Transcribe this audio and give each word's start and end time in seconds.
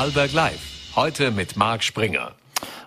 Vorarlberg 0.00 0.32
Live. 0.32 0.60
Heute 0.96 1.30
mit 1.30 1.58
Marc 1.58 1.84
Springer. 1.84 2.30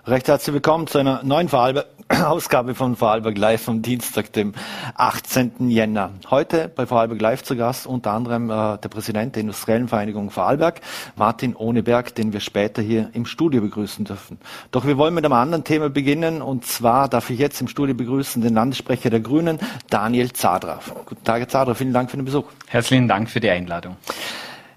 Recht 0.08 0.28
herzlich 0.28 0.52
willkommen 0.52 0.88
zu 0.88 0.98
einer 0.98 1.22
neuen 1.22 1.48
Vorarlberg 1.48 1.86
Ausgabe 2.10 2.74
von 2.74 2.96
Vorarlberg 2.96 3.38
Live 3.38 3.62
vom 3.62 3.84
Dienstag, 3.84 4.34
dem 4.34 4.56
18. 4.96 5.70
Jänner. 5.70 6.10
Heute 6.32 6.72
bei 6.76 6.88
Vorarlberg 6.88 7.22
Live 7.22 7.44
zu 7.44 7.56
Gast 7.56 7.86
unter 7.86 8.14
anderem 8.14 8.50
äh, 8.50 8.80
der 8.80 8.90
Präsident 8.90 9.36
der 9.36 9.42
Industriellen 9.42 9.88
Vereinigung 9.88 10.32
Vorarlberg, 10.32 10.82
Martin 11.16 11.56
Ohneberg, 11.56 12.16
den 12.16 12.34
wir 12.34 12.40
später 12.40 12.82
hier 12.82 13.12
im 13.14 13.28
Studio 13.28 13.62
begrüßen 13.62 14.06
dürfen. 14.06 14.40
Doch 14.72 14.88
wir 14.88 14.98
wollen 14.98 15.14
mit 15.14 15.24
einem 15.24 15.36
anderen 15.36 15.64
Thema 15.64 15.92
beginnen 15.92 16.42
und 16.42 16.66
zwar 16.66 17.10
darf 17.10 17.30
ich 17.30 17.38
jetzt 17.38 17.62
im 17.62 17.68
Studio 17.68 17.94
begrüßen 17.94 18.42
den 18.42 18.56
Landessprecher 18.56 19.12
der 19.12 19.20
Grünen, 19.20 19.60
Daniel 19.92 20.34
Zadra. 20.34 20.80
Guten 21.06 21.24
Tag, 21.24 21.42
Herr 21.42 21.48
Zadra, 21.48 21.76
vielen 21.76 21.94
Dank 21.94 22.10
für 22.10 22.18
den 22.18 22.26
Besuch. 22.26 22.46
Herzlichen 22.70 23.08
Dank 23.08 23.30
für 23.30 23.40
die 23.40 23.52
Einladung. 23.52 23.98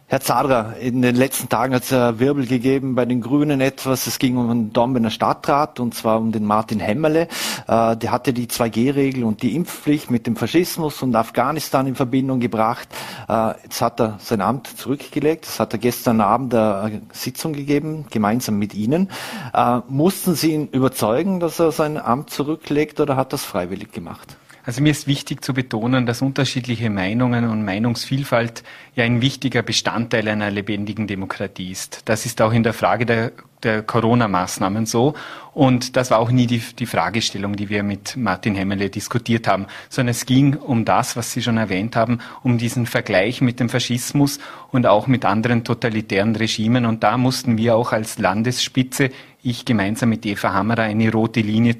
Herr 0.08 0.20
Zadra, 0.20 0.74
in 0.80 1.02
den 1.02 1.16
letzten 1.16 1.48
Tagen 1.48 1.74
hat 1.74 1.82
es 1.82 1.90
Wirbel 1.90 2.46
gegeben 2.46 2.94
bei 2.94 3.04
den 3.04 3.20
Grünen 3.20 3.60
etwas. 3.60 4.06
Es 4.06 4.20
ging 4.20 4.36
um 4.36 4.46
den 4.46 4.72
Dornbirner 4.72 5.10
Stadtrat 5.10 5.80
und 5.80 5.96
zwar 5.96 6.20
um 6.20 6.30
den 6.30 6.44
Martin 6.44 6.78
Hemmerle. 6.78 7.26
Äh, 7.66 7.96
der 7.96 8.12
hatte 8.12 8.32
die 8.32 8.46
2G-Regel 8.46 9.24
und 9.24 9.42
die 9.42 9.56
Impfpflicht 9.56 10.12
mit 10.12 10.28
dem 10.28 10.36
Faschismus 10.36 11.02
und 11.02 11.16
Afghanistan 11.16 11.88
in 11.88 11.96
Verbindung 11.96 12.38
gebracht. 12.38 12.88
Äh, 13.28 13.54
jetzt 13.64 13.82
hat 13.82 14.00
er 14.00 14.18
sein 14.20 14.42
Amt 14.42 14.68
zurückgelegt. 14.78 15.44
Das 15.44 15.58
hat 15.58 15.72
er 15.72 15.80
gestern 15.80 16.20
Abend 16.20 16.54
eine 16.54 17.02
Sitzung 17.10 17.52
gegeben, 17.52 18.06
gemeinsam 18.08 18.60
mit 18.60 18.74
Ihnen. 18.74 19.10
Äh, 19.52 19.80
mussten 19.88 20.36
Sie 20.36 20.52
ihn 20.52 20.68
überzeugen, 20.68 21.40
dass 21.40 21.58
er 21.58 21.72
sein 21.72 21.98
Amt 21.98 22.30
zurücklegt 22.30 23.00
oder 23.00 23.16
hat 23.16 23.32
er 23.32 23.38
es 23.38 23.44
freiwillig 23.44 23.90
gemacht? 23.90 24.36
Also 24.66 24.82
mir 24.82 24.90
ist 24.90 25.06
wichtig 25.06 25.44
zu 25.44 25.54
betonen, 25.54 26.06
dass 26.06 26.22
unterschiedliche 26.22 26.90
Meinungen 26.90 27.48
und 27.48 27.64
Meinungsvielfalt 27.64 28.64
ja 28.96 29.04
ein 29.04 29.20
wichtiger 29.20 29.62
Bestandteil 29.62 30.26
einer 30.26 30.50
lebendigen 30.50 31.06
Demokratie 31.06 31.70
ist. 31.70 32.02
Das 32.06 32.26
ist 32.26 32.42
auch 32.42 32.52
in 32.52 32.64
der 32.64 32.72
Frage 32.72 33.06
der, 33.06 33.30
der 33.62 33.84
Corona-Maßnahmen 33.84 34.84
so. 34.84 35.14
Und 35.54 35.94
das 35.94 36.10
war 36.10 36.18
auch 36.18 36.32
nie 36.32 36.48
die, 36.48 36.58
die 36.58 36.86
Fragestellung, 36.86 37.54
die 37.54 37.68
wir 37.68 37.84
mit 37.84 38.16
Martin 38.16 38.56
Hemmele 38.56 38.90
diskutiert 38.90 39.46
haben, 39.46 39.66
sondern 39.88 40.10
es 40.10 40.26
ging 40.26 40.56
um 40.56 40.84
das, 40.84 41.14
was 41.14 41.32
Sie 41.32 41.42
schon 41.42 41.58
erwähnt 41.58 41.94
haben, 41.94 42.18
um 42.42 42.58
diesen 42.58 42.86
Vergleich 42.86 43.40
mit 43.40 43.60
dem 43.60 43.68
Faschismus 43.68 44.40
und 44.72 44.84
auch 44.88 45.06
mit 45.06 45.24
anderen 45.24 45.62
totalitären 45.62 46.34
Regimen. 46.34 46.86
Und 46.86 47.04
da 47.04 47.18
mussten 47.18 47.56
wir 47.56 47.76
auch 47.76 47.92
als 47.92 48.18
Landesspitze, 48.18 49.10
ich 49.44 49.64
gemeinsam 49.64 50.08
mit 50.08 50.26
Eva 50.26 50.52
Hammerer, 50.52 50.82
eine 50.82 51.12
rote 51.12 51.40
Linie 51.40 51.76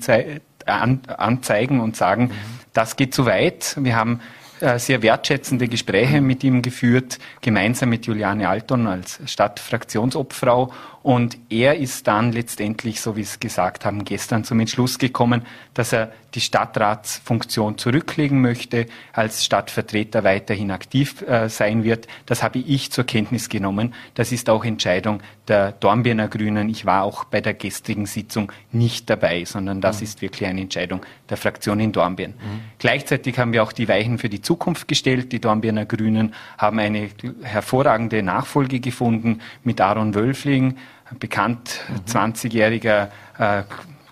anzeigen 0.65 1.81
und 1.81 1.97
sagen, 1.97 2.27
mhm 2.27 2.56
das 2.77 2.97
geht 2.97 3.15
zu 3.15 3.27
weit. 3.27 3.75
Wir 3.79 3.97
haben 3.97 4.21
äh, 4.61 4.79
sehr 4.79 5.03
wertschätzende 5.03 5.69
Gespräche 5.69 6.21
mit 6.21 6.43
ihm 6.45 6.63
geführt, 6.63 7.19
gemeinsam 7.41 7.91
mit 7.91 8.07
Juliane 8.07 8.49
Alton 8.49 8.87
als 8.87 9.21
Stadtfraktionsobfrau. 9.27 10.73
Und 11.07 11.39
er 11.51 11.77
ist 11.77 12.09
dann 12.09 12.33
letztendlich, 12.33 13.01
so 13.01 13.15
wie 13.15 13.23
Sie 13.23 13.35
es 13.35 13.39
gesagt 13.39 13.85
haben, 13.85 14.05
gestern 14.05 14.43
zum 14.43 14.59
Entschluss 14.59 14.99
gekommen, 14.99 15.43
dass 15.73 15.93
er 15.93 16.11
die 16.35 16.41
Stadtratsfunktion 16.41 17.79
zurücklegen 17.79 18.41
möchte, 18.41 18.87
als 19.13 19.45
Stadtvertreter 19.45 20.25
weiterhin 20.25 20.73
aktiv 20.73 21.23
äh, 21.23 21.49
sein 21.49 21.85
wird. 21.85 22.09
Das 22.27 22.43
habe 22.43 22.59
ich 22.59 22.91
zur 22.91 23.05
Kenntnis 23.05 23.49
genommen. 23.49 23.95
Das 24.15 24.33
ist 24.33 24.51
auch 24.51 24.65
Entscheidung 24.65 25.23
der 25.47 25.71
Dornbirner 25.71 26.27
Grünen. 26.27 26.69
Ich 26.69 26.87
war 26.87 27.05
auch 27.05 27.23
bei 27.23 27.41
der 27.41 27.55
gestrigen 27.55 28.07
Sitzung 28.07 28.51
nicht 28.73 29.09
dabei, 29.09 29.45
sondern 29.45 29.81
das 29.81 30.01
mhm. 30.01 30.05
ist 30.05 30.23
wirklich 30.23 30.49
eine 30.49 30.61
Entscheidung 30.61 31.07
der 31.31 31.37
Fraktion 31.37 31.79
in 31.79 31.93
Dornbirn. 31.93 32.33
Mhm. 32.33 32.61
Gleichzeitig 32.81 33.39
haben 33.39 33.53
wir 33.53 33.63
auch 33.63 33.73
die 33.73 33.87
Weichen 33.87 34.19
für 34.19 34.29
die 34.29 34.43
Zukunft 34.43 34.89
gestellt. 34.89 35.31
Die 35.31 35.41
Dornbirner 35.41 35.87
Grünen 35.87 36.35
haben 36.59 36.81
eine 36.81 37.11
hervorragende 37.43 38.25
Nachfolge 38.25 38.81
gefunden 38.81 39.41
mit 39.63 39.81
Aaron 39.81 40.17
Wölfling, 40.17 40.77
bekannt 41.19 41.81
mhm. 41.89 42.11
20-jähriger 42.11 43.09
äh, 43.39 43.63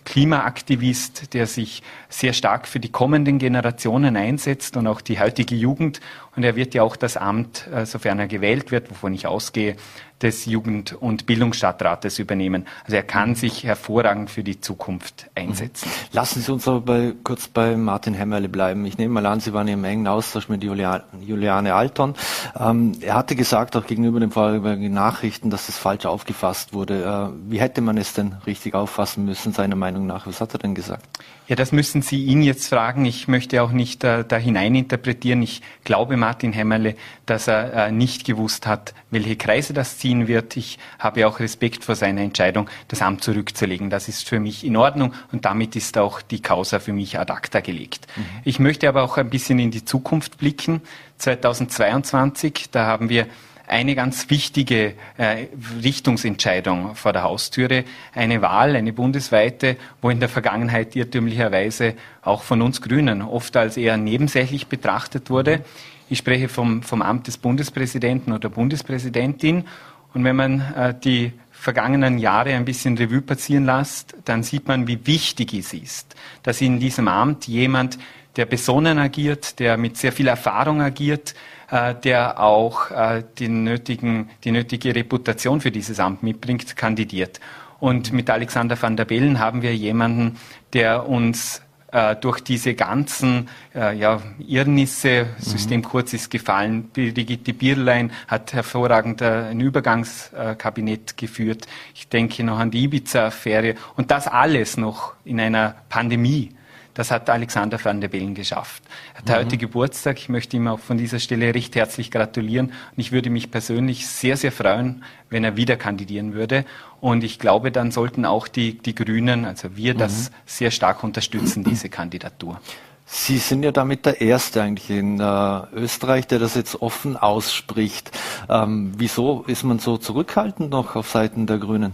Klimaaktivist, 0.04 1.32
der 1.34 1.46
sich 1.46 1.82
sehr 2.14 2.32
stark 2.32 2.68
für 2.68 2.78
die 2.78 2.92
kommenden 2.92 3.38
Generationen 3.38 4.16
einsetzt 4.16 4.76
und 4.76 4.86
auch 4.86 5.00
die 5.00 5.18
heutige 5.18 5.56
Jugend. 5.56 6.00
Und 6.36 6.44
er 6.44 6.54
wird 6.54 6.74
ja 6.74 6.82
auch 6.82 6.96
das 6.96 7.16
Amt, 7.16 7.66
äh, 7.72 7.86
sofern 7.86 8.18
er 8.20 8.28
gewählt 8.28 8.70
wird, 8.70 8.90
wovon 8.90 9.14
ich 9.14 9.26
ausgehe, 9.26 9.76
des 10.22 10.46
Jugend- 10.46 10.94
und 10.94 11.26
Bildungsstadtrates 11.26 12.18
übernehmen. 12.18 12.66
Also 12.84 12.96
er 12.96 13.02
kann 13.02 13.34
sich 13.34 13.64
hervorragend 13.64 14.30
für 14.30 14.44
die 14.44 14.60
Zukunft 14.60 15.28
einsetzen. 15.34 15.88
Mhm. 15.88 16.08
Lassen 16.12 16.40
Sie 16.40 16.52
uns 16.52 16.68
aber 16.68 16.80
bei, 16.80 17.12
kurz 17.24 17.48
bei 17.48 17.76
Martin 17.76 18.14
Hemmerle 18.14 18.48
bleiben. 18.48 18.86
Ich 18.86 18.96
nehme 18.96 19.14
mal 19.14 19.26
an, 19.26 19.40
Sie 19.40 19.52
waren 19.52 19.68
im 19.68 19.84
engen 19.84 20.06
Austausch 20.06 20.48
mit 20.48 20.62
Juliane 20.62 21.74
Alton. 21.74 22.14
Ähm, 22.58 22.92
er 23.00 23.14
hatte 23.14 23.34
gesagt, 23.34 23.76
auch 23.76 23.86
gegenüber 23.86 24.20
den 24.20 24.30
vorherigen 24.30 24.94
Nachrichten, 24.94 25.50
dass 25.50 25.66
das 25.66 25.78
falsch 25.78 26.06
aufgefasst 26.06 26.72
wurde. 26.72 27.04
Äh, 27.04 27.50
wie 27.50 27.60
hätte 27.60 27.80
man 27.80 27.98
es 27.98 28.14
denn 28.14 28.36
richtig 28.46 28.74
auffassen 28.74 29.24
müssen, 29.24 29.52
seiner 29.52 29.76
Meinung 29.76 30.06
nach? 30.06 30.26
Was 30.26 30.40
hat 30.40 30.54
er 30.54 30.58
denn 30.58 30.74
gesagt? 30.74 31.04
Ja, 31.48 31.56
das 31.56 31.72
müssen 31.72 32.00
Sie 32.04 32.24
ihn 32.24 32.42
jetzt 32.42 32.68
fragen. 32.68 33.04
Ich 33.04 33.28
möchte 33.28 33.62
auch 33.62 33.72
nicht 33.72 34.04
äh, 34.04 34.24
da 34.24 34.36
hineininterpretieren. 34.36 35.42
Ich 35.42 35.62
glaube 35.82 36.16
Martin 36.16 36.52
Hemmerle, 36.52 36.94
dass 37.26 37.48
er 37.48 37.88
äh, 37.88 37.92
nicht 37.92 38.24
gewusst 38.24 38.66
hat, 38.66 38.94
welche 39.10 39.36
Kreise 39.36 39.72
das 39.72 39.98
ziehen 39.98 40.28
wird. 40.28 40.56
Ich 40.56 40.78
habe 40.98 41.26
auch 41.26 41.40
Respekt 41.40 41.84
vor 41.84 41.96
seiner 41.96 42.20
Entscheidung, 42.20 42.70
das 42.88 43.02
Amt 43.02 43.24
zurückzulegen. 43.24 43.90
Das 43.90 44.08
ist 44.08 44.28
für 44.28 44.40
mich 44.40 44.64
in 44.64 44.76
Ordnung 44.76 45.14
und 45.32 45.44
damit 45.44 45.74
ist 45.76 45.98
auch 45.98 46.22
die 46.22 46.40
Causa 46.40 46.78
für 46.78 46.92
mich 46.92 47.18
ad 47.18 47.32
acta 47.32 47.60
gelegt. 47.60 48.06
Mhm. 48.16 48.24
Ich 48.44 48.58
möchte 48.58 48.88
aber 48.88 49.02
auch 49.02 49.16
ein 49.16 49.30
bisschen 49.30 49.58
in 49.58 49.70
die 49.70 49.84
Zukunft 49.84 50.38
blicken. 50.38 50.82
2022, 51.18 52.66
da 52.70 52.86
haben 52.86 53.08
wir 53.08 53.26
eine 53.66 53.94
ganz 53.94 54.28
wichtige 54.30 54.94
äh, 55.16 55.46
Richtungsentscheidung 55.82 56.94
vor 56.94 57.12
der 57.12 57.22
Haustüre. 57.22 57.84
Eine 58.14 58.42
Wahl, 58.42 58.76
eine 58.76 58.92
bundesweite, 58.92 59.76
wo 60.02 60.10
in 60.10 60.20
der 60.20 60.28
Vergangenheit 60.28 60.94
irrtümlicherweise 60.96 61.94
auch 62.22 62.42
von 62.42 62.62
uns 62.62 62.82
Grünen 62.82 63.22
oft 63.22 63.56
als 63.56 63.76
eher 63.76 63.96
nebensächlich 63.96 64.66
betrachtet 64.66 65.30
wurde. 65.30 65.64
Ich 66.10 66.18
spreche 66.18 66.48
vom, 66.48 66.82
vom 66.82 67.02
Amt 67.02 67.26
des 67.26 67.38
Bundespräsidenten 67.38 68.32
oder 68.32 68.50
Bundespräsidentin. 68.50 69.64
Und 70.12 70.24
wenn 70.24 70.36
man 70.36 70.60
äh, 70.74 70.94
die 71.02 71.32
vergangenen 71.50 72.18
Jahre 72.18 72.50
ein 72.50 72.66
bisschen 72.66 72.98
Revue 72.98 73.22
passieren 73.22 73.64
lässt, 73.64 74.14
dann 74.26 74.42
sieht 74.42 74.68
man, 74.68 74.86
wie 74.86 75.06
wichtig 75.06 75.54
es 75.54 75.72
ist, 75.72 76.14
dass 76.42 76.60
in 76.60 76.78
diesem 76.78 77.08
Amt 77.08 77.46
jemand, 77.46 77.98
der 78.36 78.44
besonnen 78.44 78.98
agiert, 78.98 79.58
der 79.60 79.78
mit 79.78 79.96
sehr 79.96 80.12
viel 80.12 80.26
Erfahrung 80.26 80.82
agiert, 80.82 81.34
der 81.74 82.40
auch 82.40 82.90
äh, 82.90 83.24
die, 83.38 83.48
nötigen, 83.48 84.30
die 84.44 84.52
nötige 84.52 84.94
Reputation 84.94 85.60
für 85.60 85.70
dieses 85.70 85.98
Amt 85.98 86.22
mitbringt, 86.22 86.76
kandidiert. 86.76 87.40
Und 87.80 88.12
mit 88.12 88.30
Alexander 88.30 88.80
van 88.80 88.96
der 88.96 89.04
Bellen 89.04 89.38
haben 89.38 89.62
wir 89.62 89.74
jemanden, 89.74 90.38
der 90.72 91.08
uns 91.08 91.62
äh, 91.94 92.16
durch 92.16 92.40
diese 92.40 92.74
ganzen 92.74 93.48
äh, 93.74 93.96
ja, 93.96 94.20
Irrnisse, 94.38 95.26
System 95.38 95.80
mhm. 95.80 95.84
kurz 95.84 96.12
ist 96.12 96.28
gefallen, 96.28 96.90
Brigitte 96.92 97.54
Bierlein 97.54 98.10
hat 98.26 98.52
hervorragend 98.52 99.22
äh, 99.22 99.50
ein 99.50 99.60
Übergangskabinett 99.60 101.16
geführt. 101.16 101.66
Ich 101.94 102.08
denke 102.08 102.42
noch 102.42 102.58
an 102.58 102.72
die 102.72 102.82
Ibiza-Affäre 102.82 103.76
und 103.96 104.10
das 104.10 104.26
alles 104.26 104.76
noch 104.76 105.12
in 105.24 105.38
einer 105.38 105.76
Pandemie. 105.88 106.50
Das 106.94 107.10
hat 107.10 107.28
Alexander 107.28 107.84
van 107.84 108.00
der 108.00 108.08
Bellen 108.08 108.34
geschafft. 108.34 108.82
Er 109.14 109.18
hat 109.18 109.28
mhm. 109.28 109.32
heute 109.46 109.58
Geburtstag. 109.58 110.18
Ich 110.18 110.28
möchte 110.28 110.56
ihm 110.56 110.68
auch 110.68 110.78
von 110.78 110.96
dieser 110.96 111.18
Stelle 111.18 111.52
recht 111.52 111.74
herzlich 111.74 112.10
gratulieren. 112.10 112.68
Und 112.68 112.98
ich 112.98 113.10
würde 113.10 113.30
mich 113.30 113.50
persönlich 113.50 114.06
sehr, 114.06 114.36
sehr 114.36 114.52
freuen, 114.52 115.04
wenn 115.28 115.42
er 115.42 115.56
wieder 115.56 115.76
kandidieren 115.76 116.34
würde. 116.34 116.64
Und 117.00 117.24
ich 117.24 117.38
glaube, 117.40 117.72
dann 117.72 117.90
sollten 117.90 118.24
auch 118.24 118.46
die, 118.46 118.78
die 118.78 118.94
Grünen, 118.94 119.44
also 119.44 119.76
wir, 119.76 119.94
mhm. 119.94 119.98
das 119.98 120.30
sehr 120.46 120.70
stark 120.70 121.02
unterstützen, 121.02 121.64
diese 121.64 121.88
Kandidatur. 121.88 122.60
Sie 123.06 123.38
sind 123.38 123.62
ja 123.62 123.72
damit 123.72 124.06
der 124.06 124.20
Erste 124.20 124.62
eigentlich 124.62 124.88
in 124.88 125.20
äh, 125.20 125.60
Österreich, 125.74 126.26
der 126.26 126.38
das 126.38 126.54
jetzt 126.54 126.80
offen 126.80 127.16
ausspricht. 127.16 128.10
Ähm, 128.48 128.92
wieso 128.96 129.42
ist 129.46 129.62
man 129.62 129.78
so 129.78 129.98
zurückhaltend 129.98 130.70
noch 130.70 130.96
auf 130.96 131.10
Seiten 131.10 131.46
der 131.46 131.58
Grünen? 131.58 131.92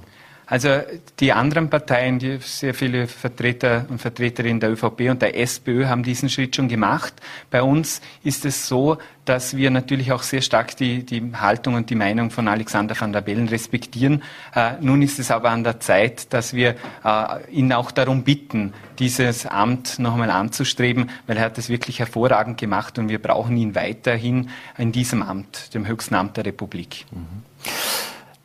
Also 0.50 0.80
die 1.20 1.32
anderen 1.32 1.70
Parteien, 1.70 2.18
die 2.18 2.38
sehr 2.38 2.74
viele 2.74 3.06
Vertreter 3.06 3.86
und 3.88 4.00
Vertreterinnen 4.00 4.58
der 4.58 4.72
ÖVP 4.72 5.02
und 5.08 5.22
der 5.22 5.38
SPÖ 5.38 5.86
haben 5.86 6.02
diesen 6.02 6.28
Schritt 6.28 6.56
schon 6.56 6.66
gemacht. 6.66 7.14
Bei 7.52 7.62
uns 7.62 8.00
ist 8.24 8.44
es 8.44 8.66
so, 8.66 8.98
dass 9.24 9.56
wir 9.56 9.70
natürlich 9.70 10.10
auch 10.10 10.24
sehr 10.24 10.42
stark 10.42 10.76
die, 10.76 11.06
die 11.06 11.22
Haltung 11.36 11.74
und 11.74 11.88
die 11.88 11.94
Meinung 11.94 12.32
von 12.32 12.48
Alexander 12.48 13.00
van 13.00 13.12
der 13.12 13.20
Bellen 13.20 13.46
respektieren. 13.46 14.24
Äh, 14.52 14.72
nun 14.80 15.02
ist 15.02 15.20
es 15.20 15.30
aber 15.30 15.50
an 15.50 15.62
der 15.62 15.78
Zeit, 15.78 16.32
dass 16.32 16.52
wir 16.52 16.74
äh, 17.04 17.50
ihn 17.52 17.72
auch 17.72 17.92
darum 17.92 18.24
bitten, 18.24 18.74
dieses 18.98 19.46
Amt 19.46 20.00
nochmal 20.00 20.30
anzustreben, 20.30 21.10
weil 21.28 21.36
er 21.36 21.44
hat 21.44 21.58
es 21.58 21.68
wirklich 21.68 22.00
hervorragend 22.00 22.58
gemacht 22.58 22.98
und 22.98 23.08
wir 23.08 23.22
brauchen 23.22 23.56
ihn 23.56 23.76
weiterhin 23.76 24.50
in 24.76 24.90
diesem 24.90 25.22
Amt, 25.22 25.74
dem 25.74 25.86
höchsten 25.86 26.16
Amt 26.16 26.38
der 26.38 26.46
Republik. 26.46 27.06
Mhm. 27.12 27.44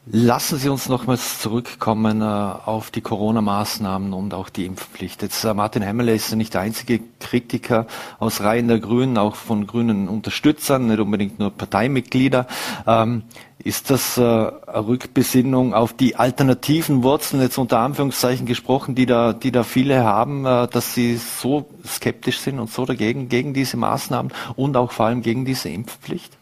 Lassen 0.08 0.60
Sie 0.60 0.70
uns 0.70 0.88
nochmals 0.88 1.40
zurückkommen 1.40 2.22
äh, 2.22 2.26
auf 2.26 2.92
die 2.92 3.02
Corona-Maßnahmen 3.02 4.14
und 4.14 4.36
auch 4.36 4.50
die 4.50 4.68
Impfpflicht. 4.68 5.24
Jetzt 5.24 5.44
äh, 5.44 5.54
Martin 5.56 5.82
Hemmerle 5.82 6.14
ist 6.14 6.30
ja 6.30 6.36
nicht 6.36 6.54
der 6.54 6.62
einzige 6.62 7.00
Kritiker 7.20 7.88
aus 8.20 8.42
Reihen 8.42 8.68
der 8.68 8.78
Grünen, 8.78 9.18
auch 9.18 9.36
von 9.36 9.66
grünen 9.66 10.08
Unterstützern, 10.08 10.86
nicht 10.88 11.00
unbedingt 11.00 11.40
nur 11.40 11.50
Parteimitglieder. 11.50 12.46
Ähm, 12.86 13.24
ist 13.58 13.90
das 13.90 14.20
äh, 14.20 14.22
eine 14.22 14.52
Rückbesinnung 14.88 15.74
auf 15.74 15.94
die 15.94 16.16
alternativen 16.18 17.02
Wurzeln, 17.02 17.42
jetzt 17.42 17.58
unter 17.58 17.80
Anführungszeichen 17.80 18.46
gesprochen, 18.46 18.94
die 18.94 19.08
da, 19.08 19.34
die 19.34 19.52
da 19.52 19.64
viele 19.64 20.04
haben, 20.04 20.46
äh, 20.46 20.68
dass 20.68 20.94
sie 20.94 21.16
so 21.16 21.68
skeptisch 21.84 22.42
sind 22.42 22.60
und 22.60 22.70
so 22.70 22.86
dagegen, 22.86 23.28
gegen 23.28 23.56
diese 23.56 23.76
Maßnahmen 23.78 24.32
und 24.56 24.78
auch 24.78 24.92
vor 24.92 25.08
allem 25.08 25.24
gegen 25.24 25.46
diese 25.46 25.70
Impfpflicht? 25.70 26.38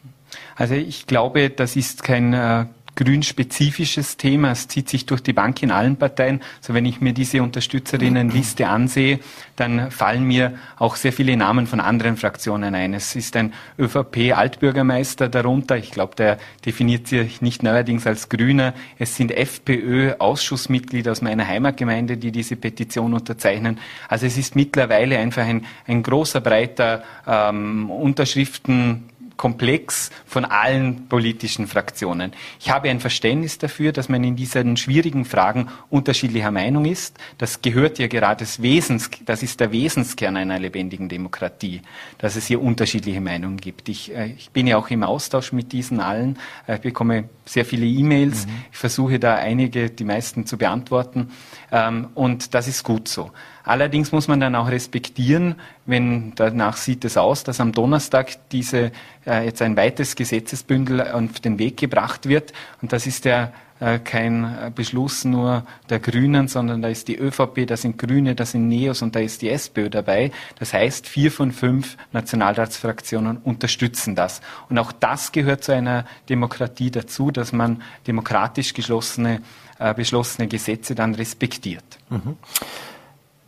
Also 0.54 0.74
ich 0.74 1.06
glaube, 1.06 1.48
das 1.48 1.76
ist 1.76 2.02
kein 2.02 2.34
äh, 2.34 2.66
grünspezifisches 2.94 4.16
Thema. 4.16 4.52
Es 4.52 4.68
zieht 4.68 4.88
sich 4.88 5.06
durch 5.06 5.22
die 5.22 5.32
Bank 5.32 5.62
in 5.62 5.70
allen 5.70 5.96
Parteien. 5.96 6.40
Also 6.60 6.74
wenn 6.74 6.86
ich 6.86 7.00
mir 7.00 7.12
diese 7.12 7.42
Unterstützerinnenliste 7.42 8.68
ansehe, 8.68 9.20
dann 9.56 9.90
fallen 9.90 10.24
mir 10.24 10.54
auch 10.76 10.96
sehr 10.96 11.12
viele 11.12 11.36
Namen 11.36 11.66
von 11.66 11.80
anderen 11.80 12.16
Fraktionen 12.16 12.74
ein. 12.74 12.94
Es 12.94 13.14
ist 13.16 13.36
ein 13.36 13.52
ÖVP-Altbürgermeister 13.78 15.28
darunter. 15.28 15.76
Ich 15.76 15.90
glaube, 15.90 16.14
der 16.16 16.38
definiert 16.64 17.06
sich 17.08 17.40
nicht 17.40 17.62
neuerdings 17.62 18.06
als 18.06 18.28
Grüner. 18.28 18.74
Es 18.98 19.16
sind 19.16 19.30
FPÖ-Ausschussmitglieder 19.30 21.12
aus 21.12 21.22
meiner 21.22 21.46
Heimatgemeinde, 21.46 22.16
die 22.16 22.32
diese 22.32 22.56
Petition 22.56 23.14
unterzeichnen. 23.14 23.78
Also 24.08 24.26
es 24.26 24.36
ist 24.36 24.56
mittlerweile 24.56 25.18
einfach 25.18 25.44
ein, 25.44 25.66
ein 25.86 26.02
großer, 26.02 26.40
breiter 26.40 27.02
ähm, 27.26 27.90
Unterschriften 27.90 29.04
Komplex 29.36 30.10
von 30.26 30.44
allen 30.44 31.08
politischen 31.08 31.66
Fraktionen. 31.66 32.32
Ich 32.60 32.70
habe 32.70 32.88
ein 32.90 33.00
Verständnis 33.00 33.58
dafür, 33.58 33.92
dass 33.92 34.08
man 34.08 34.22
in 34.24 34.36
diesen 34.36 34.76
schwierigen 34.76 35.24
Fragen 35.24 35.68
unterschiedlicher 35.90 36.50
Meinung 36.50 36.84
ist. 36.84 37.16
Das 37.38 37.62
gehört 37.62 37.98
ja 37.98 38.06
gerade 38.06 38.44
des 38.44 38.62
Wesens, 38.62 39.10
das 39.24 39.42
ist 39.42 39.60
der 39.60 39.72
Wesenskern 39.72 40.36
einer 40.36 40.58
lebendigen 40.58 41.08
Demokratie, 41.08 41.82
dass 42.18 42.36
es 42.36 42.46
hier 42.46 42.62
unterschiedliche 42.62 43.20
Meinungen 43.20 43.56
gibt. 43.56 43.88
Ich, 43.88 44.14
äh, 44.14 44.34
ich 44.36 44.50
bin 44.50 44.66
ja 44.66 44.76
auch 44.76 44.90
im 44.90 45.02
Austausch 45.02 45.52
mit 45.52 45.72
diesen 45.72 46.00
allen. 46.00 46.38
Äh, 46.66 46.76
ich 46.76 46.82
bekomme 46.82 47.28
sehr 47.44 47.64
viele 47.64 47.86
E-Mails. 47.86 48.46
Mhm. 48.46 48.52
Ich 48.72 48.78
versuche 48.78 49.18
da 49.18 49.34
einige, 49.34 49.90
die 49.90 50.04
meisten 50.04 50.46
zu 50.46 50.56
beantworten. 50.56 51.30
Ähm, 51.72 52.08
und 52.14 52.54
das 52.54 52.68
ist 52.68 52.84
gut 52.84 53.08
so. 53.08 53.30
Allerdings 53.64 54.12
muss 54.12 54.28
man 54.28 54.40
dann 54.40 54.54
auch 54.54 54.68
respektieren, 54.68 55.54
wenn 55.86 56.34
danach 56.34 56.76
sieht 56.76 57.04
es 57.04 57.16
aus, 57.16 57.44
dass 57.44 57.60
am 57.60 57.72
Donnerstag 57.72 58.50
diese 58.50 58.92
äh, 59.26 59.46
jetzt 59.46 59.62
ein 59.62 59.76
weites 59.76 60.16
Gesetzesbündel 60.16 61.00
auf 61.00 61.40
den 61.40 61.58
Weg 61.58 61.78
gebracht 61.78 62.28
wird. 62.28 62.52
Und 62.82 62.92
das 62.92 63.06
ist 63.06 63.24
ja 63.24 63.52
äh, 63.80 63.98
kein 63.98 64.44
äh, 64.44 64.70
Beschluss 64.72 65.24
nur 65.24 65.64
der 65.88 65.98
Grünen, 65.98 66.46
sondern 66.46 66.80
da 66.82 66.88
ist 66.88 67.08
die 67.08 67.18
ÖVP, 67.18 67.66
da 67.66 67.76
sind 67.76 67.98
Grüne, 67.98 68.34
da 68.34 68.44
sind 68.44 68.68
Neos 68.68 69.02
und 69.02 69.16
da 69.16 69.20
ist 69.20 69.42
die 69.42 69.48
SPÖ 69.48 69.90
dabei. 69.90 70.30
Das 70.58 70.72
heißt, 70.72 71.08
vier 71.08 71.32
von 71.32 71.50
fünf 71.50 71.96
Nationalratsfraktionen 72.12 73.38
unterstützen 73.38 74.14
das. 74.14 74.42
Und 74.68 74.78
auch 74.78 74.92
das 74.92 75.32
gehört 75.32 75.64
zu 75.64 75.72
einer 75.72 76.04
Demokratie 76.28 76.90
dazu, 76.90 77.30
dass 77.30 77.52
man 77.52 77.82
demokratisch 78.06 78.74
geschlossene, 78.74 79.40
äh, 79.78 79.92
beschlossene 79.94 80.48
Gesetze 80.48 80.94
dann 80.94 81.14
respektiert. 81.14 81.84
Mhm. 82.10 82.36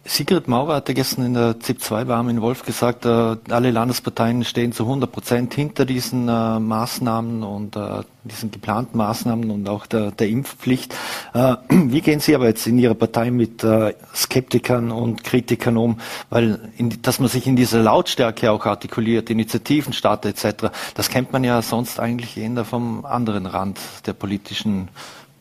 Sigrid 0.06 0.46
Maurer 0.46 0.76
hatte 0.76 0.94
gestern 0.94 1.26
in 1.26 1.34
der 1.34 1.58
ZIP 1.60 1.80
2 1.80 2.08
warm 2.08 2.28
in 2.28 2.40
Wolf 2.40 2.64
gesagt, 2.64 3.04
äh, 3.04 3.36
alle 3.50 3.70
Landesparteien 3.70 4.44
stehen 4.44 4.72
zu 4.72 4.84
100 4.84 5.10
Prozent 5.10 5.54
hinter 5.54 5.84
diesen 5.84 6.28
äh, 6.28 6.60
Maßnahmen 6.60 7.42
und 7.42 7.76
äh, 7.76 8.02
diesen 8.24 8.50
geplanten 8.50 8.96
Maßnahmen 8.98 9.50
und 9.50 9.68
auch 9.68 9.86
der, 9.86 10.12
der 10.12 10.28
Impfpflicht. 10.28 10.94
Äh, 11.34 11.56
wie 11.68 12.00
gehen 12.00 12.20
Sie 12.20 12.34
aber 12.34 12.46
jetzt 12.46 12.66
in 12.66 12.78
Ihrer 12.78 12.94
Partei 12.94 13.30
mit 13.30 13.64
äh, 13.64 13.94
Skeptikern 14.14 14.90
und 14.90 15.24
Kritikern 15.24 15.76
um? 15.76 15.98
Weil, 16.30 16.70
in, 16.76 17.02
dass 17.02 17.18
man 17.18 17.28
sich 17.28 17.46
in 17.46 17.56
dieser 17.56 17.82
Lautstärke 17.82 18.50
auch 18.52 18.64
artikuliert, 18.64 19.30
Initiativen 19.30 19.92
startet 19.92 20.44
etc., 20.44 20.68
das 20.94 21.08
kennt 21.08 21.32
man 21.32 21.42
ja 21.44 21.62
sonst 21.62 21.98
eigentlich 21.98 22.36
eher 22.36 22.64
vom 22.64 23.04
anderen 23.04 23.46
Rand 23.46 23.78
der 24.06 24.12
politischen 24.12 24.88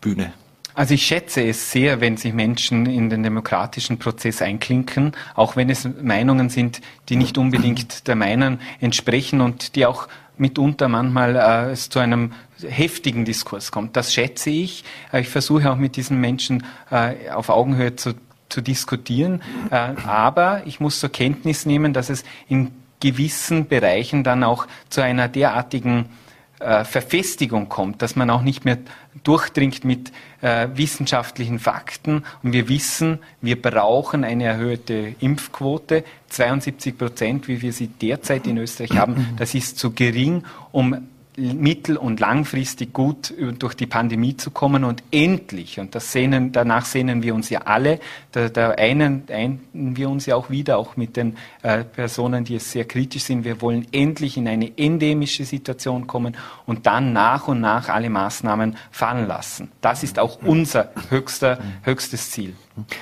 Bühne. 0.01 0.33
Also 0.75 0.93
ich 0.93 1.05
schätze 1.05 1.41
es 1.41 1.71
sehr, 1.71 2.01
wenn 2.01 2.17
sich 2.17 2.33
Menschen 2.33 2.85
in 2.85 3.09
den 3.09 3.23
demokratischen 3.23 3.97
Prozess 3.97 4.41
einklinken, 4.41 5.13
auch 5.33 5.55
wenn 5.55 5.69
es 5.69 5.87
Meinungen 6.01 6.49
sind, 6.49 6.81
die 7.07 7.15
nicht 7.15 7.37
unbedingt 7.37 8.07
der 8.07 8.15
meinen 8.15 8.59
entsprechen 8.81 9.39
und 9.39 9.75
die 9.75 9.85
auch 9.85 10.09
mitunter 10.37 10.89
manchmal 10.89 11.37
äh, 11.37 11.71
es 11.71 11.89
zu 11.89 11.99
einem 11.99 12.33
heftigen 12.61 13.23
Diskurs 13.23 13.71
kommt. 13.71 13.95
Das 13.95 14.13
schätze 14.13 14.49
ich. 14.49 14.83
Äh, 15.13 15.21
ich 15.21 15.29
versuche 15.29 15.71
auch 15.71 15.77
mit 15.77 15.95
diesen 15.95 16.19
Menschen 16.19 16.65
äh, 16.91 17.29
auf 17.29 17.49
Augenhöhe 17.49 17.95
zu, 17.95 18.13
zu 18.49 18.59
diskutieren. 18.59 19.41
Äh, 19.71 19.75
aber 20.05 20.63
ich 20.65 20.81
muss 20.81 20.99
zur 20.99 21.09
Kenntnis 21.09 21.65
nehmen, 21.65 21.93
dass 21.93 22.09
es 22.09 22.25
in 22.49 22.71
gewissen 22.99 23.67
Bereichen 23.67 24.23
dann 24.23 24.43
auch 24.43 24.67
zu 24.89 25.01
einer 25.01 25.27
derartigen 25.27 26.09
äh, 26.59 26.83
Verfestigung 26.83 27.69
kommt, 27.69 28.01
dass 28.01 28.15
man 28.15 28.29
auch 28.29 28.41
nicht 28.41 28.65
mehr 28.65 28.77
durchdringt 29.23 29.83
mit 29.83 30.11
äh, 30.41 30.67
wissenschaftlichen 30.73 31.59
Fakten. 31.59 32.23
Und 32.43 32.53
wir 32.53 32.69
wissen, 32.69 33.19
wir 33.41 33.61
brauchen 33.61 34.23
eine 34.23 34.45
erhöhte 34.45 35.15
Impfquote. 35.19 36.03
72 36.29 36.97
Prozent, 36.97 37.47
wie 37.47 37.61
wir 37.61 37.73
sie 37.73 37.87
derzeit 37.87 38.47
in 38.47 38.57
Österreich 38.57 38.97
haben, 38.97 39.35
das 39.37 39.53
ist 39.53 39.77
zu 39.77 39.91
gering, 39.91 40.43
um 40.71 41.07
mittel- 41.37 41.97
und 41.97 42.19
langfristig 42.19 42.93
gut 42.93 43.33
durch 43.59 43.73
die 43.73 43.85
Pandemie 43.85 44.37
zu 44.37 44.51
kommen 44.51 44.83
und 44.83 45.03
endlich, 45.11 45.79
und 45.79 45.95
das 45.95 46.11
sehnen, 46.11 46.51
danach 46.51 46.85
sehnen 46.85 47.23
wir 47.23 47.35
uns 47.35 47.49
ja 47.49 47.61
alle, 47.61 47.99
da, 48.31 48.49
da 48.49 48.71
einen, 48.71 49.23
einen 49.29 49.61
wir 49.97 50.09
uns 50.09 50.25
ja 50.25 50.35
auch 50.35 50.49
wieder, 50.49 50.77
auch 50.77 50.97
mit 50.97 51.17
den 51.17 51.37
äh, 51.61 51.83
Personen, 51.83 52.45
die 52.45 52.55
es 52.55 52.71
sehr 52.71 52.85
kritisch 52.85 53.23
sind, 53.23 53.43
wir 53.43 53.61
wollen 53.61 53.87
endlich 53.91 54.37
in 54.37 54.47
eine 54.47 54.77
endemische 54.77 55.45
Situation 55.45 56.07
kommen 56.07 56.37
und 56.65 56.85
dann 56.85 57.13
nach 57.13 57.47
und 57.47 57.61
nach 57.61 57.89
alle 57.89 58.09
Maßnahmen 58.09 58.77
fallen 58.91 59.27
lassen. 59.27 59.71
Das 59.81 60.03
ist 60.03 60.19
auch 60.19 60.39
unser 60.43 60.91
höchster, 61.09 61.59
höchstes 61.83 62.31
Ziel. 62.31 62.53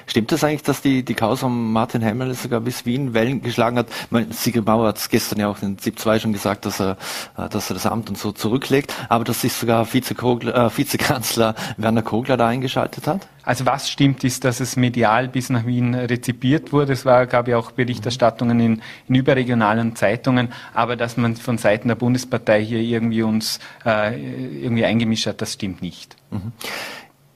Stimmt 0.06 0.32
das 0.32 0.44
eigentlich, 0.44 0.64
dass 0.64 0.82
die, 0.82 1.04
die 1.04 1.16
Causa 1.16 1.48
um 1.48 1.74
Martin 1.74 2.02
Hemmel 2.02 2.34
sogar 2.36 2.62
bis 2.62 2.86
Wien 2.86 3.14
Wellen 3.14 3.42
geschlagen 3.42 3.78
hat? 3.78 3.88
Meine, 4.12 4.32
Sigrid 4.32 4.66
Bauer 4.66 4.88
hat 4.88 4.98
es 4.98 5.10
gestern 5.10 5.40
ja 5.40 5.48
auch 5.48 5.62
in 5.62 5.78
ZIP 5.80 5.98
2 5.98 6.20
schon 6.20 6.34
gesagt, 6.34 6.66
dass 6.66 6.80
er, 6.80 6.98
äh, 7.38 7.50
dass 7.50 7.70
er 7.70 7.74
das 7.74 7.86
Amt 7.86 8.10
und 8.10 8.18
so 8.18 8.32
zurücklegt, 8.32 8.94
aber 9.10 9.24
dass 9.24 9.42
sich 9.42 9.54
sogar 9.54 9.86
Vize 9.86 10.14
äh, 10.14 10.78
Vizekanzler 10.78 11.56
Werner 11.78 12.04
Kogler 12.04 12.38
da 12.38 12.48
eingeschaltet 12.48 13.08
hat? 13.08 13.28
Also 13.44 13.66
was 13.66 13.90
stimmt 13.90 14.24
ist, 14.24 14.46
dass 14.46 14.60
es 14.60 14.76
medial 14.78 15.28
bis 15.28 15.50
nach 15.50 15.66
Wien 15.66 15.96
rezipiert 15.96 16.72
wurde. 16.72 16.94
Es 16.94 17.06
war, 17.06 17.26
gab 17.26 17.48
ja 17.48 17.58
auch 17.58 17.72
Berichterstattungen 17.72 18.60
in, 18.60 18.82
in 19.10 19.16
überregionalen 19.16 19.96
Zeitungen, 19.96 20.50
aber 20.74 20.96
dass 20.96 21.18
man 21.18 21.36
von 21.36 21.58
Seiten 21.58 21.90
der 21.90 21.96
Bundespartei 21.96 22.64
hier 22.64 22.80
irgendwie 22.80 23.24
uns 23.24 23.60
äh, 23.86 24.16
irgendwie 24.64 24.86
eingemischt 24.86 25.28
hat, 25.28 25.42
das 25.42 25.54
stimmt 25.54 25.82
nicht. 25.82 26.16
Mhm. 26.32 26.54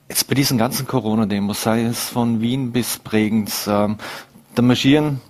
Jetzt 0.08 0.26
bei 0.26 0.34
diesen 0.34 0.56
ganzen 0.56 0.86
Corona-Demos, 0.86 1.62
sei 1.62 1.82
es 1.82 2.08
von 2.08 2.40
Wien 2.40 2.72
bis 2.72 2.98
Bregenz, 2.98 3.66
äh, 3.66 3.88
da 4.54 4.62
marschieren 4.62 5.20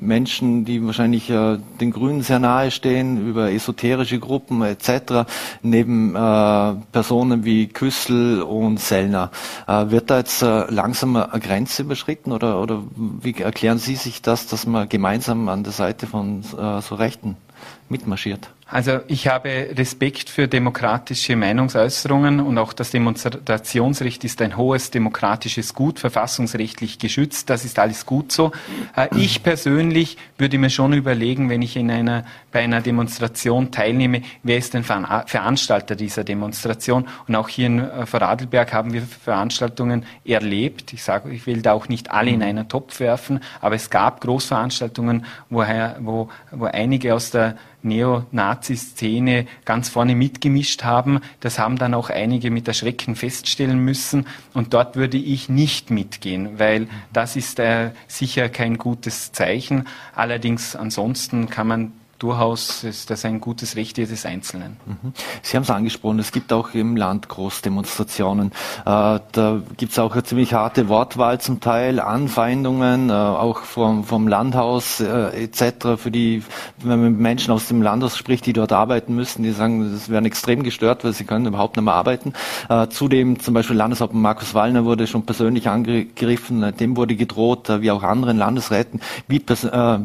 Menschen, 0.00 0.64
die 0.64 0.84
wahrscheinlich 0.84 1.28
äh, 1.30 1.58
den 1.80 1.90
Grünen 1.90 2.22
sehr 2.22 2.38
nahe 2.38 2.70
stehen, 2.70 3.28
über 3.28 3.52
esoterische 3.52 4.18
Gruppen 4.18 4.62
etc., 4.62 5.28
neben 5.62 6.14
äh, 6.14 6.74
Personen 6.92 7.44
wie 7.44 7.66
Küssel 7.66 8.42
und 8.42 8.80
Sellner. 8.80 9.30
Äh, 9.66 9.90
wird 9.90 10.10
da 10.10 10.18
jetzt 10.18 10.42
äh, 10.42 10.70
langsam 10.70 11.16
eine 11.16 11.40
Grenze 11.40 11.82
überschritten 11.82 12.32
oder, 12.32 12.60
oder 12.60 12.82
wie 12.96 13.34
erklären 13.34 13.78
Sie 13.78 13.96
sich 13.96 14.22
das, 14.22 14.46
dass 14.46 14.66
man 14.66 14.88
gemeinsam 14.88 15.48
an 15.48 15.64
der 15.64 15.72
Seite 15.72 16.06
von 16.06 16.40
äh, 16.40 16.80
so 16.80 16.94
Rechten 16.94 17.36
mitmarschiert? 17.88 18.50
Also 18.68 18.98
ich 19.06 19.28
habe 19.28 19.68
Respekt 19.76 20.28
für 20.28 20.48
demokratische 20.48 21.36
Meinungsäußerungen 21.36 22.40
und 22.40 22.58
auch 22.58 22.72
das 22.72 22.90
Demonstrationsrecht 22.90 24.24
ist 24.24 24.42
ein 24.42 24.56
hohes 24.56 24.90
demokratisches 24.90 25.72
Gut, 25.72 26.00
verfassungsrechtlich 26.00 26.98
geschützt. 26.98 27.48
Das 27.48 27.64
ist 27.64 27.78
alles 27.78 28.06
gut 28.06 28.32
so. 28.32 28.50
Äh, 28.96 29.06
ich 29.16 29.44
persönlich 29.44 30.18
würde 30.36 30.58
mir 30.58 30.70
schon 30.70 30.94
überlegen, 30.94 31.48
wenn 31.48 31.62
ich 31.62 31.76
in 31.76 31.92
einer, 31.92 32.24
bei 32.50 32.64
einer 32.64 32.80
Demonstration 32.80 33.70
teilnehme, 33.70 34.22
wer 34.42 34.58
ist 34.58 34.74
denn 34.74 34.82
Veranstalter 34.82 35.94
dieser 35.94 36.24
Demonstration? 36.24 37.06
Und 37.28 37.36
auch 37.36 37.48
hier 37.48 37.66
in 37.68 37.78
äh, 37.78 38.04
Vorarlberg 38.04 38.72
haben 38.72 38.92
wir 38.92 39.02
Veranstaltungen 39.02 40.04
erlebt. 40.24 40.92
Ich 40.92 41.04
sage, 41.04 41.30
ich 41.30 41.46
will 41.46 41.62
da 41.62 41.72
auch 41.72 41.88
nicht 41.88 42.10
alle 42.10 42.30
in 42.30 42.42
einen 42.42 42.68
Topf 42.68 42.98
werfen, 42.98 43.38
aber 43.60 43.76
es 43.76 43.90
gab 43.90 44.22
Großveranstaltungen, 44.22 45.24
woher, 45.50 45.98
wo, 46.00 46.30
wo 46.50 46.64
einige 46.64 47.14
aus 47.14 47.30
der 47.30 47.54
Neonazi-Szene 47.86 49.46
ganz 49.64 49.88
vorne 49.88 50.14
mitgemischt 50.14 50.84
haben. 50.84 51.20
Das 51.40 51.58
haben 51.58 51.78
dann 51.78 51.94
auch 51.94 52.10
einige 52.10 52.50
mit 52.50 52.68
Erschrecken 52.68 53.16
feststellen 53.16 53.78
müssen. 53.78 54.26
Und 54.52 54.74
dort 54.74 54.96
würde 54.96 55.16
ich 55.16 55.48
nicht 55.48 55.90
mitgehen, 55.90 56.58
weil 56.58 56.88
das 57.12 57.36
ist 57.36 57.58
äh, 57.58 57.92
sicher 58.06 58.48
kein 58.48 58.76
gutes 58.76 59.32
Zeichen. 59.32 59.86
Allerdings 60.14 60.76
ansonsten 60.76 61.48
kann 61.48 61.66
man 61.66 61.92
durchaus 62.18 62.84
ist 62.84 63.10
das 63.10 63.24
ein 63.24 63.40
gutes 63.40 63.76
Recht 63.76 63.98
jedes 63.98 64.24
Einzelnen. 64.26 64.76
Mhm. 64.86 65.12
Sie 65.42 65.56
haben 65.56 65.64
es 65.64 65.70
angesprochen, 65.70 66.18
es 66.18 66.32
gibt 66.32 66.52
auch 66.52 66.74
im 66.74 66.96
Land 66.96 67.28
Großdemonstrationen. 67.28 68.52
Äh, 68.84 69.20
da 69.32 69.62
gibt 69.76 69.92
es 69.92 69.98
auch 69.98 70.12
eine 70.12 70.24
ziemlich 70.24 70.54
harte 70.54 70.88
Wortwahl 70.88 71.40
zum 71.40 71.60
Teil, 71.60 72.00
Anfeindungen, 72.00 73.10
äh, 73.10 73.12
auch 73.12 73.60
vom, 73.60 74.04
vom 74.04 74.28
Landhaus 74.28 75.00
äh, 75.00 75.44
etc. 75.44 75.96
Für 75.96 76.10
die, 76.10 76.42
wenn 76.78 77.00
man 77.00 77.12
mit 77.12 77.20
Menschen 77.20 77.52
aus 77.52 77.68
dem 77.68 77.82
Landhaus 77.82 78.16
spricht, 78.16 78.46
die 78.46 78.52
dort 78.52 78.72
arbeiten 78.72 79.14
müssen, 79.14 79.42
die 79.42 79.52
sagen, 79.52 79.92
das 79.92 80.08
werden 80.08 80.26
extrem 80.26 80.62
gestört, 80.62 81.04
weil 81.04 81.12
sie 81.12 81.24
können 81.24 81.46
überhaupt 81.46 81.76
nicht 81.76 81.84
mehr 81.84 81.94
arbeiten. 81.94 82.32
Zudem 82.90 83.38
zum 83.40 83.54
Beispiel 83.54 83.76
Landeshauptmann 83.76 84.22
Markus 84.22 84.54
Wallner 84.54 84.84
wurde 84.84 85.06
schon 85.06 85.24
persönlich 85.24 85.68
angegriffen, 85.68 86.74
dem 86.76 86.96
wurde 86.96 87.16
gedroht, 87.16 87.68
wie 87.80 87.90
auch 87.90 88.02
anderen 88.02 88.38
Landesräten. 88.38 89.00
Wie, 89.28 89.42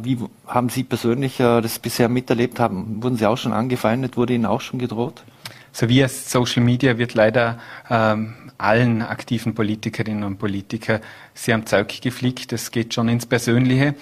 wie 0.04 0.18
haben 0.52 0.70
Sie 0.70 0.84
persönlich 0.84 1.38
das 1.38 1.80
bisher 1.80 2.10
miterlebt 2.10 2.60
haben? 2.60 3.02
Wurden 3.02 3.16
Sie 3.16 3.26
auch 3.26 3.38
schon 3.38 3.54
angefeindet? 3.54 4.18
Wurde 4.18 4.34
Ihnen 4.34 4.46
auch 4.46 4.62
schon 4.62 4.80
gedroht? 4.80 5.24
So 5.72 5.88
wie 5.90 6.02
es 6.02 6.30
Social 6.32 6.64
Media 6.64 6.98
wird 6.98 7.14
leider 7.14 7.60
ähm, 7.90 8.36
allen 8.58 9.02
aktiven 9.02 9.56
Politikerinnen 9.56 10.24
und 10.24 10.38
Politikern 10.38 11.02
sehr 11.34 11.56
am 11.56 11.66
Zeug 11.66 12.02
geflickt. 12.02 12.52
Das 12.52 12.72
geht 12.72 12.94
schon 12.94 13.10
ins 13.10 13.26
Persönliche. 13.26 13.96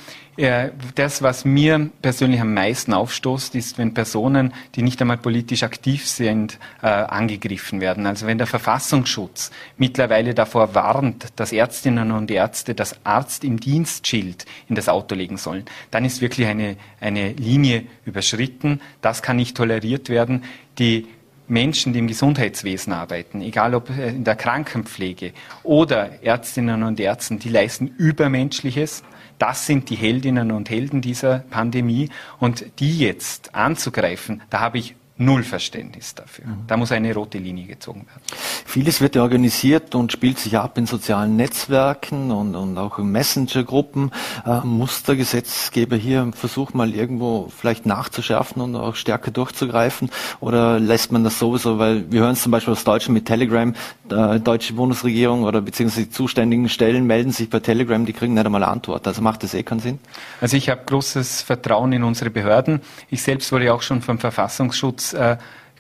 Das, 0.96 1.22
was 1.22 1.44
mir 1.44 1.90
persönlich 2.02 2.40
am 2.40 2.54
meisten 2.54 2.94
aufstoßt, 2.94 3.56
ist, 3.56 3.78
wenn 3.78 3.94
Personen, 3.94 4.54
die 4.76 4.84
nicht 4.84 5.02
einmal 5.02 5.18
politisch 5.18 5.64
aktiv 5.64 6.08
sind, 6.08 6.60
äh, 6.82 6.88
angegriffen 6.88 7.82
werden. 7.82 8.06
Also 8.06 8.26
wenn 8.26 8.38
der 8.38 8.48
Verfassungsschutz 8.48 9.52
mittlerweile 9.78 10.34
davor 10.34 10.74
warnt, 10.76 11.28
dass 11.36 11.52
Ärztinnen 11.52 12.12
und 12.12 12.32
Ärzte 12.32 12.74
das 12.74 12.96
Arzt 13.04 13.44
im 13.44 13.60
Dienstschild 13.60 14.46
in 14.70 14.76
das 14.76 14.88
Auto 14.88 15.14
legen 15.14 15.36
sollen, 15.36 15.66
dann 15.92 16.06
ist 16.06 16.22
wirklich 16.22 16.48
eine, 16.48 16.78
eine 17.02 17.34
Linie 17.34 17.84
überschritten. 18.06 18.80
Das 19.02 19.22
kann 19.22 19.36
nicht 19.36 19.58
toleriert 19.58 20.08
werden. 20.08 20.46
Die 20.78 21.06
Menschen, 21.50 21.94
die 21.94 22.00
im 22.00 22.08
Gesundheitswesen 22.08 22.94
arbeiten, 22.94 23.42
egal 23.42 23.76
ob 23.76 23.90
äh, 23.90 24.10
in 24.10 24.24
der 24.24 24.36
Krankenpflege 24.36 25.34
oder 25.64 26.24
Ärztinnen 26.24 26.84
und 26.84 27.00
Ärzten, 27.00 27.40
die 27.40 27.50
leisten 27.50 27.88
Übermenschliches. 27.98 29.04
Das 29.38 29.66
sind 29.66 29.90
die 29.90 29.96
Heldinnen 29.96 30.52
und 30.52 30.70
Helden 30.70 31.02
dieser 31.02 31.40
Pandemie. 31.50 32.10
Und 32.40 32.66
die 32.80 33.00
jetzt 33.00 33.56
anzugreifen, 33.56 34.42
da 34.50 34.60
habe 34.60 34.78
ich 34.78 34.96
null 35.20 35.44
Verständnis 35.44 36.16
dafür. 36.16 36.48
Mhm. 36.48 36.64
Da 36.66 36.78
muss 36.78 36.92
eine 36.92 37.14
rote 37.14 37.38
Linie 37.38 37.66
gezogen 37.66 38.08
werden. 38.08 38.22
Vieles 38.66 39.02
wird 39.02 39.16
ja 39.16 39.22
organisiert 39.22 39.94
und 39.94 40.12
spielt 40.12 40.40
sich 40.40 40.58
ab 40.58 40.78
in 40.78 40.86
sozialen 40.86 41.36
Netzwerken 41.36 42.32
und, 42.32 42.56
und 42.56 42.78
auch 42.78 42.98
in 43.00 43.12
Messenger-Gruppen. 43.12 44.12
Äh, 44.46 44.62
muss 44.62 45.04
der 45.04 45.18
Gesetzgeber 45.18 45.98
hier 45.98 46.22
einen 46.22 46.34
Versuch 46.34 46.74
mal 46.74 46.94
irgendwo 46.96 47.52
vielleicht 47.56 47.86
nachzuschärfen 47.86 48.62
und 48.62 48.76
auch 48.78 48.96
stärker 48.96 49.32
durchzugreifen? 49.32 50.10
Oder 50.40 50.80
lässt 50.80 51.12
man 51.12 51.26
das 51.26 51.38
sowieso, 51.38 51.78
weil 51.78 52.10
wir 52.10 52.22
hören 52.22 52.34
es 52.34 52.42
zum 52.42 52.54
Beispiel 52.54 52.72
aus 52.72 52.86
Deutschland 52.86 53.14
mit 53.14 53.26
Telegram, 53.26 53.76
die 54.10 54.40
deutsche 54.44 54.74
Bundesregierung 54.74 55.44
oder 55.44 55.62
beziehungsweise 55.62 56.06
die 56.06 56.12
zuständigen 56.12 56.70
Stellen 56.70 57.06
melden 57.06 57.32
sich 57.32 57.50
bei 57.50 57.60
Telegram, 57.60 58.06
die 58.06 58.14
kriegen 58.14 58.34
nicht 58.34 58.46
einmal 58.46 58.64
eine 58.64 58.72
Antwort. 58.72 59.06
Also 59.06 59.22
macht 59.22 59.44
das 59.44 59.54
eh 59.54 59.64
keinen 59.64 59.82
Sinn? 59.82 60.00
Also 60.40 60.56
ich 60.56 60.70
habe 60.70 60.82
großes 60.86 61.42
Vertrauen 61.42 61.92
in 61.92 62.04
unsere 62.04 62.30
Behörden. 62.30 62.82
Ich 63.10 63.22
selbst 63.22 63.52
wurde 63.52 63.74
auch 63.74 63.82
schon 63.82 64.02
vom 64.02 64.18
Verfassungsschutz 64.18 65.09
äh, 65.14 65.38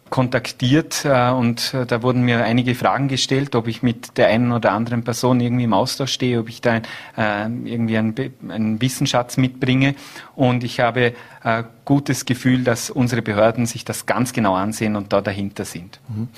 kontaktiert 0.09 1.05
äh, 1.05 1.29
und 1.29 1.73
äh, 1.73 1.85
da 1.85 2.01
wurden 2.01 2.23
mir 2.23 2.43
einige 2.43 2.75
Fragen 2.75 3.07
gestellt, 3.07 3.55
ob 3.55 3.67
ich 3.67 3.83
mit 3.83 4.17
der 4.17 4.27
einen 4.27 4.51
oder 4.51 4.71
anderen 4.71 5.03
Person 5.03 5.39
irgendwie 5.39 5.65
im 5.65 5.73
Austausch 5.73 6.13
stehe, 6.13 6.39
ob 6.39 6.49
ich 6.49 6.61
da 6.61 6.81
irgendwie 7.15 7.97
einen, 7.97 8.15
einen, 8.49 8.81
Wissensschatz 8.81 9.37
mitbringe. 9.37 9.95
Und 10.35 10.63
ich 10.63 10.79
habe 10.79 11.13
äh, 11.43 11.63
gutes 11.85 12.25
Gefühl, 12.25 12.63
dass 12.63 12.89
unsere 12.89 13.21
Behörden 13.21 13.65
sich 13.65 13.85
das 13.85 14.05
ganz 14.05 14.33
genau 14.33 14.55
ansehen 14.55 14.95
und 14.95 15.13
da 15.13 15.21
dahinter 15.21 15.65
sind. 15.65 15.99
Mhm. 16.07 16.29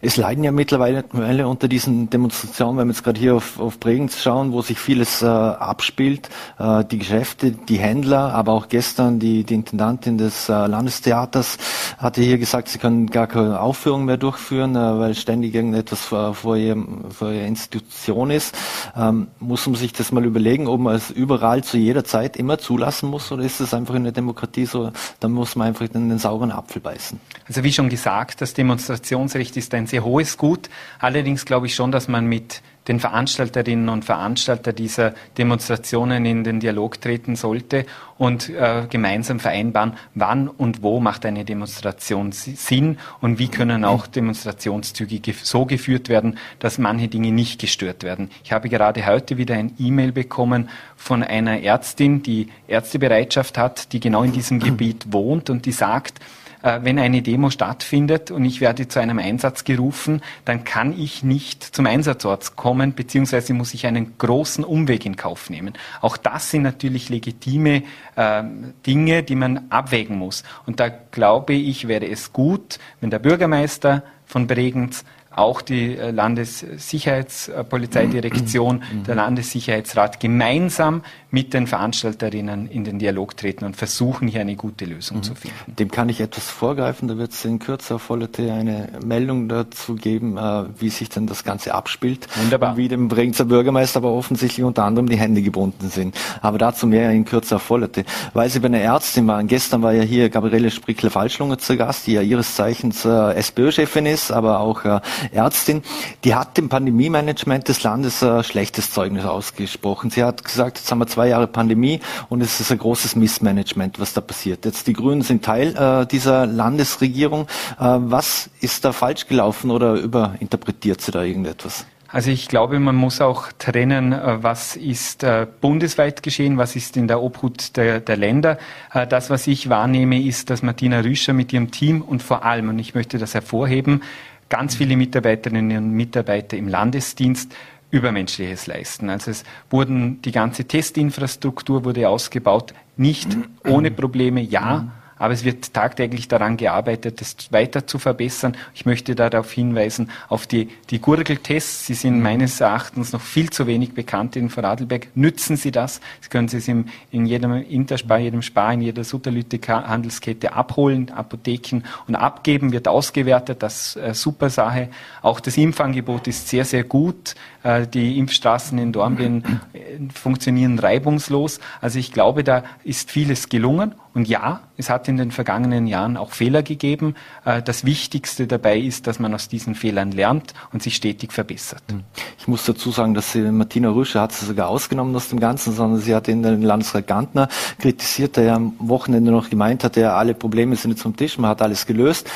Es 0.00 0.16
leiden 0.16 0.44
ja 0.44 0.52
mittlerweile 0.52 1.48
unter 1.48 1.66
diesen 1.66 2.08
Demonstrationen, 2.08 2.78
wenn 2.78 2.86
wir 2.86 2.92
jetzt 2.92 3.02
gerade 3.02 3.18
hier 3.18 3.34
auf, 3.34 3.58
auf 3.58 3.80
Bregenz 3.80 4.22
schauen, 4.22 4.52
wo 4.52 4.62
sich 4.62 4.78
vieles 4.78 5.22
äh, 5.22 5.26
abspielt, 5.26 6.28
äh, 6.60 6.84
die 6.84 6.98
Geschäfte, 6.98 7.50
die 7.50 7.78
Händler, 7.78 8.32
aber 8.32 8.52
auch 8.52 8.68
gestern 8.68 9.18
die, 9.18 9.42
die 9.42 9.54
Intendantin 9.54 10.16
des 10.16 10.48
äh, 10.48 10.52
Landestheaters 10.52 11.58
hatte 11.98 12.22
hier 12.22 12.38
gesagt, 12.38 12.68
sie 12.68 12.78
können 12.78 13.08
gar 13.08 13.26
keine 13.26 13.60
Aufführung 13.60 14.04
mehr 14.04 14.18
durchführen, 14.18 14.76
äh, 14.76 14.98
weil 15.00 15.14
ständig 15.16 15.52
irgendetwas 15.52 16.02
vor, 16.02 16.32
vor, 16.32 16.56
ihrem, 16.56 17.10
vor 17.10 17.32
ihrer 17.32 17.46
Institution 17.46 18.30
ist. 18.30 18.56
Ähm, 18.96 19.26
muss 19.40 19.66
man 19.66 19.74
sich 19.74 19.92
das 19.92 20.12
mal 20.12 20.24
überlegen, 20.24 20.68
ob 20.68 20.78
man 20.78 20.94
es 20.94 21.10
überall 21.10 21.64
zu 21.64 21.76
jeder 21.76 22.04
Zeit 22.04 22.36
immer 22.36 22.58
zulassen 22.58 23.10
muss 23.10 23.32
oder 23.32 23.42
ist 23.42 23.58
es 23.58 23.74
einfach 23.74 23.96
in 23.96 24.04
der 24.04 24.12
Demokratie 24.12 24.66
so, 24.66 24.92
dann 25.18 25.32
muss 25.32 25.56
man 25.56 25.66
einfach 25.66 25.86
in 25.92 26.08
den 26.08 26.18
sauren 26.20 26.52
Apfel 26.52 26.80
beißen. 26.80 27.18
Also 27.48 27.64
wie 27.64 27.72
schon 27.72 27.88
gesagt, 27.88 28.40
das 28.40 28.54
Demonstrationsrecht 28.54 29.56
ist 29.56 29.74
ein 29.74 29.87
sehr 29.88 30.04
hohes 30.04 30.36
Gut. 30.36 30.68
Allerdings 30.98 31.44
glaube 31.44 31.66
ich 31.66 31.74
schon, 31.74 31.90
dass 31.90 32.08
man 32.08 32.26
mit 32.26 32.62
den 32.88 33.00
Veranstalterinnen 33.00 33.88
und 33.90 34.04
Veranstalter 34.04 34.72
dieser 34.72 35.14
Demonstrationen 35.36 36.24
in 36.24 36.42
den 36.42 36.58
Dialog 36.58 37.00
treten 37.00 37.36
sollte 37.36 37.84
und 38.16 38.48
äh, 38.48 38.86
gemeinsam 38.88 39.40
vereinbaren, 39.40 39.92
wann 40.14 40.48
und 40.48 40.82
wo 40.82 40.98
macht 40.98 41.26
eine 41.26 41.44
Demonstration 41.44 42.32
Sinn 42.32 42.98
und 43.20 43.38
wie 43.38 43.48
können 43.48 43.84
auch 43.84 44.06
Demonstrationszüge 44.06 45.34
so 45.42 45.66
geführt 45.66 46.08
werden, 46.08 46.38
dass 46.58 46.78
manche 46.78 47.08
Dinge 47.08 47.30
nicht 47.30 47.60
gestört 47.60 48.02
werden. 48.02 48.30
Ich 48.42 48.52
habe 48.52 48.68
gerade 48.68 49.06
heute 49.06 49.36
wieder 49.36 49.54
ein 49.54 49.74
E-Mail 49.78 50.12
bekommen 50.12 50.70
von 50.96 51.22
einer 51.22 51.62
Ärztin, 51.62 52.22
die 52.22 52.48
Ärztebereitschaft 52.66 53.58
hat, 53.58 53.92
die 53.92 54.00
genau 54.00 54.22
in 54.22 54.32
diesem 54.32 54.58
Gebiet 54.60 55.12
wohnt 55.12 55.50
und 55.50 55.66
die 55.66 55.72
sagt, 55.72 56.20
wenn 56.62 56.98
eine 56.98 57.22
Demo 57.22 57.50
stattfindet 57.50 58.30
und 58.30 58.44
ich 58.44 58.60
werde 58.60 58.88
zu 58.88 59.00
einem 59.00 59.18
Einsatz 59.18 59.64
gerufen, 59.64 60.22
dann 60.44 60.64
kann 60.64 60.98
ich 60.98 61.22
nicht 61.22 61.62
zum 61.62 61.86
Einsatzort 61.86 62.56
kommen, 62.56 62.94
beziehungsweise 62.94 63.54
muss 63.54 63.74
ich 63.74 63.86
einen 63.86 64.18
großen 64.18 64.64
Umweg 64.64 65.06
in 65.06 65.16
Kauf 65.16 65.50
nehmen. 65.50 65.74
Auch 66.00 66.16
das 66.16 66.50
sind 66.50 66.62
natürlich 66.62 67.08
legitime 67.08 67.82
äh, 68.16 68.42
Dinge, 68.86 69.22
die 69.22 69.36
man 69.36 69.66
abwägen 69.70 70.18
muss. 70.18 70.44
Und 70.66 70.80
da 70.80 70.88
glaube 70.88 71.54
ich, 71.54 71.88
wäre 71.88 72.08
es 72.08 72.32
gut, 72.32 72.78
wenn 73.00 73.10
der 73.10 73.18
Bürgermeister 73.18 74.02
von 74.26 74.46
Bregenz 74.46 75.04
auch 75.38 75.62
die 75.62 75.96
äh, 75.96 76.10
Landessicherheitspolizeidirektion, 76.10 78.82
mhm. 78.92 79.04
der 79.06 79.14
Landessicherheitsrat 79.14 80.20
gemeinsam 80.20 81.02
mit 81.30 81.52
den 81.52 81.66
Veranstalterinnen 81.66 82.68
in 82.68 82.84
den 82.84 82.98
Dialog 82.98 83.36
treten 83.36 83.66
und 83.66 83.76
versuchen, 83.76 84.28
hier 84.28 84.40
eine 84.40 84.56
gute 84.56 84.86
Lösung 84.86 85.18
mhm. 85.18 85.22
zu 85.22 85.34
finden. 85.34 85.76
Dem 85.78 85.90
kann 85.90 86.08
ich 86.08 86.20
etwas 86.20 86.48
vorgreifen. 86.48 87.06
Da 87.06 87.18
wird 87.18 87.32
es 87.32 87.44
in 87.44 87.58
Kürze 87.58 87.96
auf 87.96 88.02
Vollerte 88.02 88.50
eine 88.50 88.88
Meldung 89.04 89.48
dazu 89.48 89.94
geben, 89.94 90.38
äh, 90.38 90.64
wie 90.78 90.88
sich 90.88 91.10
denn 91.10 91.26
das 91.26 91.44
Ganze 91.44 91.74
abspielt. 91.74 92.26
Wunderbar. 92.36 92.70
Und 92.70 92.76
wie 92.78 92.88
dem 92.88 93.08
Bregenzer 93.08 93.44
Bürgermeister 93.44 93.98
aber 93.98 94.12
offensichtlich 94.12 94.64
unter 94.64 94.84
anderem 94.84 95.08
die 95.08 95.18
Hände 95.18 95.42
gebunden 95.42 95.90
sind. 95.90 96.16
Aber 96.40 96.56
dazu 96.56 96.86
mehr 96.86 97.10
in 97.10 97.26
Kürze 97.26 97.56
auf 97.56 97.62
Vollerte. 97.62 98.04
Weil 98.32 98.48
Sie 98.48 98.60
bei 98.60 98.66
einer 98.66 98.80
Ärztin 98.80 99.26
waren. 99.26 99.48
Gestern 99.48 99.82
war 99.82 99.92
ja 99.92 100.02
hier 100.02 100.30
Gabriele 100.30 100.70
Sprickler-Falschlunger 100.70 101.58
zu 101.58 101.76
Gast, 101.76 102.06
die 102.06 102.12
ja 102.12 102.22
ihres 102.22 102.54
Zeichens 102.54 103.04
äh, 103.04 103.34
SPÖ-Chefin 103.34 104.06
ist, 104.06 104.30
aber 104.30 104.60
auch 104.60 104.84
äh, 104.84 105.00
Ärztin, 105.32 105.82
die 106.24 106.34
hat 106.34 106.56
dem 106.56 106.70
Pandemie-Management 106.70 107.68
des 107.68 107.82
Landes 107.82 108.22
ein 108.22 108.42
schlechtes 108.44 108.92
Zeugnis 108.92 109.26
ausgesprochen. 109.26 110.10
Sie 110.10 110.24
hat 110.24 110.42
gesagt, 110.42 110.78
jetzt 110.78 110.90
haben 110.90 110.98
wir 110.98 111.06
zwei 111.06 111.17
Jahre 111.26 111.46
Pandemie 111.46 112.00
und 112.28 112.40
es 112.40 112.60
ist 112.60 112.70
ein 112.70 112.78
großes 112.78 113.16
Missmanagement, 113.16 113.98
was 113.98 114.14
da 114.14 114.20
passiert. 114.20 114.64
Jetzt 114.64 114.86
die 114.86 114.92
Grünen 114.92 115.22
sind 115.22 115.44
Teil 115.44 115.74
äh, 115.76 116.06
dieser 116.06 116.46
Landesregierung. 116.46 117.48
Äh, 117.78 117.96
was 117.98 118.50
ist 118.60 118.84
da 118.84 118.92
falsch 118.92 119.26
gelaufen 119.26 119.70
oder 119.70 119.94
überinterpretiert 119.94 121.00
sie 121.00 121.12
da 121.12 121.22
irgendetwas? 121.22 121.86
Also 122.10 122.30
ich 122.30 122.48
glaube, 122.48 122.80
man 122.80 122.96
muss 122.96 123.20
auch 123.20 123.52
trennen, 123.58 124.12
äh, 124.12 124.42
was 124.42 124.76
ist 124.76 125.22
äh, 125.24 125.46
bundesweit 125.60 126.22
geschehen, 126.22 126.56
was 126.56 126.74
ist 126.74 126.96
in 126.96 127.06
der 127.06 127.22
Obhut 127.22 127.76
der, 127.76 128.00
der, 128.00 128.16
Länder. 128.16 128.56
Äh, 128.94 129.06
das, 129.06 129.28
was 129.28 129.46
ich 129.46 129.68
wahrnehme, 129.68 130.22
ist, 130.22 130.48
dass 130.48 130.62
Martina 130.62 131.00
Rüscher 131.00 131.34
mit 131.34 131.52
ihrem 131.52 131.70
Team 131.70 132.00
und 132.00 132.22
vor 132.22 132.46
allem, 132.46 132.70
und 132.70 132.78
ich 132.78 132.94
möchte 132.94 133.18
das 133.18 133.34
hervorheben, 133.34 134.02
ganz 134.48 134.74
viele 134.76 134.96
Mitarbeiterinnen 134.96 135.84
und 135.84 135.90
Mitarbeiter 135.90 136.56
im 136.56 136.68
Landesdienst 136.68 137.54
Übermenschliches 137.90 138.66
leisten. 138.66 139.10
Also 139.10 139.30
es 139.30 139.44
wurden 139.70 140.20
die 140.22 140.32
ganze 140.32 140.64
Testinfrastruktur 140.64 141.84
wurde 141.84 142.08
ausgebaut, 142.08 142.74
nicht 142.96 143.36
ohne 143.64 143.90
Probleme, 143.90 144.40
ja, 144.40 144.92
aber 145.18 145.34
es 145.34 145.44
wird 145.44 145.74
tagtäglich 145.74 146.28
daran 146.28 146.56
gearbeitet, 146.56 147.20
das 147.20 147.36
weiter 147.50 147.86
zu 147.86 147.98
verbessern. 147.98 148.56
Ich 148.74 148.86
möchte 148.86 149.14
darauf 149.14 149.50
hinweisen, 149.50 150.10
auf 150.28 150.46
die, 150.46 150.68
die 150.90 151.00
Gurgeltests. 151.00 151.86
Sie 151.86 151.94
sind 151.94 152.16
mhm. 152.16 152.22
meines 152.22 152.60
Erachtens 152.60 153.12
noch 153.12 153.20
viel 153.20 153.50
zu 153.50 153.66
wenig 153.66 153.94
bekannt 153.94 154.36
in 154.36 154.48
Vorarlberg. 154.48 155.08
Nützen 155.14 155.56
Sie 155.56 155.72
das. 155.72 156.00
Sie 156.20 156.28
können 156.28 156.48
Sie 156.48 156.58
es 156.58 156.68
in, 156.68 156.88
in 157.10 157.26
jedem 157.26 157.52
Interspar, 157.54 158.18
jedem 158.18 158.42
Spar, 158.42 158.72
in 158.72 158.80
jeder 158.80 159.02
Sutterlüte-Handelskette 159.02 160.52
abholen, 160.52 161.10
Apotheken 161.10 161.82
und 162.06 162.14
abgeben, 162.14 162.72
wird 162.72 162.86
ausgewertet. 162.86 163.62
Das 163.62 163.96
ist 163.96 163.96
äh, 163.96 164.14
super 164.14 164.50
Sache. 164.50 164.88
Auch 165.22 165.40
das 165.40 165.56
Impfangebot 165.56 166.28
ist 166.28 166.48
sehr, 166.48 166.64
sehr 166.64 166.84
gut. 166.84 167.34
Äh, 167.62 167.86
die 167.86 168.18
Impfstraßen 168.18 168.78
in 168.78 168.92
Dornbirn 168.92 169.60
äh, 169.72 169.78
funktionieren 170.14 170.78
reibungslos. 170.78 171.58
Also 171.80 171.98
ich 171.98 172.12
glaube, 172.12 172.44
da 172.44 172.62
ist 172.84 173.10
vieles 173.10 173.48
gelungen 173.48 173.94
Und 174.18 174.26
ja, 174.26 174.62
es 174.76 174.90
hat 174.90 175.06
in 175.06 175.16
den 175.16 175.30
vergangenen 175.30 175.86
Jahren 175.86 176.16
auch 176.16 176.32
Fehler 176.32 176.64
gegeben. 176.64 177.14
Äh, 177.44 177.62
das 177.62 177.84
Wichtigste 177.84 178.48
dabei 178.48 178.76
ist, 178.78 179.06
dass 179.06 179.20
man 179.20 179.32
aus 179.32 179.46
diesen 179.46 179.76
Fehlern 179.76 180.10
lernt 180.10 180.54
und 180.72 180.82
sich 180.82 180.96
stetig 180.96 181.32
verbessert. 181.32 181.84
Hm. 181.88 182.02
Ich 182.36 182.48
muss 182.48 182.64
dazu 182.64 182.90
sagen, 182.90 183.14
dass 183.14 183.30
sie, 183.30 183.42
Martina 183.42 183.90
Rüscher 183.90 184.22
hat 184.22 184.32
sie 184.32 184.44
sogar 184.44 184.70
ausgenommen 184.70 185.14
aus 185.14 185.28
dem 185.28 185.38
Ganzen, 185.38 185.72
sondern 185.72 186.00
sie 186.00 186.16
hat 186.16 186.26
in 186.26 186.42
den 186.42 186.62
Landesrat 186.62 187.06
Gantner 187.06 187.48
kritisiert, 187.78 188.36
der 188.36 188.44
ja 188.44 188.56
am 188.56 188.74
Wochenende 188.80 189.30
noch 189.30 189.50
gemeint 189.50 189.84
hat, 189.84 189.96
ja, 189.96 190.16
alle 190.16 190.34
Probleme 190.34 190.74
sind 190.74 190.90
jetzt 190.90 191.02
vom 191.02 191.16
Tisch, 191.16 191.38
man 191.38 191.50
hat 191.50 191.62
alles 191.62 191.86
gelöst. 191.86 192.28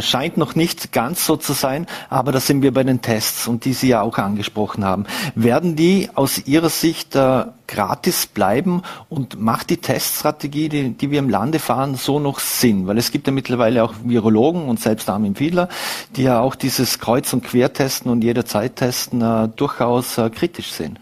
Scheint 0.00 0.36
noch 0.36 0.54
nicht 0.54 0.92
ganz 0.92 1.24
so 1.24 1.36
zu 1.36 1.54
sein, 1.54 1.86
aber 2.10 2.32
da 2.32 2.40
sind 2.40 2.60
wir 2.60 2.74
bei 2.74 2.84
den 2.84 3.00
Tests 3.00 3.48
und 3.48 3.64
die 3.64 3.72
Sie 3.72 3.88
ja 3.88 4.02
auch 4.02 4.18
angesprochen 4.18 4.69
haben. 4.78 5.04
Werden 5.34 5.76
die 5.76 6.08
aus 6.14 6.46
Ihrer 6.46 6.68
Sicht 6.68 7.14
äh, 7.16 7.44
gratis 7.66 8.26
bleiben 8.26 8.82
und 9.08 9.40
macht 9.40 9.70
die 9.70 9.76
Teststrategie, 9.76 10.68
die, 10.68 10.90
die 10.90 11.10
wir 11.10 11.20
im 11.20 11.30
Lande 11.30 11.58
fahren, 11.58 11.94
so 11.94 12.18
noch 12.18 12.40
Sinn? 12.40 12.86
Weil 12.86 12.98
es 12.98 13.12
gibt 13.12 13.26
ja 13.26 13.32
mittlerweile 13.32 13.84
auch 13.84 13.94
Virologen 14.02 14.68
und 14.68 14.80
selbst 14.80 15.08
Armin 15.08 15.36
Fiedler, 15.36 15.68
die 16.16 16.24
ja 16.24 16.40
auch 16.40 16.54
dieses 16.54 16.98
Kreuz- 16.98 17.32
und 17.32 17.44
Quertesten 17.44 18.10
und 18.10 18.24
jederzeit 18.24 18.76
testen 18.76 19.22
äh, 19.22 19.48
durchaus 19.54 20.18
äh, 20.18 20.30
kritisch 20.30 20.72
sehen. 20.72 20.98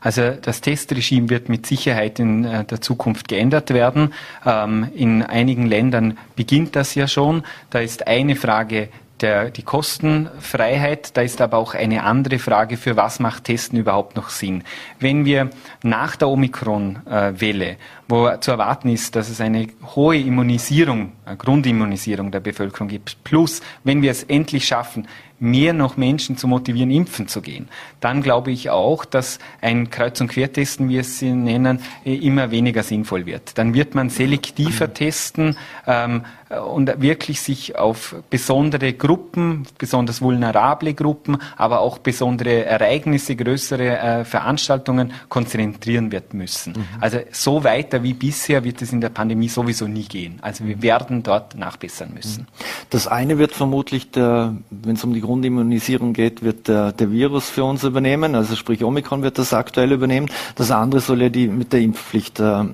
Also 0.00 0.32
das 0.42 0.60
Testregime 0.60 1.30
wird 1.30 1.48
mit 1.48 1.66
Sicherheit 1.66 2.18
in 2.18 2.44
äh, 2.44 2.64
der 2.64 2.80
Zukunft 2.80 3.28
geändert 3.28 3.70
werden. 3.70 4.12
Ähm, 4.44 4.88
in 4.94 5.22
einigen 5.22 5.66
Ländern 5.66 6.18
beginnt 6.36 6.76
das 6.76 6.94
ja 6.94 7.08
schon. 7.08 7.42
Da 7.70 7.80
ist 7.80 8.06
eine 8.06 8.36
Frage 8.36 8.88
der, 9.22 9.50
die 9.50 9.62
Kostenfreiheit. 9.62 11.16
Da 11.16 11.22
ist 11.22 11.40
aber 11.40 11.58
auch 11.58 11.74
eine 11.74 12.04
andere 12.04 12.38
Frage, 12.38 12.76
für 12.76 12.96
was 12.96 13.20
macht 13.20 13.44
Testen 13.44 13.78
überhaupt 13.78 14.16
noch 14.16 14.28
Sinn. 14.30 14.64
Wenn 14.98 15.24
wir 15.24 15.50
nach 15.82 16.16
der 16.16 16.28
Omikron-Welle, 16.28 17.76
wo 18.10 18.36
zu 18.36 18.50
erwarten 18.50 18.88
ist, 18.88 19.16
dass 19.16 19.28
es 19.28 19.40
eine 19.40 19.68
hohe 19.94 20.18
Immunisierung, 20.18 21.12
eine 21.24 21.36
Grundimmunisierung 21.36 22.30
der 22.30 22.40
Bevölkerung 22.40 22.88
gibt, 22.88 23.22
plus 23.24 23.62
wenn 23.84 24.02
wir 24.02 24.10
es 24.10 24.24
endlich 24.24 24.66
schaffen, 24.66 25.06
mehr 25.38 25.72
noch 25.72 25.96
Menschen 25.96 26.36
zu 26.36 26.46
motivieren, 26.46 26.90
impfen 26.90 27.26
zu 27.26 27.40
gehen, 27.40 27.68
dann 28.00 28.22
glaube 28.22 28.50
ich 28.50 28.68
auch, 28.68 29.04
dass 29.06 29.38
ein 29.62 29.90
Kreuz- 29.90 30.20
und 30.20 30.28
Quertesten, 30.28 30.88
wie 30.90 30.98
es 30.98 31.18
sie 31.18 31.32
nennen, 31.32 31.80
immer 32.04 32.50
weniger 32.50 32.82
sinnvoll 32.82 33.24
wird. 33.24 33.56
Dann 33.56 33.72
wird 33.72 33.94
man 33.94 34.10
selektiver 34.10 34.92
testen, 34.92 35.56
ähm, 35.86 36.24
und 36.50 37.00
wirklich 37.00 37.40
sich 37.40 37.76
auf 37.76 38.16
besondere 38.28 38.92
Gruppen, 38.92 39.66
besonders 39.78 40.20
vulnerable 40.20 40.94
Gruppen, 40.94 41.38
aber 41.56 41.80
auch 41.80 41.98
besondere 41.98 42.64
Ereignisse, 42.64 43.36
größere 43.36 43.98
äh, 43.98 44.24
Veranstaltungen 44.24 45.12
konzentrieren 45.28 46.10
wird 46.10 46.34
müssen. 46.34 46.72
Mhm. 46.72 46.84
Also 47.00 47.20
so 47.30 47.62
weiter 47.62 47.99
wie 48.02 48.14
bisher 48.14 48.64
wird 48.64 48.82
es 48.82 48.92
in 48.92 49.00
der 49.00 49.08
Pandemie 49.08 49.48
sowieso 49.48 49.86
nie 49.86 50.04
gehen. 50.04 50.38
Also 50.42 50.64
wir 50.66 50.82
werden 50.82 51.22
dort 51.22 51.56
nachbessern 51.56 52.12
müssen. 52.14 52.46
Das 52.90 53.06
eine 53.06 53.38
wird 53.38 53.52
vermutlich, 53.52 54.08
wenn 54.14 54.64
es 54.94 55.04
um 55.04 55.14
die 55.14 55.20
Grundimmunisierung 55.20 56.12
geht, 56.12 56.42
wird 56.42 56.68
der, 56.68 56.92
der, 56.92 57.10
Virus 57.10 57.50
für 57.50 57.64
uns 57.64 57.84
übernehmen, 57.84 58.34
also 58.34 58.54
sprich 58.56 58.84
Omikron 58.84 59.22
wird 59.22 59.38
das 59.38 59.52
aktuell 59.52 59.92
übernehmen. 59.92 60.30
Das 60.54 60.70
andere 60.70 61.00
soll 61.00 61.22
ja 61.22 61.28
die 61.28 61.48
mit 61.48 61.72
der 61.72 61.80
Impfpflicht 61.80 62.40
äh, 62.40 62.64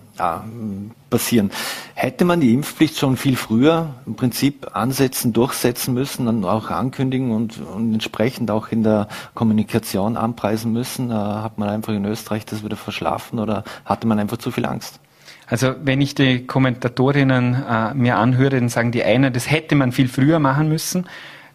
passieren. 1.11 1.51
Hätte 1.95 2.25
man 2.25 2.41
die 2.41 2.53
Impfpflicht 2.53 2.99
schon 2.99 3.17
viel 3.17 3.37
früher 3.37 3.95
im 4.07 4.17
Prinzip 4.17 4.75
ansetzen, 4.75 5.33
durchsetzen 5.33 5.95
müssen, 5.95 6.27
dann 6.27 6.45
auch 6.45 6.71
ankündigen 6.71 7.33
und, 7.33 7.61
und 7.61 7.95
entsprechend 7.95 8.51
auch 8.51 8.69
in 8.69 8.83
der 8.83 9.09
Kommunikation 9.35 10.17
anpreisen 10.17 10.73
müssen? 10.73 11.11
Äh, 11.11 11.15
hat 11.15 11.59
man 11.59 11.69
einfach 11.69 11.95
in 11.95 12.05
Österreich 12.05 12.45
das 12.47 12.65
wieder 12.65 12.77
verschlafen 12.77 13.39
oder 13.39 13.65
hatte 13.85 14.07
man 14.07 14.19
einfach 14.19 14.39
zu 14.39 14.51
viel 14.51 14.67
Angst? 14.67 15.01
Also 15.47 15.75
wenn 15.83 16.01
ich 16.01 16.15
die 16.15 16.47
Kommentatorinnen 16.47 17.55
äh, 17.69 17.95
mir 17.95 18.17
anhöre, 18.17 18.51
dann 18.51 18.69
sagen 18.69 18.91
die 18.91 19.05
einen, 19.05 19.33
das 19.33 19.51
hätte 19.51 19.77
man 19.77 19.93
viel 19.93 20.09
früher 20.09 20.39
machen 20.41 20.69
müssen. 20.69 21.07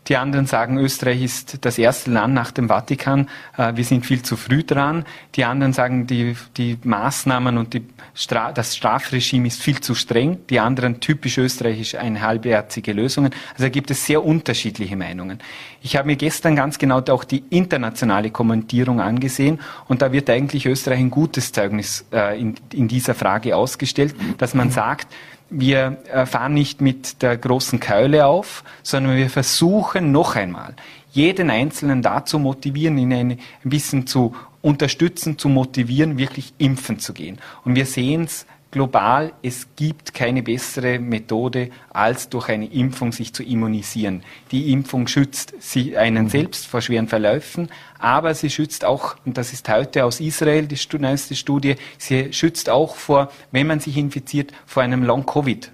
Die 0.07 0.17
anderen 0.17 0.47
sagen, 0.47 0.79
Österreich 0.79 1.21
ist 1.21 1.63
das 1.63 1.77
erste 1.77 2.09
Land 2.09 2.33
nach 2.33 2.51
dem 2.51 2.69
Vatikan. 2.69 3.29
Äh, 3.55 3.75
wir 3.75 3.83
sind 3.83 4.03
viel 4.03 4.23
zu 4.23 4.35
früh 4.35 4.63
dran. 4.63 5.05
Die 5.35 5.45
anderen 5.45 5.73
sagen, 5.73 6.07
die, 6.07 6.35
die 6.57 6.79
Maßnahmen 6.83 7.57
und 7.57 7.75
die 7.75 7.85
Stra 8.15 8.51
das 8.51 8.75
Strafregime 8.75 9.47
ist 9.47 9.61
viel 9.61 9.79
zu 9.79 9.93
streng. 9.93 10.39
Die 10.49 10.59
anderen, 10.59 10.99
typisch 10.99 11.37
österreichisch, 11.37 11.95
eine 11.95 12.21
halbherzige 12.21 12.93
Lösungen. 12.93 13.31
Also 13.51 13.63
da 13.63 13.69
gibt 13.69 13.91
es 13.91 14.03
sehr 14.05 14.25
unterschiedliche 14.25 14.95
Meinungen. 14.95 15.39
Ich 15.83 15.95
habe 15.95 16.07
mir 16.07 16.15
gestern 16.15 16.55
ganz 16.55 16.79
genau 16.79 17.01
auch 17.09 17.23
die 17.23 17.43
internationale 17.51 18.31
Kommentierung 18.31 18.99
angesehen 18.99 19.59
und 19.87 20.01
da 20.01 20.11
wird 20.11 20.29
eigentlich 20.29 20.65
Österreich 20.65 20.99
ein 20.99 21.11
gutes 21.11 21.51
Zeugnis 21.51 22.05
äh, 22.11 22.39
in, 22.39 22.55
in 22.73 22.87
dieser 22.87 23.13
Frage 23.13 23.55
ausgestellt, 23.55 24.15
dass 24.39 24.55
man 24.55 24.71
sagt, 24.71 25.07
wir 25.51 25.97
äh, 26.11 26.25
fahren 26.25 26.53
nicht 26.53 26.81
mit 26.81 27.21
der 27.21 27.37
großen 27.37 27.79
Keule 27.79 28.25
auf, 28.25 28.63
sondern 28.81 29.17
wir 29.17 29.29
versuchen 29.29 30.11
noch 30.11 30.35
einmal, 30.35 30.75
jeden 31.11 31.49
Einzelnen 31.49 32.01
dazu 32.01 32.39
motivieren, 32.39 32.97
ihn 32.97 33.11
ein 33.11 33.39
bisschen 33.63 34.07
zu 34.07 34.33
unterstützen, 34.61 35.37
zu 35.37 35.49
motivieren, 35.49 36.17
wirklich 36.17 36.53
impfen 36.57 36.99
zu 36.99 37.13
gehen. 37.13 37.39
Und 37.65 37.75
wir 37.75 37.85
sehen 37.85 38.23
es 38.23 38.45
global, 38.71 39.33
es 39.43 39.67
gibt 39.75 40.13
keine 40.13 40.41
bessere 40.41 40.97
Methode, 40.97 41.69
als 41.89 42.29
durch 42.29 42.49
eine 42.49 42.65
Impfung 42.65 43.11
sich 43.11 43.33
zu 43.33 43.43
immunisieren. 43.43 44.23
Die 44.51 44.71
Impfung 44.71 45.07
schützt 45.07 45.53
einen 45.97 46.25
mhm. 46.25 46.29
selbst 46.29 46.67
vor 46.67 46.81
schweren 46.81 47.07
Verläufen, 47.07 47.69
aber 47.99 48.33
sie 48.33 48.49
schützt 48.49 48.85
auch, 48.85 49.17
und 49.25 49.37
das 49.37 49.53
ist 49.53 49.69
heute 49.69 50.05
aus 50.05 50.19
Israel 50.19 50.67
die 50.67 50.79
neueste 50.97 51.35
Studie, 51.35 51.75
sie 51.97 52.33
schützt 52.33 52.69
auch 52.69 52.95
vor, 52.95 53.31
wenn 53.51 53.67
man 53.67 53.79
sich 53.79 53.97
infiziert, 53.97 54.51
vor 54.65 54.83
einem 54.83 55.03
Long-Covid. 55.03 55.71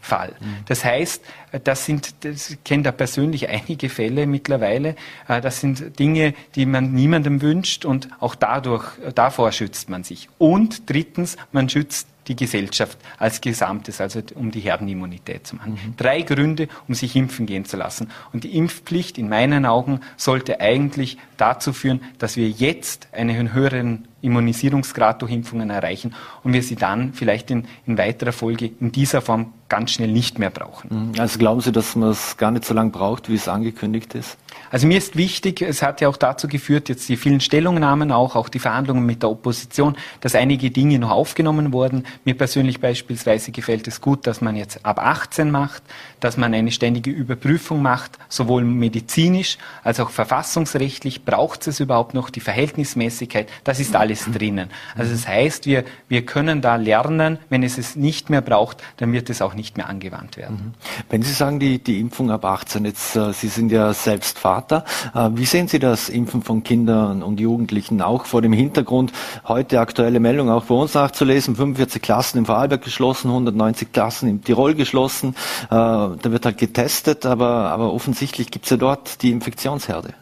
Fall. 0.00 0.34
Mhm. 0.40 0.56
Das 0.66 0.84
heißt, 0.84 1.22
das 1.64 1.84
sind, 1.84 2.24
das, 2.24 2.50
ich 2.50 2.64
kenne 2.64 2.84
da 2.84 2.92
persönlich 2.92 3.48
einige 3.48 3.88
Fälle 3.88 4.26
mittlerweile. 4.26 4.96
Äh, 5.28 5.40
das 5.40 5.60
sind 5.60 5.98
Dinge, 5.98 6.34
die 6.54 6.66
man 6.66 6.92
niemandem 6.92 7.42
wünscht 7.42 7.84
und 7.84 8.08
auch 8.20 8.34
dadurch, 8.34 8.84
davor 9.14 9.52
schützt 9.52 9.88
man 9.88 10.04
sich. 10.04 10.28
Und 10.38 10.88
drittens, 10.90 11.36
man 11.52 11.68
schützt 11.68 12.08
die 12.28 12.36
Gesellschaft 12.36 12.98
als 13.18 13.40
Gesamtes, 13.40 14.00
also 14.00 14.22
um 14.34 14.50
die 14.50 14.60
Herdenimmunität 14.60 15.46
zu 15.46 15.56
machen. 15.56 15.72
Mhm. 15.72 15.96
Drei 15.96 16.22
Gründe, 16.22 16.68
um 16.86 16.94
sich 16.94 17.16
impfen 17.16 17.46
gehen 17.46 17.64
zu 17.64 17.76
lassen. 17.76 18.10
Und 18.32 18.44
die 18.44 18.56
Impfpflicht 18.56 19.18
in 19.18 19.28
meinen 19.28 19.66
Augen 19.66 20.00
sollte 20.16 20.60
eigentlich 20.60 21.18
dazu 21.36 21.72
führen, 21.72 22.00
dass 22.18 22.36
wir 22.36 22.48
jetzt 22.48 23.08
einen 23.12 23.52
höheren 23.52 24.06
Immunisierungsgrad 24.22 25.22
durch 25.22 25.32
Impfungen 25.32 25.70
erreichen 25.70 26.14
und 26.42 26.52
wir 26.52 26.62
sie 26.62 26.76
dann 26.76 27.12
vielleicht 27.12 27.50
in, 27.50 27.66
in 27.86 27.98
weiterer 27.98 28.32
Folge 28.32 28.70
in 28.80 28.92
dieser 28.92 29.20
Form 29.20 29.52
ganz 29.68 29.92
schnell 29.92 30.10
nicht 30.12 30.38
mehr 30.38 30.50
brauchen. 30.50 31.12
Mhm. 31.12 31.20
Also 31.20 31.38
glauben 31.38 31.60
Sie, 31.60 31.72
dass 31.72 31.96
man 31.96 32.10
es 32.10 32.36
gar 32.36 32.50
nicht 32.50 32.64
so 32.64 32.74
lange 32.74 32.90
braucht, 32.90 33.30
wie 33.30 33.36
es 33.36 33.48
angekündigt 33.48 34.14
ist? 34.14 34.36
Also 34.70 34.86
mir 34.86 34.98
ist 34.98 35.16
wichtig, 35.16 35.62
es 35.62 35.80
hat 35.82 36.00
ja 36.00 36.08
auch 36.08 36.16
dazu 36.16 36.48
geführt, 36.48 36.88
jetzt 36.88 37.08
die 37.08 37.16
vielen 37.16 37.40
Stellungnahmen 37.40 38.12
auch, 38.12 38.36
auch 38.36 38.48
die 38.48 38.58
Verhandlungen 38.58 39.06
mit 39.06 39.22
der 39.22 39.30
Opposition, 39.30 39.96
dass 40.20 40.34
einige 40.34 40.70
Dinge 40.70 40.98
noch 40.98 41.10
aufgenommen 41.10 41.72
wurden. 41.72 42.04
Mir 42.24 42.36
persönlich 42.36 42.80
beispielsweise 42.80 43.52
gefällt 43.52 43.88
es 43.88 44.00
gut, 44.00 44.26
dass 44.26 44.40
man 44.40 44.56
jetzt 44.56 44.84
ab 44.84 44.98
18 44.98 45.50
macht, 45.50 45.82
dass 46.20 46.36
man 46.36 46.54
eine 46.54 46.70
ständige 46.70 47.10
Überprüfung 47.10 47.82
macht, 47.82 48.18
sowohl 48.28 48.62
medizinisch 48.62 49.58
als 49.82 50.00
auch 50.00 50.10
verfassungsrechtlich. 50.10 51.24
Braucht 51.24 51.66
es 51.66 51.80
überhaupt 51.80 52.14
noch 52.14 52.30
die 52.30 52.40
Verhältnismäßigkeit? 52.40 53.48
Das 53.64 53.80
ist 53.80 53.96
alles 53.96 54.26
drinnen. 54.30 54.70
Also 54.96 55.12
das 55.12 55.26
heißt, 55.26 55.66
wir, 55.66 55.84
wir 56.08 56.24
können 56.24 56.60
da 56.60 56.76
lernen. 56.76 57.38
Wenn 57.48 57.62
es 57.62 57.78
es 57.78 57.96
nicht 57.96 58.30
mehr 58.30 58.40
braucht, 58.40 58.82
dann 58.98 59.12
wird 59.12 59.30
es 59.30 59.42
auch 59.42 59.54
nicht 59.54 59.76
mehr 59.76 59.88
angewandt 59.88 60.36
werden. 60.36 60.56
Mhm. 60.56 61.04
Wenn 61.08 61.22
Sie 61.22 61.32
sagen, 61.32 61.58
die, 61.58 61.78
die 61.78 62.00
Impfung 62.00 62.30
ab 62.30 62.44
18, 62.44 62.84
jetzt, 62.84 63.16
äh, 63.16 63.32
Sie 63.32 63.48
sind 63.48 63.72
ja 63.72 63.92
selbst 63.92 64.38
Vater, 64.38 64.84
äh, 65.14 65.30
wie 65.34 65.44
sehen 65.44 65.68
Sie 65.68 65.78
das 65.78 66.08
Impfen 66.08 66.42
von 66.42 66.62
Kindern 66.62 67.22
und 67.22 67.40
Jugendlichen 67.40 68.02
auch 68.02 68.26
vor 68.26 68.42
dem 68.42 68.52
Hintergrund, 68.52 69.12
heute 69.46 69.80
aktuelle 69.80 70.20
Meldung 70.20 70.50
auch 70.50 70.64
bei 70.64 70.74
uns 70.74 70.94
nachzulesen, 70.94 71.56
45 71.56 72.02
Klassen 72.02 72.38
im 72.38 72.46
Vorarlberg 72.46 72.82
geschlossen, 72.82 73.28
190 73.28 73.92
Klassen 73.92 74.28
im 74.28 74.44
Tirol 74.44 74.74
geschlossen, 74.74 75.34
äh, 75.70 76.09
da 76.16 76.30
wird 76.30 76.44
halt 76.44 76.58
getestet, 76.58 77.26
aber, 77.26 77.70
aber 77.70 77.92
offensichtlich 77.92 78.50
gibt 78.50 78.64
es 78.66 78.70
ja 78.70 78.76
dort 78.76 79.22
die 79.22 79.30
Infektionsherde. 79.30 80.14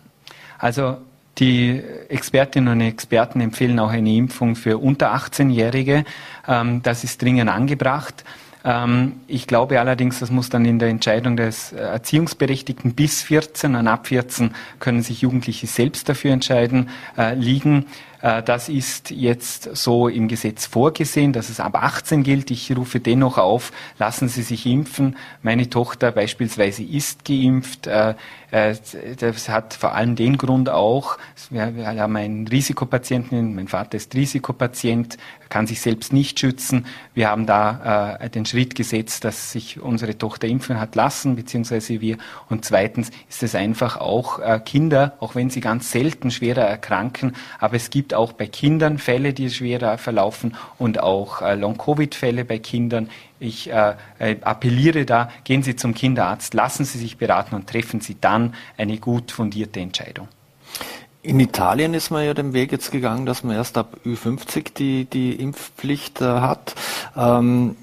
Also 0.58 0.96
die 1.38 1.80
Expertinnen 2.08 2.72
und 2.72 2.80
Experten 2.80 3.40
empfehlen 3.40 3.78
auch 3.78 3.90
eine 3.90 4.12
Impfung 4.12 4.56
für 4.56 4.78
unter 4.78 5.14
18-Jährige. 5.14 6.04
Ähm, 6.46 6.82
das 6.82 7.04
ist 7.04 7.22
dringend 7.22 7.48
angebracht. 7.48 8.24
Ähm, 8.64 9.20
ich 9.28 9.46
glaube 9.46 9.78
allerdings, 9.78 10.18
das 10.18 10.30
muss 10.30 10.48
dann 10.48 10.64
in 10.64 10.78
der 10.78 10.88
Entscheidung 10.88 11.36
des 11.36 11.72
Erziehungsberechtigten 11.72 12.94
bis 12.94 13.22
14 13.22 13.76
und 13.76 13.86
ab 13.86 14.08
14 14.08 14.54
können 14.80 15.02
sich 15.02 15.22
Jugendliche 15.22 15.66
selbst 15.66 16.08
dafür 16.08 16.32
entscheiden, 16.32 16.88
äh, 17.16 17.34
liegen. 17.34 17.86
Äh, 18.20 18.42
das 18.42 18.68
ist 18.68 19.10
jetzt 19.10 19.76
so 19.76 20.08
im 20.08 20.28
Gesetz 20.28 20.66
vorgesehen, 20.66 21.32
dass 21.32 21.48
es 21.48 21.60
ab 21.60 21.82
18 21.82 22.22
gilt. 22.22 22.50
Ich 22.50 22.74
rufe 22.76 23.00
dennoch 23.00 23.38
auf, 23.38 23.72
lassen 23.98 24.28
Sie 24.28 24.42
sich 24.42 24.66
impfen. 24.66 25.16
Meine 25.42 25.70
Tochter 25.70 26.12
beispielsweise 26.12 26.82
ist 26.82 27.24
geimpft. 27.24 27.86
Äh, 27.86 28.14
äh, 28.50 28.74
das 29.18 29.48
hat 29.48 29.74
vor 29.74 29.94
allem 29.94 30.16
den 30.16 30.38
Grund 30.38 30.68
auch, 30.68 31.18
wir 31.50 31.64
haben 31.64 32.16
einen 32.16 32.48
Risikopatienten, 32.48 33.54
mein 33.54 33.68
Vater 33.68 33.96
ist 33.96 34.14
Risikopatient, 34.14 35.18
kann 35.48 35.66
sich 35.66 35.80
selbst 35.80 36.12
nicht 36.12 36.38
schützen. 36.38 36.86
Wir 37.14 37.28
haben 37.28 37.46
da 37.46 38.18
den 38.34 38.46
Schritt 38.46 38.74
gesetzt, 38.74 39.24
dass 39.24 39.52
sich 39.52 39.80
unsere 39.80 40.16
Tochter 40.16 40.46
impfen 40.46 40.80
hat 40.80 40.94
lassen, 40.94 41.36
beziehungsweise 41.36 42.00
wir. 42.00 42.18
Und 42.48 42.64
zweitens 42.64 43.10
ist 43.28 43.42
es 43.42 43.54
einfach 43.54 43.96
auch 43.96 44.40
Kinder, 44.64 45.16
auch 45.20 45.34
wenn 45.34 45.50
sie 45.50 45.60
ganz 45.60 45.90
selten 45.90 46.30
schwerer 46.30 46.62
erkranken, 46.62 47.34
aber 47.58 47.76
es 47.76 47.90
gibt 47.90 48.14
auch 48.14 48.32
bei 48.32 48.46
Kindern 48.46 48.98
Fälle, 48.98 49.32
die 49.32 49.50
schwerer 49.50 49.98
verlaufen 49.98 50.54
und 50.78 51.00
auch 51.00 51.40
Long-Covid-Fälle 51.40 52.44
bei 52.44 52.58
Kindern. 52.58 53.08
Ich 53.40 53.70
äh, 53.70 53.94
äh, 54.18 54.36
appelliere 54.42 55.04
da, 55.04 55.30
gehen 55.44 55.62
Sie 55.62 55.76
zum 55.76 55.94
Kinderarzt, 55.94 56.54
lassen 56.54 56.84
Sie 56.84 56.98
sich 56.98 57.18
beraten 57.18 57.54
und 57.54 57.68
treffen 57.68 58.00
Sie 58.00 58.16
dann 58.20 58.54
eine 58.76 58.98
gut 58.98 59.30
fundierte 59.30 59.80
Entscheidung. 59.80 60.28
In 61.22 61.40
Italien 61.40 61.94
ist 61.94 62.10
man 62.10 62.24
ja 62.24 62.32
den 62.32 62.52
Weg 62.52 62.70
jetzt 62.70 62.92
gegangen, 62.92 63.26
dass 63.26 63.42
man 63.42 63.56
erst 63.56 63.76
ab 63.76 63.96
Ü50 64.06 64.74
die, 64.74 65.04
die 65.04 65.32
Impfpflicht 65.32 66.20
äh, 66.20 66.24
hat. 66.24 66.74
Ähm, 67.16 67.76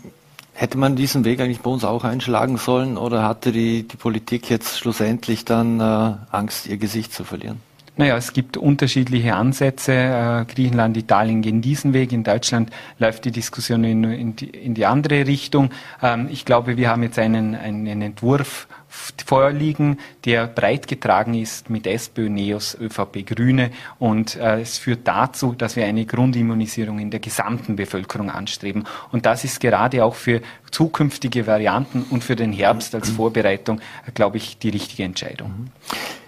hätte 0.53 0.77
man 0.77 0.95
diesen 0.95 1.25
Weg 1.25 1.41
eigentlich 1.41 1.59
bei 1.59 1.69
uns 1.69 1.83
auch 1.83 2.05
einschlagen 2.05 2.57
sollen 2.57 2.97
oder 2.97 3.23
hatte 3.23 3.51
die, 3.51 3.83
die 3.83 3.97
Politik 3.97 4.49
jetzt 4.49 4.79
schlussendlich 4.79 5.43
dann 5.43 5.81
äh, 5.81 6.13
Angst, 6.31 6.67
ihr 6.67 6.77
Gesicht 6.77 7.13
zu 7.13 7.25
verlieren? 7.25 7.59
Naja, 7.97 8.17
es 8.17 8.33
gibt 8.33 8.57
unterschiedliche 8.57 9.35
Ansätze. 9.35 9.93
Äh, 9.93 10.45
Griechenland, 10.53 10.97
Italien 10.97 11.41
gehen 11.41 11.61
diesen 11.61 11.93
Weg. 11.93 12.11
In 12.11 12.23
Deutschland 12.23 12.69
läuft 12.99 13.25
die 13.25 13.31
Diskussion 13.31 13.83
in, 13.83 14.03
in, 14.03 14.35
die, 14.35 14.49
in 14.49 14.73
die, 14.73 14.85
andere 14.85 15.27
Richtung. 15.27 15.69
Ähm, 16.01 16.27
ich 16.29 16.45
glaube, 16.45 16.75
wir 16.77 16.89
haben 16.89 17.03
jetzt 17.03 17.19
einen, 17.19 17.55
einen 17.55 18.01
Entwurf 18.01 18.67
vorliegen, 19.25 19.99
der 20.25 20.47
breit 20.47 20.87
getragen 20.87 21.33
ist 21.33 21.69
mit 21.69 21.87
SPÖ, 21.87 22.29
NEOS, 22.29 22.77
ÖVP, 22.79 23.25
Grüne. 23.25 23.71
Und 23.99 24.35
äh, 24.35 24.61
es 24.61 24.77
führt 24.77 25.07
dazu, 25.07 25.53
dass 25.53 25.75
wir 25.75 25.85
eine 25.85 26.05
Grundimmunisierung 26.05 26.99
in 26.99 27.11
der 27.11 27.19
gesamten 27.19 27.75
Bevölkerung 27.75 28.29
anstreben. 28.29 28.85
Und 29.11 29.25
das 29.25 29.43
ist 29.43 29.59
gerade 29.59 30.03
auch 30.03 30.15
für 30.15 30.41
zukünftige 30.71 31.47
Varianten 31.47 32.03
und 32.09 32.23
für 32.23 32.35
den 32.35 32.51
Herbst 32.51 32.95
als 32.95 33.09
Vorbereitung, 33.09 33.79
äh, 34.07 34.11
glaube 34.13 34.37
ich, 34.37 34.57
die 34.57 34.69
richtige 34.69 35.03
Entscheidung. 35.03 35.49
Mhm. 35.49 36.24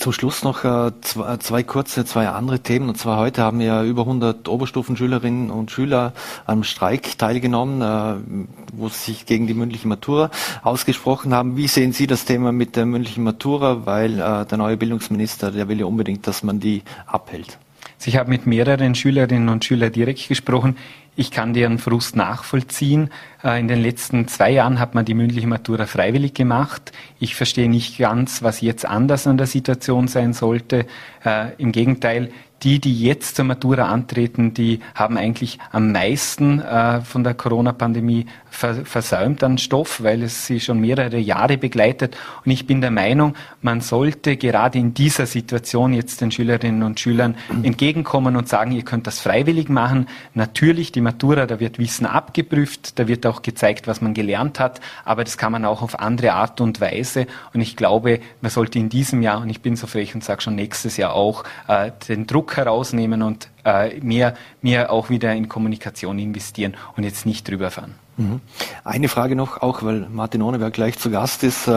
Zum 0.00 0.14
Schluss 0.14 0.44
noch 0.44 0.64
äh, 0.64 0.92
zwei, 1.02 1.36
zwei, 1.36 1.62
kurze, 1.62 2.06
zwei 2.06 2.26
andere 2.26 2.60
Themen. 2.60 2.88
Und 2.88 2.96
zwar 2.96 3.18
heute 3.18 3.42
haben 3.42 3.60
ja 3.60 3.84
über 3.84 4.02
100 4.02 4.48
Oberstufenschülerinnen 4.48 5.50
und 5.50 5.70
Schüler 5.70 6.14
am 6.46 6.64
Streik 6.64 7.18
teilgenommen, 7.18 7.82
äh, 7.82 8.48
wo 8.72 8.88
sie 8.88 9.12
sich 9.12 9.26
gegen 9.26 9.46
die 9.46 9.52
mündliche 9.52 9.86
Matura 9.86 10.30
ausgesprochen 10.62 11.34
haben. 11.34 11.58
Wie 11.58 11.68
sehen 11.68 11.92
Sie 11.92 12.06
das 12.06 12.24
Thema 12.24 12.50
mit 12.50 12.76
der 12.76 12.86
mündlichen 12.86 13.24
Matura? 13.24 13.84
Weil 13.84 14.14
äh, 14.14 14.46
der 14.46 14.56
neue 14.56 14.78
Bildungsminister, 14.78 15.50
der 15.50 15.68
will 15.68 15.80
ja 15.80 15.84
unbedingt, 15.84 16.26
dass 16.26 16.42
man 16.42 16.60
die 16.60 16.82
abhält. 17.04 17.58
Ich 18.06 18.16
habe 18.16 18.30
mit 18.30 18.46
mehreren 18.46 18.94
Schülerinnen 18.94 19.50
und 19.50 19.66
Schülern 19.66 19.92
direkt 19.92 20.26
gesprochen. 20.28 20.78
Ich 21.16 21.30
kann 21.30 21.52
deren 21.52 21.78
Frust 21.78 22.16
nachvollziehen. 22.16 23.10
Äh, 23.42 23.60
in 23.60 23.68
den 23.68 23.82
letzten 23.82 24.28
zwei 24.28 24.50
Jahren 24.52 24.78
hat 24.78 24.94
man 24.94 25.04
die 25.04 25.14
mündliche 25.14 25.46
Matura 25.46 25.86
freiwillig 25.86 26.34
gemacht. 26.34 26.92
Ich 27.18 27.34
verstehe 27.34 27.68
nicht 27.68 27.98
ganz, 27.98 28.42
was 28.42 28.60
jetzt 28.60 28.86
anders 28.86 29.26
an 29.26 29.36
der 29.36 29.46
Situation 29.46 30.08
sein 30.08 30.32
sollte. 30.32 30.86
Äh, 31.24 31.52
Im 31.58 31.72
Gegenteil, 31.72 32.30
die, 32.62 32.78
die 32.78 33.02
jetzt 33.02 33.36
zur 33.36 33.46
Matura 33.46 33.86
antreten, 33.86 34.54
die 34.54 34.80
haben 34.94 35.16
eigentlich 35.16 35.58
am 35.72 35.92
meisten 35.92 36.60
äh, 36.60 37.00
von 37.00 37.24
der 37.24 37.34
Corona-Pandemie 37.34 38.26
versäumt 38.50 39.42
an 39.42 39.58
Stoff, 39.58 40.02
weil 40.02 40.22
es 40.22 40.46
sie 40.46 40.60
schon 40.60 40.80
mehrere 40.80 41.18
Jahre 41.18 41.56
begleitet. 41.56 42.16
Und 42.44 42.50
ich 42.50 42.66
bin 42.66 42.80
der 42.80 42.90
Meinung, 42.90 43.34
man 43.62 43.80
sollte 43.80 44.36
gerade 44.36 44.78
in 44.78 44.92
dieser 44.94 45.26
Situation 45.26 45.92
jetzt 45.92 46.20
den 46.20 46.30
Schülerinnen 46.30 46.82
und 46.82 47.00
Schülern 47.00 47.36
entgegenkommen 47.62 48.36
und 48.36 48.48
sagen, 48.48 48.72
ihr 48.72 48.82
könnt 48.82 49.06
das 49.06 49.20
freiwillig 49.20 49.68
machen. 49.68 50.06
Natürlich, 50.34 50.92
die 50.92 51.00
Matura, 51.00 51.46
da 51.46 51.60
wird 51.60 51.78
Wissen 51.78 52.06
abgeprüft, 52.06 52.98
da 52.98 53.08
wird 53.08 53.26
auch 53.26 53.42
gezeigt, 53.42 53.86
was 53.86 54.00
man 54.00 54.14
gelernt 54.14 54.60
hat, 54.60 54.80
aber 55.04 55.24
das 55.24 55.38
kann 55.38 55.52
man 55.52 55.64
auch 55.64 55.82
auf 55.82 55.98
andere 55.98 56.32
Art 56.32 56.60
und 56.60 56.80
Weise. 56.80 57.26
Und 57.54 57.60
ich 57.60 57.76
glaube, 57.76 58.20
man 58.40 58.50
sollte 58.50 58.78
in 58.78 58.88
diesem 58.88 59.22
Jahr, 59.22 59.40
und 59.40 59.50
ich 59.50 59.62
bin 59.62 59.76
so 59.76 59.86
frech 59.86 60.14
und 60.14 60.24
sage 60.24 60.42
schon 60.42 60.54
nächstes 60.54 60.96
Jahr 60.96 61.14
auch, 61.14 61.44
äh, 61.68 61.92
den 62.08 62.26
Druck 62.26 62.56
herausnehmen 62.56 63.22
und 63.22 63.48
äh, 63.64 64.00
mehr, 64.00 64.34
mehr 64.62 64.90
auch 64.90 65.10
wieder 65.10 65.32
in 65.34 65.48
Kommunikation 65.48 66.18
investieren 66.18 66.76
und 66.96 67.04
jetzt 67.04 67.26
nicht 67.26 67.48
drüber 67.48 67.70
fahren. 67.70 67.94
Mhm. 68.20 68.40
Eine 68.84 69.08
Frage 69.08 69.34
noch, 69.34 69.62
auch 69.62 69.82
weil 69.82 70.06
Martin 70.10 70.42
Ohneberg 70.42 70.74
gleich 70.74 70.98
zu 70.98 71.10
Gast 71.10 71.42
ist. 71.42 71.70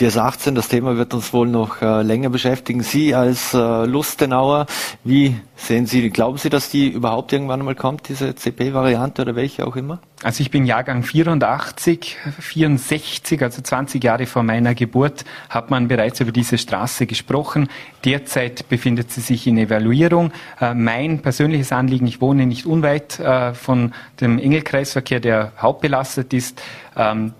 Äh, 0.00 0.04
DS18, 0.04 0.52
das 0.52 0.68
Thema 0.68 0.96
wird 0.96 1.14
uns 1.14 1.32
wohl 1.32 1.48
noch 1.48 1.82
äh, 1.82 2.02
länger 2.02 2.30
beschäftigen. 2.30 2.82
Sie 2.82 3.14
als 3.14 3.54
äh, 3.54 3.84
Lustenauer, 3.84 4.66
wie 5.04 5.36
sehen 5.56 5.86
Sie, 5.86 6.08
glauben 6.10 6.38
Sie, 6.38 6.48
dass 6.48 6.70
die 6.70 6.88
überhaupt 6.88 7.32
irgendwann 7.32 7.60
einmal 7.60 7.74
kommt, 7.74 8.08
diese 8.08 8.34
CP-Variante 8.34 9.22
oder 9.22 9.36
welche 9.36 9.66
auch 9.66 9.76
immer? 9.76 10.00
Also 10.22 10.42
ich 10.42 10.50
bin 10.50 10.66
Jahrgang 10.66 11.02
84, 11.02 12.16
64, 12.38 13.42
also 13.42 13.62
20 13.62 14.02
Jahre 14.02 14.26
vor 14.26 14.42
meiner 14.42 14.74
Geburt, 14.74 15.24
hat 15.48 15.70
man 15.70 15.88
bereits 15.88 16.20
über 16.20 16.32
diese 16.32 16.58
Straße 16.58 17.06
gesprochen. 17.06 17.68
Derzeit 18.04 18.68
befindet 18.68 19.10
sie 19.10 19.20
sich 19.20 19.46
in 19.46 19.58
Evaluierung. 19.58 20.32
Äh, 20.60 20.74
mein 20.74 21.20
persönliches 21.20 21.72
Anliegen, 21.72 22.06
ich 22.06 22.20
wohne 22.20 22.46
nicht 22.46 22.66
unweit 22.66 23.18
äh, 23.18 23.54
von 23.54 23.92
dem 24.20 24.38
Engelkreisverkehr, 24.38 25.20
der 25.20 25.52
hauptbelastet 25.58 26.32
ist. 26.32 26.60
Ähm, 26.96 27.32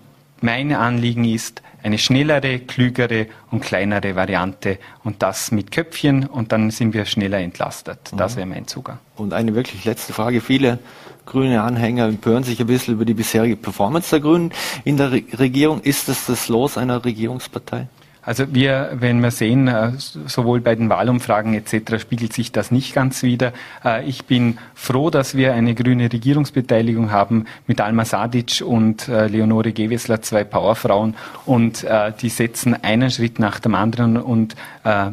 mein 0.43 0.73
Anliegen 0.73 1.25
ist, 1.25 1.63
eine 1.83 1.99
schnellere, 1.99 2.59
klügere 2.61 3.27
und 3.51 3.61
kleinere 3.61 4.15
Variante 4.17 4.79
und 5.05 5.23
das 5.23 5.51
mit 5.51 5.71
Köpfchen 5.71 6.27
und 6.27 6.53
dann 6.53 6.71
sind 6.71 6.95
wir 6.95 7.05
schneller 7.05 7.39
entlastet. 7.39 7.99
Das 8.17 8.35
mhm. 8.35 8.39
wäre 8.39 8.47
mein 8.47 8.67
Zugang. 8.67 8.99
Und 9.17 9.33
eine 9.33 9.55
wirklich 9.55 9.85
letzte 9.85 10.13
Frage. 10.13 10.41
Viele 10.41 10.79
grüne 11.27 11.63
Anhänger 11.63 12.07
empören 12.07 12.43
sich 12.43 12.61
ein 12.61 12.67
bisschen 12.67 12.95
über 12.95 13.05
die 13.05 13.15
bisherige 13.15 13.57
Performance 13.57 14.11
der 14.11 14.21
Grünen 14.21 14.53
in 14.85 14.97
der 14.97 15.13
Regierung. 15.13 15.81
Ist 15.81 16.09
das 16.09 16.27
das 16.27 16.49
Los 16.49 16.77
einer 16.77 17.05
Regierungspartei? 17.05 17.87
Also 18.23 18.55
wir, 18.55 18.91
wenn 18.93 19.21
wir 19.21 19.31
sehen, 19.31 19.67
äh, 19.67 19.93
sowohl 19.97 20.61
bei 20.61 20.75
den 20.75 20.91
Wahlumfragen 20.91 21.55
etc. 21.55 21.99
spiegelt 21.99 22.35
sich 22.35 22.53
das 22.53 22.71
nicht 22.71 22.95
ganz 22.95 23.23
wider. 23.23 23.53
Äh, 23.85 24.07
ich 24.07 24.27
bin 24.27 24.59
froh, 24.75 25.09
dass 25.09 25.37
wir 25.37 25.55
eine 25.55 25.75
grüne 25.75 26.13
Regierungsbeteiligung 26.13 27.11
haben 27.11 27.47
mit 27.67 27.81
Alma 27.81 28.05
Sadic 28.05 28.63
und 28.65 29.09
äh, 29.09 29.27
Leonore 29.27 29.73
Gewessler, 29.73 30.21
zwei 30.21 30.45
Powerfrauen 30.45 31.15
und 31.47 31.87
die 32.21 32.29
setzen 32.29 32.75
einen 32.83 33.11
Schritt 33.11 33.39
nach 33.39 33.59
dem 33.61 33.75
anderen 33.75 34.17
und 34.17 34.55
Herr 34.83 35.13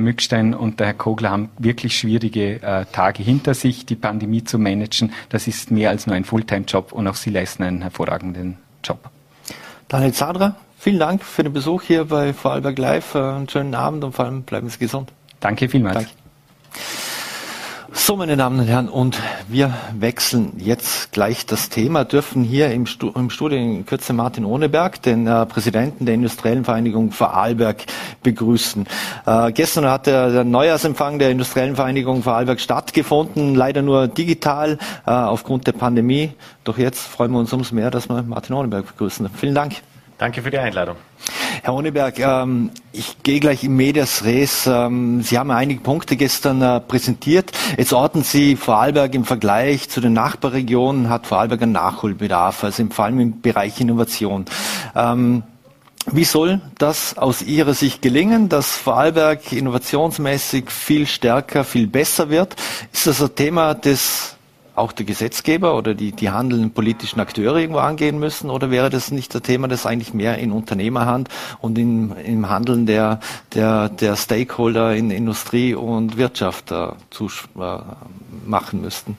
Mückstein 0.00 0.54
und 0.54 0.80
der 0.80 0.88
Herr 0.88 0.94
Kogler 0.94 1.30
haben 1.30 1.50
wirklich 1.58 1.96
schwierige 1.98 2.86
Tage 2.92 3.22
hinter 3.22 3.54
sich, 3.54 3.86
die 3.86 3.96
Pandemie 3.96 4.44
zu 4.44 4.58
managen. 4.58 5.12
Das 5.28 5.46
ist 5.46 5.70
mehr 5.70 5.90
als 5.90 6.06
nur 6.06 6.16
ein 6.16 6.24
Fulltime-Job 6.24 6.92
und 6.92 7.06
auch 7.06 7.14
sie 7.14 7.30
leisten 7.30 7.62
einen 7.62 7.82
hervorragenden 7.82 8.56
Job. 8.82 9.10
Daniel 9.88 10.12
Zadra, 10.12 10.56
Vielen 10.80 11.00
Dank 11.00 11.24
für 11.24 11.42
den 11.42 11.52
Besuch 11.52 11.82
hier 11.82 12.04
bei 12.04 12.32
Vorarlberg 12.32 12.78
Live. 12.78 13.16
Äh, 13.16 13.18
einen 13.18 13.48
schönen 13.48 13.74
Abend 13.74 14.04
und 14.04 14.12
vor 14.12 14.26
allem 14.26 14.42
bleiben 14.42 14.68
Sie 14.68 14.78
gesund. 14.78 15.12
Danke 15.40 15.68
vielmals. 15.68 15.94
Danke. 15.96 16.10
So, 17.92 18.16
meine 18.16 18.36
Damen 18.36 18.60
und 18.60 18.66
Herren, 18.66 18.88
und 18.88 19.18
wir 19.48 19.74
wechseln 19.98 20.52
jetzt 20.58 21.10
gleich 21.10 21.46
das 21.46 21.68
Thema, 21.68 22.04
dürfen 22.04 22.44
hier 22.44 22.70
im, 22.70 22.86
Stu 22.86 23.10
im 23.14 23.28
Studio 23.28 23.58
in 23.58 23.86
Kürze 23.86 24.12
Martin 24.12 24.44
Ohneberg, 24.44 25.02
den 25.02 25.26
äh, 25.26 25.46
Präsidenten 25.46 26.06
der 26.06 26.14
Industriellen 26.14 26.64
Vereinigung 26.64 27.10
Vorarlberg, 27.10 27.84
begrüßen. 28.22 28.86
Äh, 29.26 29.52
gestern 29.52 29.86
hat 29.86 30.06
der, 30.06 30.30
der, 30.30 30.44
Neujahrsempfang 30.44 31.18
der 31.18 31.30
Industriellen 31.30 31.74
Vereinigung 31.74 32.22
Vorarlberg 32.22 32.60
stattgefunden, 32.60 33.56
leider 33.56 33.82
nur 33.82 34.06
digital 34.06 34.78
äh, 35.06 35.10
aufgrund 35.10 35.66
der 35.66 35.72
Pandemie. 35.72 36.32
Doch 36.62 36.78
jetzt 36.78 37.00
freuen 37.00 37.32
wir 37.32 37.40
uns 37.40 37.52
umso 37.52 37.74
mehr, 37.74 37.90
dass 37.90 38.08
wir 38.08 38.22
Martin 38.22 38.54
Ohneberg 38.54 38.86
begrüßen. 38.86 39.28
Vielen 39.34 39.56
Dank. 39.56 39.74
Danke 40.18 40.42
für 40.42 40.50
die 40.50 40.58
Einladung. 40.58 40.96
Herr 41.62 41.74
Honeberg, 41.74 42.18
ähm, 42.18 42.70
ich 42.92 43.22
gehe 43.22 43.38
gleich 43.38 43.62
im 43.62 43.76
Medias 43.76 44.24
Res. 44.24 44.66
Ähm, 44.66 45.22
Sie 45.22 45.38
haben 45.38 45.52
einige 45.52 45.80
Punkte 45.80 46.16
gestern 46.16 46.60
äh, 46.60 46.80
präsentiert. 46.80 47.52
Jetzt 47.76 47.92
orten 47.92 48.24
Sie 48.24 48.56
Vorarlberg 48.56 49.14
im 49.14 49.24
Vergleich 49.24 49.88
zu 49.88 50.00
den 50.00 50.12
Nachbarregionen, 50.14 51.08
hat 51.08 51.28
Vorarlberg 51.28 51.62
einen 51.62 51.72
Nachholbedarf, 51.72 52.64
also 52.64 52.84
vor 52.90 53.04
allem 53.04 53.20
im 53.20 53.40
Bereich 53.40 53.80
Innovation. 53.80 54.46
Ähm, 54.96 55.44
wie 56.10 56.24
soll 56.24 56.62
das 56.78 57.16
aus 57.18 57.42
Ihrer 57.42 57.74
Sicht 57.74 58.02
gelingen, 58.02 58.48
dass 58.48 58.76
Vorarlberg 58.76 59.52
innovationsmäßig 59.52 60.70
viel 60.70 61.06
stärker, 61.06 61.62
viel 61.62 61.86
besser 61.86 62.28
wird? 62.28 62.56
Ist 62.92 63.06
das 63.06 63.22
ein 63.22 63.34
Thema 63.34 63.74
des 63.74 64.37
auch 64.78 64.92
der 64.92 65.06
Gesetzgeber 65.06 65.76
oder 65.76 65.94
die, 65.94 66.12
die 66.12 66.30
handelnden 66.30 66.72
politischen 66.72 67.20
Akteure 67.20 67.56
irgendwo 67.56 67.80
angehen 67.80 68.18
müssen? 68.18 68.50
Oder 68.50 68.70
wäre 68.70 68.90
das 68.90 69.10
nicht 69.10 69.34
ein 69.34 69.42
Thema, 69.42 69.68
das 69.68 69.86
eigentlich 69.86 70.14
mehr 70.14 70.38
in 70.38 70.52
Unternehmerhand 70.52 71.28
und 71.60 71.78
in, 71.78 72.12
im 72.16 72.48
Handeln 72.48 72.86
der, 72.86 73.20
der, 73.54 73.88
der 73.88 74.16
Stakeholder 74.16 74.94
in 74.94 75.10
Industrie 75.10 75.74
und 75.74 76.16
Wirtschaft 76.16 76.70
äh, 76.70 76.88
zu, 77.10 77.26
äh, 77.58 77.78
machen 78.46 78.80
müssten? 78.80 79.16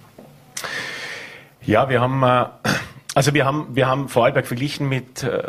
Ja, 1.62 1.89
wir 1.89 2.02
haben 2.02 2.24
äh, 2.24 2.45
also 3.15 3.34
wir 3.34 3.43
haben, 3.43 3.67
wir 3.74 3.88
haben 3.88 4.08
Vorarlberg 4.08 4.45
verglichen 4.45 4.88
mit, 4.88 5.24
äh, 5.24 5.41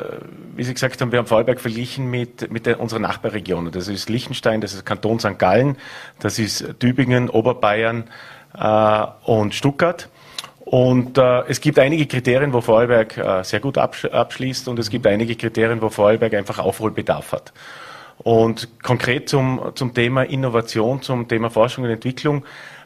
wie 0.56 0.64
Sie 0.64 0.72
gesagt 0.72 1.00
haben, 1.00 1.12
wir 1.12 1.18
haben 1.18 1.26
Vorarlberg 1.26 1.60
verglichen 1.60 2.10
mit, 2.10 2.50
mit 2.50 2.64
der, 2.66 2.80
unseren 2.80 3.02
Nachbarregionen. 3.02 3.70
Das 3.70 3.86
ist 3.86 4.08
Liechtenstein, 4.08 4.60
das 4.60 4.72
ist 4.72 4.86
Kanton 4.86 5.20
St. 5.20 5.38
Gallen, 5.38 5.76
das 6.18 6.38
ist 6.38 6.80
Tübingen, 6.80 7.28
Oberbayern 7.28 8.04
und 8.52 9.54
Stuttgart. 9.54 10.08
Und 10.70 11.18
äh, 11.18 11.42
es 11.48 11.60
gibt 11.60 11.80
einige 11.80 12.06
Kriterien, 12.06 12.52
wo 12.52 12.60
Vorarlberg 12.60 13.18
äh, 13.18 13.42
sehr 13.42 13.58
gut 13.58 13.76
absch 13.76 14.04
abschließt 14.04 14.68
und 14.68 14.78
es 14.78 14.88
gibt 14.88 15.04
einige 15.04 15.34
Kriterien, 15.34 15.82
wo 15.82 15.88
Vorarlberg 15.88 16.32
einfach 16.34 16.60
Aufholbedarf 16.60 17.32
hat. 17.32 17.52
Und 18.18 18.80
konkret 18.80 19.28
zum, 19.28 19.72
zum 19.74 19.94
Thema 19.94 20.22
Innovation, 20.22 21.02
zum 21.02 21.26
Thema 21.26 21.50
Forschung 21.50 21.82
und 21.82 21.90
Entwicklung 21.90 22.44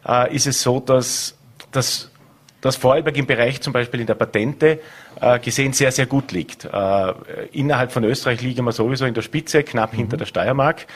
äh, 0.09 0.35
ist 0.35 0.47
es 0.47 0.63
so, 0.63 0.81
dass, 0.81 1.37
dass 1.73 2.11
dass 2.65 2.77
Vorarlberg 2.77 3.15
im 3.19 3.27
Bereich 3.27 3.61
zum 3.61 3.75
Beispiel 3.75 4.01
in 4.01 4.07
der 4.07 4.15
Patente 4.15 4.81
äh, 5.21 5.39
gesehen 5.39 5.75
sehr, 5.75 5.93
sehr 5.93 6.07
gut 6.07 6.33
liegt. 6.33 6.65
Äh, 6.65 7.13
innerhalb 7.53 7.93
von 7.93 8.05
Österreich 8.05 8.41
liegen 8.41 8.65
wir 8.65 8.73
sowieso 8.73 9.05
in 9.05 9.13
der 9.13 9.21
Spitze, 9.21 9.63
knapp 9.65 9.93
mhm. 9.93 9.99
hinter 9.99 10.17
der 10.17 10.25
Steiermark. 10.25 10.87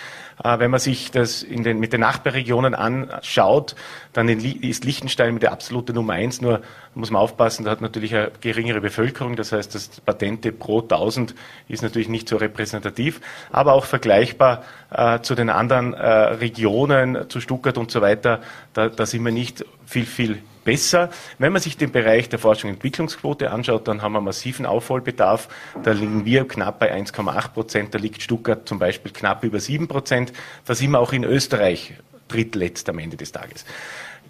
Äh, 0.43 0.59
wenn 0.59 0.71
man 0.71 0.81
sich 0.81 1.11
das 1.11 1.45
den, 1.49 1.79
mit 1.79 1.93
den 1.93 2.01
Nachbarregionen 2.01 2.75
anschaut, 2.75 3.75
dann 4.13 4.29
ist 4.29 4.85
Liechtenstein 4.85 5.35
mit 5.35 5.43
der 5.43 5.53
absolute 5.53 5.93
Nummer 5.93 6.15
eins. 6.15 6.41
Nur 6.41 6.63
muss 6.95 7.11
man 7.11 7.23
aufpassen, 7.23 7.65
da 7.65 7.71
hat 7.71 7.81
natürlich 7.81 8.15
eine 8.15 8.31
geringere 8.41 8.81
Bevölkerung. 8.81 9.37
Das 9.37 9.53
heißt, 9.53 9.75
das 9.75 10.01
Patente 10.01 10.53
pro 10.53 10.81
1000 10.81 11.35
ist 11.69 11.83
natürlich 11.83 12.09
nicht 12.09 12.29
so 12.29 12.37
repräsentativ, 12.37 13.21
aber 13.51 13.73
auch 13.73 13.85
vergleichbar 13.85 14.65
äh, 14.91 15.21
zu 15.21 15.35
den 15.35 15.51
anderen 15.51 15.95
äh, 15.95 16.07
Regionen, 16.07 17.29
zu 17.29 17.41
Stuttgart 17.41 17.79
und 17.79 17.91
so 17.91 18.01
weiter. 18.01 18.41
Da, 18.73 18.89
da 18.89 19.07
sind 19.07 19.25
wir 19.25 19.33
nicht 19.33 19.65
viel, 19.87 20.07
viel 20.07 20.43
besser. 20.69 21.09
Wenn 21.39 21.55
man 21.55 21.63
sich 21.63 21.79
den 21.79 21.93
Bereich 21.93 22.29
der 22.29 22.39
Forschung 22.39 22.69
und 22.69 22.77
Entwicklungsquote 22.77 23.51
anschaut, 23.51 23.89
dann 23.89 24.03
haben 24.03 24.13
wir 24.13 24.21
massiven 24.21 24.67
Aufholbedarf. 24.67 25.49
Da 25.83 25.93
liegen 25.93 26.27
wir 26.27 26.47
knapp 26.47 26.79
bei 26.79 26.95
1,8 26.95 27.49
Prozent, 27.55 27.95
da 27.95 27.99
liegt 27.99 28.21
Stuttgart 28.21 28.69
zum 28.69 28.79
Beispiel 28.79 29.11
knapp 29.11 29.45
über 29.45 29.61
7 29.61 29.89
Prozent. 29.89 30.31
Da 30.67 30.75
sind 30.75 30.91
wir 30.91 30.99
auch 30.99 31.15
in 31.15 31.25
Österreich 31.25 31.95
drittletzt 32.29 32.87
am 32.91 32.99
Ende 32.99 33.17
des 33.17 33.33
Tages. 33.33 33.65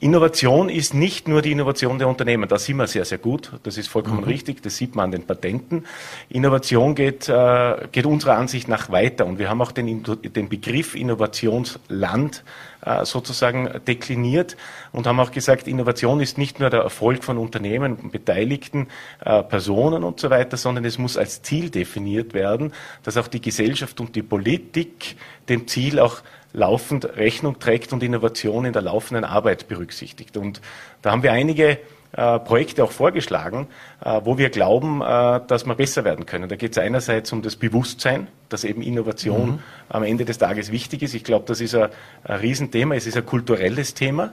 Innovation 0.01 0.69
ist 0.69 0.95
nicht 0.95 1.27
nur 1.27 1.43
die 1.43 1.51
Innovation 1.51 1.99
der 1.99 2.09
Unternehmen, 2.09 2.49
da 2.49 2.59
sind 2.59 2.77
wir 2.77 2.87
sehr, 2.87 3.05
sehr 3.05 3.19
gut, 3.19 3.53
das 3.65 3.79
ist 3.79 3.89
vollkommen 3.89 4.19
mhm. 4.19 4.25
richtig, 4.25 4.63
das 4.63 4.77
sieht 4.77 4.95
man 4.95 5.07
an 5.07 5.13
den 5.13 5.27
Patenten. 5.27 5.87
Innovation 6.29 6.95
geht, 6.95 7.29
äh, 7.29 7.89
geht 7.91 8.07
unserer 8.07 8.37
Ansicht 8.37 8.69
nach 8.69 8.91
weiter 8.91 9.27
und 9.27 9.39
wir 9.39 9.49
haben 9.49 9.61
auch 9.61 9.73
den, 9.73 10.05
den 10.05 10.49
Begriff 10.49 10.95
Innovationsland 10.95 12.45
äh, 12.81 13.05
sozusagen 13.05 13.69
dekliniert 13.89 14.57
und 14.93 15.09
haben 15.09 15.19
auch 15.19 15.33
gesagt, 15.33 15.67
Innovation 15.67 16.21
ist 16.21 16.39
nicht 16.39 16.61
nur 16.61 16.71
der 16.71 16.83
Erfolg 16.83 17.25
von 17.25 17.37
Unternehmen, 17.37 18.11
beteiligten 18.11 18.87
äh, 19.25 19.43
Personen 19.43 20.05
und 20.05 20.21
so 20.21 20.31
weiter, 20.31 20.57
sondern 20.57 20.85
es 20.85 20.97
muss 20.97 21.17
als 21.17 21.43
Ziel 21.43 21.71
definiert 21.71 22.35
werden, 22.35 22.73
dass 23.03 23.17
auch 23.17 23.27
die 23.27 23.41
Gesellschaft 23.41 24.01
und 24.01 24.15
die 24.15 24.23
Politik 24.23 25.17
dem 25.49 25.67
Ziel 25.67 25.99
auch 25.99 26.19
laufend 26.53 27.17
Rechnung 27.17 27.59
trägt 27.59 27.93
und 27.93 28.03
Innovation 28.03 28.65
in 28.65 28.73
der 28.73 28.83
laufenden 28.83 29.25
Arbeit 29.25 29.69
berücksichtigt. 29.69 30.37
Und 30.37 30.61
da 31.03 31.13
haben 31.13 31.23
wir 31.23 31.33
einige 31.33 31.79
äh, 32.13 32.39
Projekte 32.39 32.85
auch 32.85 32.93
vorgeschlagen, 32.93 33.67
äh, 34.03 34.21
wo 34.25 34.39
wir 34.39 34.49
glauben, 34.49 35.03
äh, 35.03 35.41
dass 35.47 35.67
wir 35.67 35.75
besser 35.75 36.05
werden 36.05 36.25
können. 36.25 36.49
Da 36.49 36.57
geht 36.57 36.73
es 36.73 36.79
einerseits 36.79 37.33
um 37.33 37.43
das 37.43 37.57
Bewusstsein, 37.57 38.29
dass 38.49 38.65
eben 38.65 38.81
Innovation 38.81 39.51
mhm. 39.51 39.59
am 39.91 40.03
Ende 40.03 40.25
des 40.25 40.39
Tages 40.39 40.73
wichtig 40.73 41.03
ist. 41.03 41.15
Ich 41.15 41.25
glaube, 41.25 41.45
das 41.47 41.61
ist 41.61 41.75
ein, 41.75 41.91
ein 42.25 42.41
Riesenthema. 42.41 42.95
Es 42.95 43.07
ist 43.07 43.17
ein 43.17 43.27
kulturelles 43.27 43.93
Thema. 43.93 44.33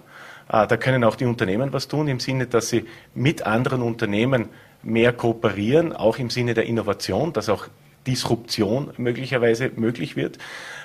Äh, 0.49 0.67
da 0.67 0.78
können 0.78 1.04
auch 1.04 1.15
die 1.15 1.25
Unternehmen 1.25 1.73
was 1.73 1.89
tun, 1.89 2.08
im 2.08 2.21
Sinne, 2.21 2.47
dass 2.47 2.69
sie 2.69 2.86
mit 3.13 3.45
anderen 3.45 3.82
Unternehmen 3.82 4.49
mehr 4.82 5.12
kooperieren, 5.12 5.93
auch 5.93 6.17
im 6.17 6.30
Sinne 6.30 6.54
der 6.54 6.65
Innovation, 6.65 7.34
dass 7.34 7.49
auch 7.49 7.67
Disruption 8.08 8.91
möglicherweise 8.97 9.71
möglich 9.75 10.15
wird. 10.15 10.38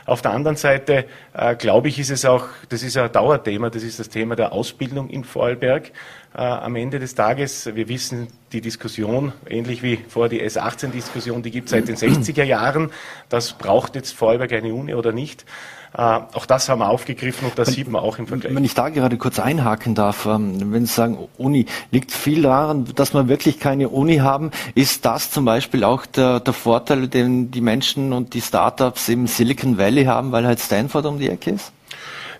Auf 0.07 0.23
der 0.23 0.33
anderen 0.33 0.57
Seite 0.57 1.07
äh, 1.33 1.55
glaube 1.55 1.89
ich, 1.89 1.99
ist 1.99 2.11
es 2.11 2.25
auch, 2.25 2.47
das 2.69 2.83
ist 2.83 2.97
ein 2.97 3.11
Dauerthema, 3.13 3.71
das 3.71 3.83
ist 3.83 3.99
das 3.99 4.09
Thema 4.09 4.37
der 4.37 4.53
Ausbildung 4.53 5.09
in 5.09 5.25
Vorarlberg. 5.25 5.93
Äh, 6.35 6.39
am 6.41 6.77
Ende 6.77 6.99
des 6.99 7.15
Tages, 7.15 7.75
wir 7.75 7.89
wissen, 7.89 8.29
die 8.53 8.61
Diskussion, 8.61 9.33
ähnlich 9.49 9.83
wie 9.83 9.99
vor 10.09 10.29
die 10.29 10.43
S18-Diskussion, 10.43 11.43
die 11.43 11.51
gibt 11.51 11.67
es 11.67 11.73
seit 11.73 11.89
den 11.89 11.97
60er 11.97 12.45
Jahren. 12.45 12.91
Das 13.29 13.53
braucht 13.53 13.95
jetzt 13.97 14.13
Vorarlberg 14.13 14.53
eine 14.53 14.73
Uni 14.75 14.95
oder 14.95 15.13
nicht. 15.13 15.45
Äh, 15.93 16.01
auch 16.01 16.47
das 16.47 16.69
haben 16.69 16.79
wir 16.79 16.89
aufgegriffen 16.89 17.49
und 17.49 17.59
das 17.59 17.69
wenn, 17.69 17.75
sieht 17.75 17.89
man 17.89 18.03
auch 18.03 18.19
im 18.19 18.27
Vergleich. 18.27 18.55
Wenn 18.55 18.65
ich 18.65 18.75
da 18.75 18.89
gerade 18.91 19.17
kurz 19.17 19.41
einhaken 19.41 19.95
darf, 19.95 20.27
ähm, 20.27 20.73
wenn 20.73 20.87
Sie 20.87 20.93
sagen 20.93 21.19
Uni, 21.37 21.67
liegt 21.91 22.13
viel 22.13 22.43
daran, 22.43 22.85
dass 22.95 23.13
wir 23.13 23.29
wirklich 23.29 23.59
keine 23.59 23.89
Uni 23.89 24.19
haben. 24.19 24.51
Ist 24.75 25.05
das 25.05 25.31
zum 25.31 25.45
Beispiel 25.45 25.83
auch 25.83 26.07
der, 26.07 26.41
der 26.41 26.53
Vorteil, 26.53 27.09
den 27.09 27.51
die 27.51 27.61
Menschen 27.61 28.13
und 28.13 28.35
die 28.35 28.41
Startups 28.41 29.09
im 29.09 29.27
Silicon 29.27 29.79
Valley 29.79 30.05
haben, 30.05 30.31
weil 30.31 30.47
halt 30.47 30.61
Stanford 30.61 31.07
um 31.07 31.19
die 31.19 31.29
Ecke 31.29 31.51
ist? 31.51 31.73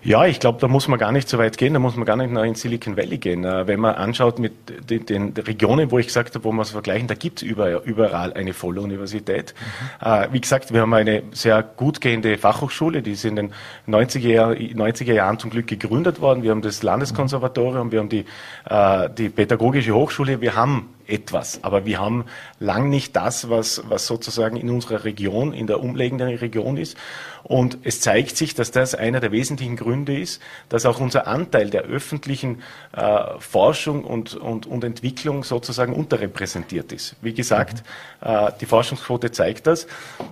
Ja, 0.03 0.25
ich 0.25 0.39
glaube, 0.39 0.59
da 0.59 0.67
muss 0.67 0.87
man 0.87 0.97
gar 0.97 1.11
nicht 1.11 1.29
so 1.29 1.37
weit 1.37 1.57
gehen, 1.57 1.73
da 1.73 1.79
muss 1.79 1.95
man 1.95 2.05
gar 2.05 2.15
nicht 2.15 2.31
nach 2.31 2.43
in 2.43 2.55
Silicon 2.55 2.97
Valley 2.97 3.19
gehen. 3.19 3.43
Äh, 3.43 3.67
wenn 3.67 3.79
man 3.79 3.95
anschaut 3.95 4.39
mit 4.39 4.53
den, 4.89 5.05
den 5.05 5.33
Regionen, 5.37 5.91
wo 5.91 5.99
ich 5.99 6.07
gesagt 6.07 6.33
habe, 6.33 6.43
wo 6.43 6.51
man 6.51 6.63
es 6.63 6.71
vergleichen, 6.71 7.07
da 7.07 7.13
gibt 7.13 7.43
es 7.43 7.47
überall 7.47 8.33
eine 8.33 8.53
volle 8.53 8.81
Universität. 8.81 9.53
Mhm. 10.01 10.33
Wie 10.33 10.41
gesagt, 10.41 10.73
wir 10.73 10.81
haben 10.81 10.93
eine 10.93 11.23
sehr 11.31 11.61
gut 11.61 12.01
gehende 12.01 12.37
Fachhochschule, 12.37 13.01
die 13.01 13.11
ist 13.11 13.25
in 13.25 13.35
den 13.35 13.53
90er, 13.87 14.27
Jahr, 14.27 14.51
90er 14.51 15.13
Jahren 15.13 15.37
zum 15.37 15.51
Glück 15.51 15.67
gegründet 15.67 16.19
worden. 16.19 16.43
Wir 16.43 16.51
haben 16.51 16.61
das 16.61 16.81
Landeskonservatorium, 16.81 17.91
wir 17.91 17.99
haben 17.99 18.09
die, 18.09 18.25
äh, 18.65 19.09
die 19.15 19.29
Pädagogische 19.29 19.93
Hochschule, 19.93 20.41
wir 20.41 20.55
haben 20.55 20.89
etwas. 21.11 21.63
Aber 21.63 21.85
wir 21.85 21.99
haben 21.99 22.25
lang 22.59 22.89
nicht 22.89 23.15
das, 23.15 23.49
was, 23.49 23.83
was 23.87 24.07
sozusagen 24.07 24.55
in 24.57 24.69
unserer 24.69 25.03
Region, 25.03 25.53
in 25.53 25.67
der 25.67 25.81
umliegenden 25.81 26.29
Region 26.29 26.77
ist. 26.77 26.97
Und 27.43 27.79
es 27.83 28.01
zeigt 28.01 28.37
sich, 28.37 28.53
dass 28.53 28.71
das 28.71 28.95
einer 28.95 29.19
der 29.19 29.31
wesentlichen 29.31 29.75
Gründe 29.75 30.17
ist, 30.17 30.41
dass 30.69 30.85
auch 30.85 30.99
unser 30.99 31.27
Anteil 31.27 31.69
der 31.69 31.83
öffentlichen 31.83 32.61
äh, 32.95 33.39
Forschung 33.39 34.03
und, 34.03 34.35
und, 34.35 34.67
und 34.67 34.83
Entwicklung 34.83 35.43
sozusagen 35.43 35.93
unterrepräsentiert 35.93 36.91
ist. 36.91 37.15
Wie 37.21 37.33
gesagt, 37.33 37.83
mhm. 38.21 38.27
äh, 38.29 38.51
die 38.59 38.65
Forschungsquote 38.65 39.31
zeigt 39.31 39.67
das. 39.67 39.87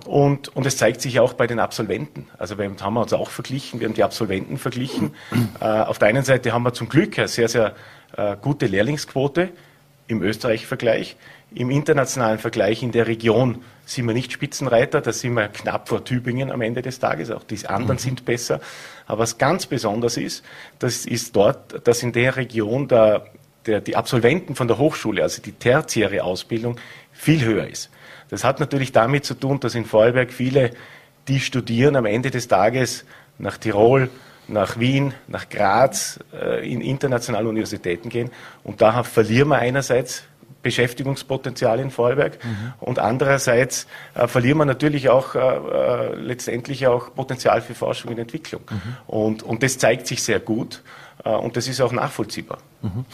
Und, 0.06 0.54
und 0.56 0.66
es 0.66 0.76
zeigt 0.76 1.00
sich 1.00 1.20
auch 1.20 1.32
bei 1.32 1.46
den 1.46 1.58
Absolventen. 1.58 2.28
Also 2.38 2.58
wir 2.58 2.70
haben 2.80 2.96
uns 2.96 3.12
auch 3.12 3.30
verglichen, 3.30 3.80
wir 3.80 3.88
haben 3.88 3.94
die 3.94 4.04
Absolventen 4.04 4.58
verglichen. 4.58 5.14
Äh, 5.60 5.64
auf 5.64 5.98
der 5.98 6.08
einen 6.08 6.22
Seite 6.24 6.52
haben 6.52 6.62
wir 6.62 6.72
zum 6.72 6.88
Glück 6.88 7.18
eine 7.18 7.28
sehr, 7.28 7.48
sehr 7.48 7.74
äh, 8.16 8.36
gute 8.40 8.66
Lehrlingsquote 8.66 9.50
im 10.10 10.22
Österreich-Vergleich. 10.22 11.16
Im 11.54 11.70
internationalen 11.70 12.38
Vergleich 12.38 12.82
in 12.82 12.92
der 12.92 13.06
Region 13.06 13.62
sind 13.84 14.06
wir 14.06 14.14
nicht 14.14 14.32
Spitzenreiter, 14.32 15.00
da 15.00 15.12
sind 15.12 15.34
wir 15.34 15.48
knapp 15.48 15.88
vor 15.88 16.04
Tübingen 16.04 16.52
am 16.52 16.60
Ende 16.60 16.80
des 16.80 17.00
Tages, 17.00 17.30
auch 17.30 17.42
die 17.42 17.66
anderen 17.66 17.96
mhm. 17.96 18.00
sind 18.00 18.24
besser. 18.24 18.60
Aber 19.06 19.20
was 19.20 19.38
ganz 19.38 19.66
besonders 19.66 20.16
ist, 20.16 20.44
das 20.78 21.06
ist 21.06 21.34
dort, 21.34 21.86
dass 21.86 22.02
in 22.02 22.12
der 22.12 22.36
Region 22.36 22.86
der, 22.86 23.26
der, 23.66 23.80
die 23.80 23.96
Absolventen 23.96 24.54
von 24.54 24.68
der 24.68 24.78
Hochschule, 24.78 25.22
also 25.22 25.42
die 25.42 25.52
tertiäre 25.52 26.22
Ausbildung, 26.22 26.76
viel 27.12 27.44
höher 27.44 27.66
ist. 27.66 27.90
Das 28.28 28.44
hat 28.44 28.60
natürlich 28.60 28.92
damit 28.92 29.24
zu 29.24 29.34
tun, 29.34 29.58
dass 29.58 29.74
in 29.74 29.84
Vorarlberg 29.84 30.32
viele, 30.32 30.70
die 31.26 31.40
studieren, 31.40 31.96
am 31.96 32.06
Ende 32.06 32.30
des 32.30 32.46
Tages 32.46 33.04
nach 33.38 33.58
Tirol, 33.58 34.08
nach 34.50 34.78
Wien, 34.78 35.14
nach 35.28 35.48
Graz, 35.48 36.20
äh, 36.32 36.70
in 36.70 36.80
internationale 36.80 37.48
Universitäten 37.48 38.08
gehen. 38.08 38.30
Und 38.62 38.82
da 38.82 39.02
verlieren 39.02 39.48
wir 39.48 39.58
einerseits 39.58 40.24
Beschäftigungspotenzial 40.62 41.80
in 41.80 41.90
Vorarlberg 41.90 42.44
mhm. 42.44 42.74
und 42.80 42.98
andererseits 42.98 43.86
äh, 44.14 44.26
verlieren 44.26 44.58
wir 44.58 44.66
natürlich 44.66 45.08
auch 45.08 45.34
äh, 45.34 45.38
äh, 45.38 46.14
letztendlich 46.16 46.86
auch 46.86 47.14
Potenzial 47.14 47.62
für 47.62 47.74
Forschung 47.74 48.10
und 48.12 48.18
Entwicklung. 48.18 48.62
Mhm. 48.70 48.96
Und, 49.06 49.42
und 49.42 49.62
das 49.62 49.78
zeigt 49.78 50.06
sich 50.06 50.22
sehr 50.22 50.38
gut 50.38 50.82
äh, 51.24 51.30
und 51.30 51.56
das 51.56 51.66
ist 51.66 51.80
auch 51.80 51.92
nachvollziehbar. 51.92 52.58
Mhm. 52.82 53.06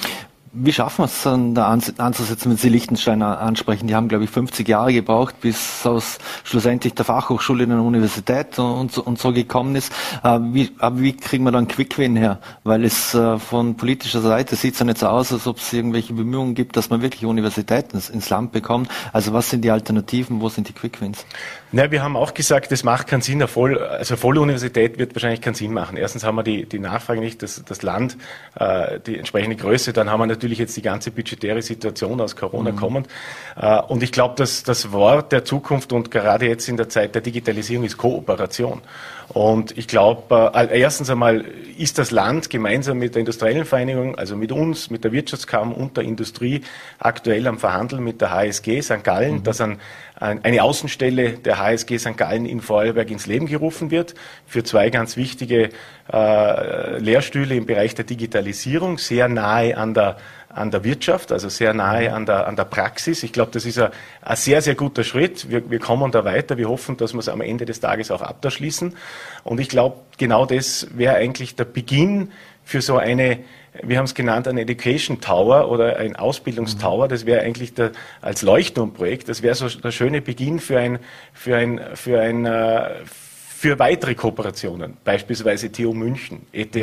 Wie 0.58 0.72
schaffen 0.72 1.02
wir 1.02 1.04
es 1.04 1.22
dann 1.22 1.54
da 1.54 1.66
anzusetzen, 1.68 2.50
wenn 2.50 2.56
Sie 2.56 2.70
Liechtenstein 2.70 3.22
ansprechen? 3.22 3.88
Die 3.88 3.94
haben, 3.94 4.08
glaube 4.08 4.24
ich, 4.24 4.30
50 4.30 4.66
Jahre 4.66 4.92
gebraucht, 4.92 5.38
bis 5.42 5.84
aus 5.84 6.18
schlussendlich 6.44 6.94
der 6.94 7.04
Fachhochschule 7.04 7.64
in 7.64 7.70
der 7.70 7.80
Universität 7.80 8.58
und, 8.58 8.90
so, 8.90 9.04
und 9.04 9.18
so 9.18 9.32
gekommen 9.32 9.76
ist. 9.76 9.92
Äh, 10.24 10.38
wie, 10.40 10.70
aber 10.78 11.00
wie 11.00 11.12
kriegen 11.12 11.44
wir 11.44 11.52
dann 11.52 11.68
Quick-Win 11.68 12.16
her? 12.16 12.38
Weil 12.64 12.84
es 12.84 13.14
äh, 13.14 13.38
von 13.38 13.76
politischer 13.76 14.22
Seite 14.22 14.56
sieht 14.56 14.72
es 14.74 14.80
ja 14.80 14.86
nicht 14.86 14.98
so 14.98 15.08
aus, 15.08 15.30
als 15.30 15.46
ob 15.46 15.58
es 15.58 15.70
irgendwelche 15.74 16.14
Bemühungen 16.14 16.54
gibt, 16.54 16.76
dass 16.78 16.88
man 16.88 17.02
wirklich 17.02 17.26
Universitäten 17.26 17.98
ins 17.98 18.30
Land 18.30 18.52
bekommt. 18.52 18.88
Also 19.12 19.34
was 19.34 19.50
sind 19.50 19.62
die 19.62 19.70
Alternativen? 19.70 20.40
Wo 20.40 20.48
sind 20.48 20.68
die 20.68 20.72
Quick-Wins? 20.72 21.26
Ja, 21.72 21.90
wir 21.90 22.02
haben 22.02 22.16
auch 22.16 22.32
gesagt, 22.32 22.70
es 22.70 22.84
macht 22.84 23.08
keinen 23.08 23.22
Sinn. 23.22 23.36
Eine 23.36 23.48
Voll, 23.48 23.78
also 23.78 24.16
volle 24.16 24.40
Universität 24.40 24.98
wird 24.98 25.14
wahrscheinlich 25.14 25.40
keinen 25.40 25.54
Sinn 25.54 25.72
machen. 25.72 25.96
Erstens 25.96 26.22
haben 26.22 26.36
wir 26.36 26.44
die, 26.44 26.64
die 26.64 26.78
Nachfrage 26.78 27.20
nicht, 27.20 27.42
das, 27.42 27.62
das 27.66 27.82
Land, 27.82 28.16
äh, 28.54 29.00
die 29.00 29.18
entsprechende 29.18 29.56
Größe. 29.56 29.92
Dann 29.92 30.08
haben 30.08 30.20
wir 30.20 30.26
natürlich 30.26 30.58
jetzt 30.58 30.76
die 30.76 30.82
ganze 30.82 31.10
budgetäre 31.10 31.62
Situation 31.62 32.20
aus 32.20 32.36
Corona 32.36 32.70
mhm. 32.70 32.76
kommend. 32.76 33.08
Äh, 33.56 33.80
und 33.82 34.02
ich 34.02 34.12
glaube, 34.12 34.36
dass 34.36 34.62
das 34.62 34.92
Wort 34.92 35.32
der 35.32 35.44
Zukunft 35.44 35.92
und 35.92 36.10
gerade 36.10 36.46
jetzt 36.46 36.68
in 36.68 36.76
der 36.76 36.88
Zeit 36.88 37.14
der 37.14 37.22
Digitalisierung 37.22 37.84
ist 37.84 37.96
Kooperation. 37.96 38.82
Und 39.28 39.76
ich 39.76 39.88
glaube, 39.88 40.52
äh, 40.54 40.80
erstens 40.80 41.10
einmal 41.10 41.44
ist 41.76 41.98
das 41.98 42.10
Land 42.10 42.48
gemeinsam 42.48 42.98
mit 42.98 43.14
der 43.14 43.20
industriellen 43.20 43.64
Vereinigung, 43.64 44.16
also 44.16 44.36
mit 44.36 44.52
uns, 44.52 44.88
mit 44.88 45.04
der 45.04 45.12
Wirtschaftskammer 45.12 45.76
und 45.76 45.96
der 45.96 46.04
Industrie 46.04 46.62
aktuell 46.98 47.46
am 47.48 47.58
Verhandeln 47.58 48.04
mit 48.04 48.20
der 48.20 48.30
HSG 48.30 48.80
St. 48.82 49.02
Gallen, 49.02 49.36
mhm. 49.36 49.42
dass 49.42 49.60
ein, 49.60 49.80
eine 50.18 50.62
Außenstelle 50.62 51.32
der 51.32 51.58
HSG 51.58 51.98
St. 51.98 52.16
Gallen 52.16 52.46
in 52.46 52.62
Vorarlberg 52.62 53.10
ins 53.10 53.26
Leben 53.26 53.46
gerufen 53.46 53.90
wird 53.90 54.14
für 54.46 54.64
zwei 54.64 54.88
ganz 54.88 55.16
wichtige 55.16 55.70
äh, 56.10 56.98
Lehrstühle 56.98 57.54
im 57.54 57.66
Bereich 57.66 57.94
der 57.94 58.06
Digitalisierung, 58.06 58.98
sehr 58.98 59.28
nahe 59.28 59.76
an 59.76 59.92
der 59.94 60.16
an 60.56 60.70
der 60.70 60.84
Wirtschaft, 60.84 61.32
also 61.32 61.50
sehr 61.50 61.74
nahe 61.74 62.12
an 62.14 62.24
der, 62.24 62.46
an 62.46 62.56
der 62.56 62.64
Praxis. 62.64 63.22
Ich 63.22 63.32
glaube, 63.32 63.50
das 63.52 63.66
ist 63.66 63.78
ein, 63.78 63.90
ein, 64.22 64.36
sehr, 64.36 64.62
sehr 64.62 64.74
guter 64.74 65.04
Schritt. 65.04 65.50
Wir, 65.50 65.70
wir 65.70 65.78
kommen 65.78 66.10
da 66.12 66.24
weiter. 66.24 66.56
Wir 66.56 66.70
hoffen, 66.70 66.96
dass 66.96 67.12
wir 67.12 67.18
es 67.18 67.28
am 67.28 67.42
Ende 67.42 67.66
des 67.66 67.80
Tages 67.80 68.10
auch 68.10 68.22
abschließen. 68.22 68.96
Und 69.44 69.60
ich 69.60 69.68
glaube, 69.68 69.98
genau 70.16 70.46
das 70.46 70.88
wäre 70.96 71.16
eigentlich 71.16 71.56
der 71.56 71.66
Beginn 71.66 72.32
für 72.64 72.80
so 72.80 72.96
eine, 72.96 73.40
wir 73.82 73.98
haben 73.98 74.04
es 74.04 74.14
genannt, 74.14 74.48
ein 74.48 74.58
Education 74.58 75.20
Tower 75.20 75.70
oder 75.70 75.96
ein 75.96 76.16
Ausbildungstower. 76.16 77.08
Das 77.08 77.26
wäre 77.26 77.42
eigentlich 77.42 77.74
der, 77.74 77.92
als 78.20 78.42
Leuchtturmprojekt, 78.42 79.28
das 79.28 79.42
wäre 79.42 79.54
so 79.54 79.68
der 79.68 79.90
schöne 79.90 80.20
Beginn 80.20 80.60
für 80.60 80.78
ein, 80.78 80.98
für 81.32 81.56
ein, 81.56 81.80
für 81.94 82.20
ein, 82.20 82.46
äh, 82.46 82.90
für 83.04 83.78
weitere 83.78 84.14
Kooperationen, 84.14 84.98
beispielsweise 85.02 85.72
TU 85.72 85.94
München, 85.94 86.46
ETH 86.52 86.76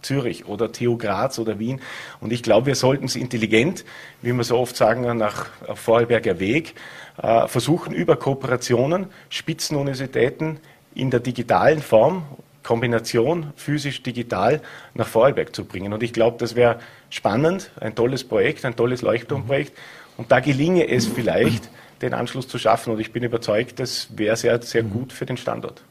Zürich 0.00 0.46
oder 0.46 0.70
TU 0.70 0.96
Graz 0.96 1.40
oder 1.40 1.58
Wien. 1.58 1.80
Und 2.20 2.32
ich 2.32 2.42
glaube, 2.42 2.68
wir 2.68 2.74
sollten 2.76 3.06
es 3.06 3.16
intelligent, 3.16 3.84
wie 4.22 4.32
wir 4.32 4.44
so 4.44 4.58
oft 4.58 4.76
sagen, 4.76 5.16
nach 5.16 5.46
Vorarlberger 5.74 6.38
Weg, 6.38 6.74
äh, 7.20 7.48
versuchen, 7.48 7.92
über 7.92 8.16
Kooperationen 8.16 9.06
Spitzenuniversitäten 9.28 10.60
in 10.94 11.10
der 11.10 11.20
digitalen 11.20 11.82
Form, 11.82 12.22
Kombination 12.64 13.52
physisch-digital 13.54 14.60
nach 14.94 15.06
Vorarlberg 15.06 15.54
zu 15.54 15.64
bringen. 15.64 15.92
Und 15.92 16.02
ich 16.02 16.12
glaube, 16.12 16.38
das 16.38 16.56
wäre 16.56 16.80
spannend, 17.10 17.70
ein 17.78 17.94
tolles 17.94 18.24
Projekt, 18.24 18.64
ein 18.64 18.74
tolles 18.74 19.02
Leuchtturmprojekt. 19.02 19.72
Und 20.16 20.32
da 20.32 20.40
gelinge 20.40 20.88
es 20.88 21.06
vielleicht, 21.06 21.68
den 22.02 22.14
Anschluss 22.14 22.48
zu 22.48 22.58
schaffen. 22.58 22.92
Und 22.92 23.00
ich 23.00 23.12
bin 23.12 23.22
überzeugt, 23.22 23.78
das 23.78 24.08
wäre 24.16 24.36
sehr, 24.36 24.60
sehr 24.62 24.82
mhm. 24.82 24.90
gut 24.90 25.12
für 25.12 25.26
den 25.26 25.36
Standort. 25.36 25.82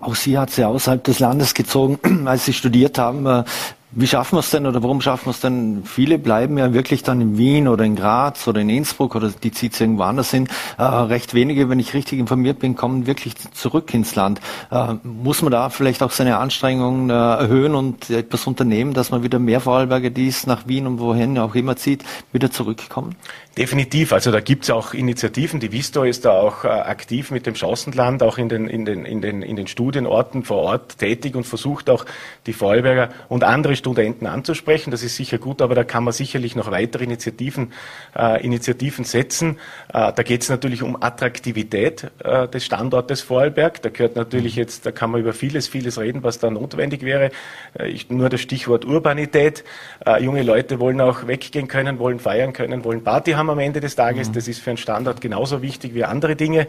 Auch 0.00 0.14
Sie 0.14 0.36
hat 0.36 0.50
sie 0.50 0.64
außerhalb 0.64 1.02
des 1.02 1.18
Landes 1.18 1.54
gezogen, 1.54 2.26
als 2.26 2.44
Sie 2.44 2.52
studiert 2.52 2.98
haben. 2.98 3.44
Wie 3.92 4.06
schaffen 4.06 4.34
wir 4.34 4.40
es 4.40 4.50
denn 4.50 4.66
oder 4.66 4.82
warum 4.82 5.00
schaffen 5.00 5.26
wir 5.26 5.30
es 5.30 5.40
denn? 5.40 5.84
Viele 5.84 6.18
bleiben 6.18 6.58
ja 6.58 6.74
wirklich 6.74 7.04
dann 7.04 7.20
in 7.20 7.38
Wien 7.38 7.68
oder 7.68 7.84
in 7.84 7.94
Graz 7.94 8.46
oder 8.48 8.60
in 8.60 8.68
Innsbruck 8.68 9.14
oder 9.14 9.30
die 9.30 9.52
zieht 9.52 9.74
es 9.74 9.80
irgendwo 9.80 10.02
anders 10.02 10.30
hin. 10.30 10.48
Äh, 10.76 10.82
recht 10.82 11.34
wenige, 11.34 11.68
wenn 11.68 11.78
ich 11.78 11.94
richtig 11.94 12.18
informiert 12.18 12.58
bin, 12.58 12.74
kommen 12.74 13.06
wirklich 13.06 13.34
zurück 13.52 13.94
ins 13.94 14.16
Land. 14.16 14.40
Äh, 14.72 14.94
muss 15.04 15.40
man 15.40 15.52
da 15.52 15.70
vielleicht 15.70 16.02
auch 16.02 16.10
seine 16.10 16.38
Anstrengungen 16.38 17.10
äh, 17.10 17.12
erhöhen 17.12 17.76
und 17.76 18.10
etwas 18.10 18.46
unternehmen, 18.48 18.92
dass 18.92 19.12
man 19.12 19.22
wieder 19.22 19.38
mehr 19.38 19.60
Vorarlberger, 19.60 20.10
die 20.10 20.28
es 20.28 20.46
nach 20.46 20.66
Wien 20.66 20.86
und 20.88 20.98
wohin 20.98 21.38
auch 21.38 21.54
immer 21.54 21.76
zieht, 21.76 22.04
wieder 22.32 22.50
zurückkommen? 22.50 23.14
Definitiv. 23.58 24.12
Also 24.12 24.30
da 24.32 24.40
gibt 24.40 24.64
es 24.64 24.70
auch 24.70 24.92
Initiativen. 24.92 25.60
Die 25.60 25.72
Visto 25.72 26.02
ist 26.02 26.26
da 26.26 26.32
auch 26.32 26.64
äh, 26.64 26.68
aktiv 26.68 27.30
mit 27.30 27.46
dem 27.46 27.54
Chancenland, 27.54 28.22
auch 28.22 28.36
in 28.36 28.50
den, 28.50 28.68
in, 28.68 28.84
den, 28.84 29.06
in, 29.06 29.22
den, 29.22 29.40
in 29.40 29.56
den 29.56 29.66
Studienorten 29.66 30.44
vor 30.44 30.58
Ort 30.58 30.98
tätig 30.98 31.34
und 31.34 31.44
versucht 31.44 31.88
auch 31.88 32.04
die 32.44 32.52
Vorarlberger 32.52 33.08
und 33.30 33.44
andere 33.44 33.74
Studenten 33.74 34.26
anzusprechen. 34.26 34.90
Das 34.90 35.02
ist 35.02 35.16
sicher 35.16 35.38
gut, 35.38 35.62
aber 35.62 35.74
da 35.74 35.84
kann 35.84 36.04
man 36.04 36.12
sicherlich 36.12 36.54
noch 36.54 36.70
weitere 36.70 37.04
Initiativen, 37.04 37.72
äh, 38.14 38.44
Initiativen 38.44 39.06
setzen. 39.06 39.56
Äh, 39.88 40.12
da 40.12 40.22
geht 40.22 40.42
es 40.42 40.50
natürlich 40.50 40.82
um 40.82 41.02
Attraktivität 41.02 42.10
äh, 42.22 42.46
des 42.48 42.62
Standortes 42.62 43.22
Vorarlberg. 43.22 43.80
Da 43.80 43.88
gehört 43.88 44.16
natürlich 44.16 44.56
jetzt, 44.56 44.84
da 44.84 44.92
kann 44.92 45.10
man 45.10 45.22
über 45.22 45.32
vieles, 45.32 45.66
vieles 45.66 45.98
reden, 45.98 46.22
was 46.22 46.38
da 46.38 46.50
notwendig 46.50 47.00
wäre. 47.00 47.30
Äh, 47.78 47.88
ich, 47.88 48.10
nur 48.10 48.28
das 48.28 48.42
Stichwort 48.42 48.84
Urbanität. 48.84 49.64
Äh, 50.04 50.22
junge 50.22 50.42
Leute 50.42 50.78
wollen 50.78 51.00
auch 51.00 51.26
weggehen 51.26 51.68
können, 51.68 51.98
wollen 51.98 52.18
feiern 52.18 52.52
können, 52.52 52.84
wollen 52.84 53.02
Party 53.02 53.32
haben 53.32 53.45
am 53.50 53.58
Ende 53.58 53.80
des 53.80 53.96
Tages. 53.96 54.28
Mhm. 54.28 54.32
Das 54.34 54.48
ist 54.48 54.60
für 54.60 54.70
einen 54.70 54.76
Standort 54.76 55.20
genauso 55.20 55.62
wichtig 55.62 55.94
wie 55.94 56.04
andere 56.04 56.36
Dinge. 56.36 56.68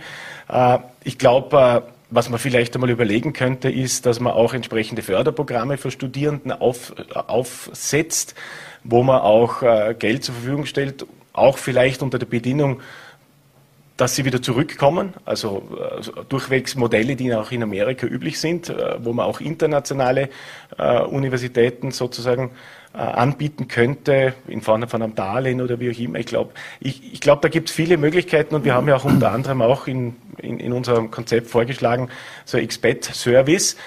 Äh, 0.50 0.80
ich 1.04 1.18
glaube, 1.18 1.84
äh, 1.86 1.92
was 2.10 2.30
man 2.30 2.40
vielleicht 2.40 2.74
einmal 2.76 2.90
überlegen 2.90 3.34
könnte, 3.34 3.70
ist, 3.70 4.06
dass 4.06 4.20
man 4.20 4.34
auch 4.34 4.54
entsprechende 4.54 5.02
Förderprogramme 5.02 5.78
für 5.78 5.92
Studierenden 5.92 6.52
auf, 6.52 6.94
aufsetzt, 7.14 8.36
wo 8.84 9.04
man 9.04 9.22
auch 9.22 9.62
äh, 9.62 9.96
Geld 9.98 10.24
zur 10.24 10.36
Verfügung 10.36 10.66
stellt, 10.66 11.06
auch 11.34 11.58
vielleicht 11.58 12.02
unter 12.02 12.18
der 12.18 12.26
Bedingung, 12.26 12.82
dass 13.98 14.16
sie 14.16 14.26
wieder 14.26 14.42
zurückkommen, 14.42 15.16
also, 15.26 15.68
durchwegs 16.30 16.76
Modelle, 16.76 17.16
die 17.16 17.34
auch 17.34 17.52
in 17.52 17.64
Amerika 17.64 18.06
üblich 18.06 18.40
sind, 18.40 18.70
äh, 18.70 18.96
wo 19.04 19.12
man 19.12 19.26
auch 19.26 19.42
internationale 19.42 20.30
äh, 20.78 21.02
Universitäten 21.02 21.92
sozusagen 21.92 22.52
äh, 22.52 22.77
anbieten 23.04 23.68
könnte, 23.68 24.34
in 24.48 24.62
Form 24.62 24.88
von 24.88 25.02
einem 25.02 25.16
Darlehen 25.16 25.62
oder 25.62 25.80
wie 25.80 25.92
auch 25.92 26.00
immer. 26.00 26.20
Ich 26.20 26.26
glaube, 26.26 26.54
ich, 26.80 27.14
ich 27.14 27.20
glaub, 27.22 27.42
da 27.42 27.50
gibt 27.50 27.70
es 27.70 27.76
viele 27.76 27.98
Möglichkeiten 27.98 28.56
und 28.56 28.66
wir 28.66 28.74
haben 28.74 28.88
ja 28.88 28.96
auch 28.96 29.06
unter 29.06 29.32
anderem 29.32 29.62
auch 29.62 29.88
in, 29.88 30.16
in, 30.38 30.60
in 30.60 30.74
unserem 30.74 31.12
Konzept 31.12 31.48
vorgeschlagen, 31.48 32.10
so 32.46 32.58
Expat-Service, 32.58 33.78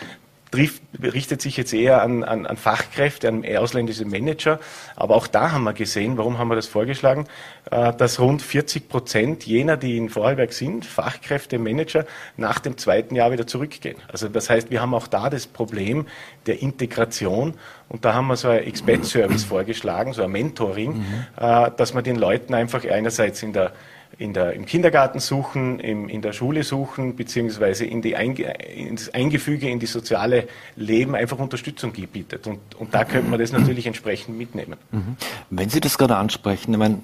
trifft, 0.51 0.83
richtet 1.01 1.41
sich 1.41 1.57
jetzt 1.57 1.73
eher 1.73 2.03
an, 2.03 2.25
an, 2.25 2.47
an 2.47 2.57
Fachkräfte, 2.57 3.29
an 3.29 3.45
ausländische 3.57 4.05
Manager. 4.05 4.59
Aber 4.97 5.15
auch 5.15 5.27
da 5.27 5.53
haben 5.53 5.65
wir 5.65 5.73
gesehen, 5.73 6.17
warum 6.19 6.39
haben 6.39 6.49
wir 6.49 6.57
das 6.57 6.67
vorgeschlagen, 6.67 7.27
äh, 7.71 7.93
dass 7.93 8.19
rund 8.21 8.43
40 8.43 8.89
Prozent 8.89 9.47
jener, 9.47 9.77
die 9.77 9.97
in 9.97 10.09
Vorarlberg 10.09 10.53
sind, 10.53 10.85
Fachkräfte, 10.85 11.59
Manager, 11.59 12.05
nach 12.37 12.59
dem 12.59 12.77
zweiten 12.79 13.15
Jahr 13.15 13.31
wieder 13.33 13.47
zurückgehen. 13.47 13.97
Also 14.11 14.29
das 14.29 14.51
heißt, 14.51 14.71
wir 14.71 14.81
haben 14.81 14.95
auch 14.95 15.07
da 15.07 15.31
das 15.31 15.47
Problem 15.47 16.07
der 16.47 16.61
Integration. 16.63 17.55
Und 17.89 18.05
da 18.05 18.15
haben 18.15 18.27
wir 18.29 18.37
so 18.37 18.49
ein 18.49 18.65
Expert-Service 18.65 19.45
vorgeschlagen, 19.45 20.13
so 20.13 20.23
ein 20.23 20.31
Mentoring, 20.31 20.99
mhm. 20.99 21.27
Äh, 21.37 21.71
dass 21.77 21.95
man 21.95 22.05
den 22.05 22.17
Leuten 22.17 22.55
einfach 22.55 22.85
einerseits 22.85 23.43
in 23.43 23.53
der 23.53 23.73
in 24.21 24.35
der, 24.35 24.53
im 24.53 24.67
Kindergarten 24.67 25.19
suchen, 25.19 25.81
im, 25.81 26.09
in 26.11 26.21
der 26.21 26.35
Schule 26.35 26.63
suchen, 26.63 27.17
beziehungsweise 27.17 27.87
in, 27.87 28.03
die 28.03 28.17
Einge, 28.17 28.53
in 28.69 28.97
das 28.97 29.15
Eingefüge, 29.15 29.71
in 29.71 29.81
die 29.81 29.87
soziale 29.87 30.47
Leben 30.77 31.15
einfach 31.15 31.39
Unterstützung 31.39 31.93
bietet. 31.93 32.47
Und, 32.47 32.59
und 32.79 32.93
da 32.93 33.05
könnte 33.05 33.31
man 33.31 33.41
das 33.41 33.51
natürlich 33.51 33.87
entsprechend 33.87 34.37
mitnehmen. 34.37 34.77
Mhm. 34.91 35.17
Wenn 35.49 35.71
Sie 35.71 35.81
das 35.81 35.97
gerade 35.97 36.17
ansprechen, 36.17 36.73
ich 36.73 36.79
meine, 36.79 36.99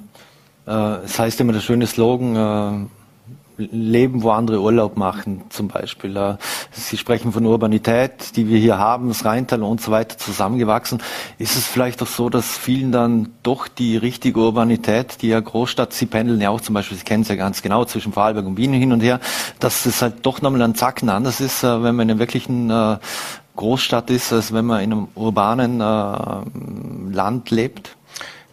äh, 0.66 1.04
es 1.04 1.18
heißt 1.18 1.40
immer 1.40 1.54
der 1.54 1.60
schöne 1.60 1.86
Slogan, 1.86 2.36
äh, 2.36 2.86
leben, 3.58 4.22
wo 4.22 4.30
andere 4.30 4.60
Urlaub 4.60 4.96
machen, 4.96 5.42
zum 5.48 5.68
Beispiel. 5.68 6.38
Sie 6.70 6.96
sprechen 6.96 7.32
von 7.32 7.46
Urbanität, 7.46 8.36
die 8.36 8.48
wir 8.48 8.58
hier 8.58 8.78
haben, 8.78 9.08
das 9.08 9.24
Rheintal 9.24 9.62
und 9.62 9.80
so 9.80 9.90
weiter 9.90 10.18
zusammengewachsen. 10.18 11.02
Ist 11.38 11.56
es 11.56 11.66
vielleicht 11.66 12.02
auch 12.02 12.06
so, 12.06 12.28
dass 12.28 12.56
vielen 12.56 12.92
dann 12.92 13.30
doch 13.42 13.68
die 13.68 13.96
richtige 13.96 14.40
Urbanität, 14.40 15.22
die 15.22 15.28
ja 15.28 15.40
Großstadt, 15.40 15.92
Sie 15.92 16.06
pendeln 16.06 16.40
ja 16.40 16.50
auch 16.50 16.60
zum 16.60 16.74
Beispiel, 16.74 16.98
Sie 16.98 17.04
kennen 17.04 17.22
es 17.22 17.28
ja 17.28 17.36
ganz 17.36 17.62
genau, 17.62 17.84
zwischen 17.84 18.12
Vorarlberg 18.12 18.46
und 18.46 18.56
Wien 18.56 18.72
hin 18.72 18.92
und 18.92 19.00
her, 19.00 19.20
dass 19.58 19.86
es 19.86 20.02
halt 20.02 20.26
doch 20.26 20.42
nochmal 20.42 20.62
ein 20.62 20.74
Zacken 20.74 21.08
anders 21.08 21.40
ist, 21.40 21.62
äh, 21.64 21.82
wenn 21.82 21.96
man 21.96 22.08
in 22.08 22.10
einem 22.12 22.18
wirklichen 22.20 22.70
äh, 22.70 22.98
Großstadt 23.56 24.10
ist, 24.10 24.32
als 24.32 24.52
wenn 24.52 24.66
man 24.66 24.82
in 24.82 24.92
einem 24.92 25.08
urbanen 25.14 25.80
äh, 25.80 27.14
Land 27.14 27.50
lebt? 27.50 27.95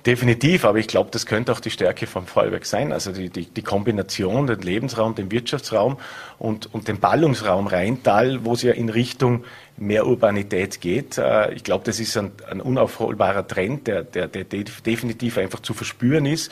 Definitiv, 0.06 0.66
aber 0.66 0.80
ich 0.80 0.88
glaube, 0.88 1.12
das 1.12 1.26
könnte 1.26 1.54
auch 1.54 1.62
die 1.62 1.70
Stärke 1.70 2.08
vom 2.08 2.28
Vorarlberg 2.28 2.66
sein. 2.66 2.92
Also 2.92 3.14
die, 3.14 3.30
die, 3.30 3.46
die 3.46 3.62
Kombination, 3.62 4.48
den 4.48 4.60
Lebensraum, 4.60 5.16
den 5.16 5.32
Wirtschaftsraum 5.32 5.98
und, 6.40 6.74
und 6.74 6.90
den 6.90 7.00
Ballungsraum 7.00 7.68
Rheintal, 7.68 8.44
wo 8.44 8.54
es 8.54 8.64
ja 8.64 8.74
in 8.74 8.90
Richtung 8.90 9.46
mehr 9.78 10.06
Urbanität 10.06 10.82
geht. 10.82 11.18
Äh, 11.18 11.54
ich 11.54 11.64
glaube, 11.64 11.86
das 11.86 12.02
ist 12.02 12.18
ein, 12.18 12.34
ein 12.50 12.60
unaufholbarer 12.60 13.48
Trend, 13.48 13.88
der, 13.88 14.04
der, 14.04 14.28
der 14.28 14.44
definitiv 14.44 15.38
einfach 15.38 15.62
zu 15.62 15.74
verspüren 15.74 16.26
ist 16.26 16.52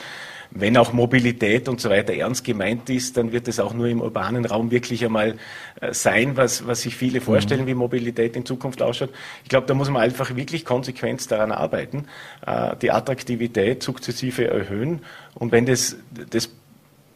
wenn 0.54 0.76
auch 0.76 0.92
Mobilität 0.92 1.68
und 1.68 1.80
so 1.80 1.90
weiter 1.90 2.12
ernst 2.12 2.44
gemeint 2.44 2.90
ist, 2.90 3.16
dann 3.16 3.32
wird 3.32 3.48
es 3.48 3.58
auch 3.58 3.72
nur 3.74 3.86
im 3.86 4.00
urbanen 4.00 4.44
Raum 4.44 4.70
wirklich 4.70 5.04
einmal 5.04 5.36
äh, 5.80 5.94
sein, 5.94 6.36
was, 6.36 6.66
was 6.66 6.82
sich 6.82 6.94
viele 6.94 7.20
vorstellen, 7.20 7.62
mhm. 7.62 7.66
wie 7.68 7.74
Mobilität 7.74 8.36
in 8.36 8.44
Zukunft 8.44 8.82
ausschaut. 8.82 9.10
Ich 9.44 9.48
glaube, 9.48 9.66
da 9.66 9.74
muss 9.74 9.88
man 9.88 10.02
einfach 10.02 10.34
wirklich 10.36 10.64
konsequent 10.64 11.30
daran 11.30 11.52
arbeiten, 11.52 12.06
äh, 12.46 12.76
die 12.76 12.90
Attraktivität 12.90 13.82
sukzessive 13.82 14.46
erhöhen. 14.46 15.00
Und 15.34 15.52
wenn 15.52 15.66
das, 15.66 15.96
das 16.30 16.50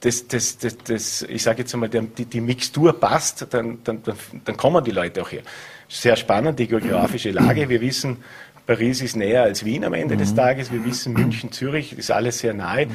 das, 0.01 0.29
das, 0.29 0.59
das, 0.59 0.77
das, 0.85 1.23
ich 1.23 1.43
sage 1.43 1.61
jetzt 1.61 1.73
einmal, 1.75 1.89
die, 1.89 2.27
die 2.27 2.41
Mixtur 2.41 2.93
passt, 2.93 3.47
dann, 3.51 3.79
dann, 3.83 4.03
dann 4.45 4.57
kommen 4.57 4.85
die 4.85 4.91
Leute 4.91 5.23
auch 5.23 5.33
her. 5.33 5.41
Sehr 5.89 6.17
spannend, 6.17 6.59
die 6.59 6.67
geografische 6.67 7.31
Lage. 7.31 7.69
Wir 7.69 7.81
wissen, 7.81 8.19
Paris 8.67 9.01
ist 9.01 9.17
näher 9.17 9.43
als 9.43 9.65
Wien 9.65 9.85
am 9.85 9.95
Ende 9.95 10.15
mhm. 10.15 10.19
des 10.19 10.35
Tages. 10.35 10.73
Wir 10.73 10.85
wissen, 10.85 11.13
München, 11.13 11.53
Zürich 11.53 11.97
ist 11.97 12.11
alles 12.11 12.41
sehr 12.41 12.55
nahe. 12.55 12.87
Mhm. 12.87 12.93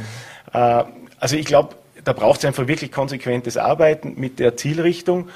Äh, 0.54 0.84
also 1.20 1.36
ich 1.36 1.46
glaube, 1.46 1.76
da 2.04 2.14
braucht 2.14 2.40
es 2.40 2.46
einfach 2.46 2.68
wirklich 2.68 2.92
konsequentes 2.92 3.58
Arbeiten 3.58 4.14
mit 4.18 4.40
der 4.40 4.58
Zielrichtung, 4.58 5.30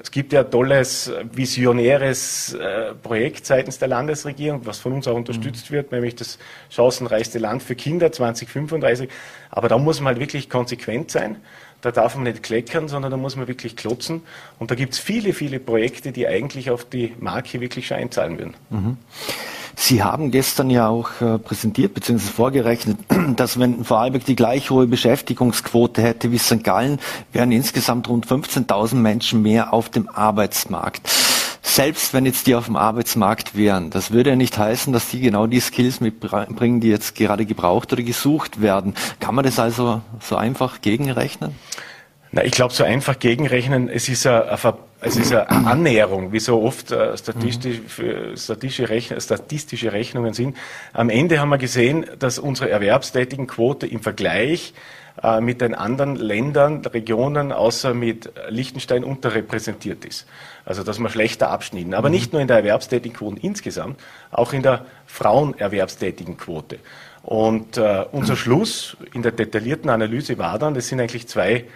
Es 0.00 0.12
gibt 0.12 0.32
ja 0.32 0.42
ein 0.42 0.50
tolles, 0.50 1.10
visionäres 1.32 2.54
äh, 2.54 2.94
Projekt 2.94 3.46
seitens 3.46 3.78
der 3.78 3.88
Landesregierung, 3.88 4.64
was 4.64 4.78
von 4.78 4.92
uns 4.92 5.08
auch 5.08 5.16
unterstützt 5.16 5.70
mhm. 5.70 5.74
wird, 5.74 5.92
nämlich 5.92 6.14
das 6.14 6.38
chancenreichste 6.70 7.38
Land 7.40 7.62
für 7.62 7.74
Kinder 7.74 8.12
2035. 8.12 9.10
Aber 9.50 9.68
da 9.68 9.78
muss 9.78 10.00
man 10.00 10.14
halt 10.14 10.20
wirklich 10.20 10.48
konsequent 10.48 11.10
sein. 11.10 11.36
Da 11.80 11.90
darf 11.90 12.14
man 12.14 12.24
nicht 12.24 12.44
kleckern, 12.44 12.86
sondern 12.86 13.10
da 13.10 13.16
muss 13.16 13.34
man 13.34 13.48
wirklich 13.48 13.74
klotzen. 13.74 14.22
Und 14.60 14.70
da 14.70 14.76
gibt 14.76 14.94
es 14.94 15.00
viele, 15.00 15.32
viele 15.32 15.58
Projekte, 15.58 16.12
die 16.12 16.28
eigentlich 16.28 16.70
auf 16.70 16.84
die 16.84 17.12
Marke 17.18 17.60
wirklich 17.60 17.88
schon 17.88 17.96
einzahlen 17.96 18.38
würden. 18.38 18.54
Mhm. 18.70 18.96
Sie 19.74 20.02
haben 20.02 20.30
gestern 20.30 20.70
ja 20.70 20.88
auch 20.88 21.20
äh, 21.20 21.38
präsentiert 21.38 21.94
bzw. 21.94 22.18
vorgerechnet, 22.18 22.98
dass 23.36 23.58
wenn 23.58 23.84
Vorarlberg 23.84 24.24
die 24.24 24.36
gleich 24.36 24.70
hohe 24.70 24.86
Beschäftigungsquote 24.86 26.02
hätte 26.02 26.30
wie 26.30 26.38
St. 26.38 26.62
Gallen, 26.62 26.98
wären 27.32 27.52
insgesamt 27.52 28.08
rund 28.08 28.26
15.000 28.26 28.94
Menschen 28.96 29.42
mehr 29.42 29.72
auf 29.72 29.88
dem 29.88 30.08
Arbeitsmarkt. 30.08 31.08
Selbst 31.62 32.12
wenn 32.12 32.26
jetzt 32.26 32.46
die 32.46 32.54
auf 32.54 32.66
dem 32.66 32.76
Arbeitsmarkt 32.76 33.56
wären, 33.56 33.90
das 33.90 34.10
würde 34.10 34.30
ja 34.30 34.36
nicht 34.36 34.58
heißen, 34.58 34.92
dass 34.92 35.08
die 35.08 35.20
genau 35.20 35.46
die 35.46 35.60
Skills 35.60 36.00
mitbringen, 36.00 36.80
die 36.80 36.88
jetzt 36.88 37.14
gerade 37.14 37.46
gebraucht 37.46 37.92
oder 37.92 38.02
gesucht 38.02 38.60
werden. 38.60 38.94
Kann 39.20 39.34
man 39.34 39.44
das 39.44 39.58
also 39.58 40.02
so 40.20 40.36
einfach 40.36 40.80
gegenrechnen? 40.82 41.54
Na, 42.34 42.42
ich 42.44 42.52
glaube, 42.52 42.72
so 42.72 42.82
einfach 42.82 43.18
gegenrechnen, 43.18 43.90
es 43.90 44.08
ist 44.08 44.26
eine, 44.26 44.58
es 45.02 45.16
ist 45.16 45.34
eine 45.34 45.50
Annäherung, 45.66 46.32
wie 46.32 46.40
so 46.40 46.62
oft 46.62 46.90
äh, 46.90 47.14
statistisch, 47.14 47.80
statistische, 48.36 48.88
Rechn 48.88 49.20
statistische 49.20 49.92
Rechnungen 49.92 50.32
sind. 50.32 50.56
Am 50.94 51.10
Ende 51.10 51.40
haben 51.40 51.50
wir 51.50 51.58
gesehen, 51.58 52.06
dass 52.18 52.38
unsere 52.38 52.70
erwerbstätigen 52.70 53.46
Quote 53.46 53.86
im 53.86 54.00
Vergleich 54.00 54.72
äh, 55.22 55.42
mit 55.42 55.60
den 55.60 55.74
anderen 55.74 56.16
Ländern, 56.16 56.82
Regionen, 56.86 57.52
außer 57.52 57.92
mit 57.92 58.32
Liechtenstein 58.48 59.04
unterrepräsentiert 59.04 60.06
ist. 60.06 60.26
Also 60.64 60.82
dass 60.84 60.98
wir 60.98 61.10
schlechter 61.10 61.50
abschneiden. 61.50 61.92
Aber 61.92 62.08
mhm. 62.08 62.14
nicht 62.14 62.32
nur 62.32 62.40
in 62.40 62.48
der 62.48 62.56
erwerbstätigen 62.56 63.14
Quote 63.14 63.40
insgesamt, 63.42 64.00
auch 64.30 64.54
in 64.54 64.62
der 64.62 64.86
Frauenerwerbstätigen 65.04 66.38
Quote. 66.38 66.78
Und 67.22 67.76
äh, 67.76 68.06
unser 68.10 68.36
Schluss 68.36 68.96
in 69.12 69.20
der 69.20 69.32
detaillierten 69.32 69.90
Analyse 69.90 70.38
war 70.38 70.58
dann, 70.58 70.72
das 70.72 70.88
sind 70.88 70.98
eigentlich 70.98 71.28
zwei 71.28 71.66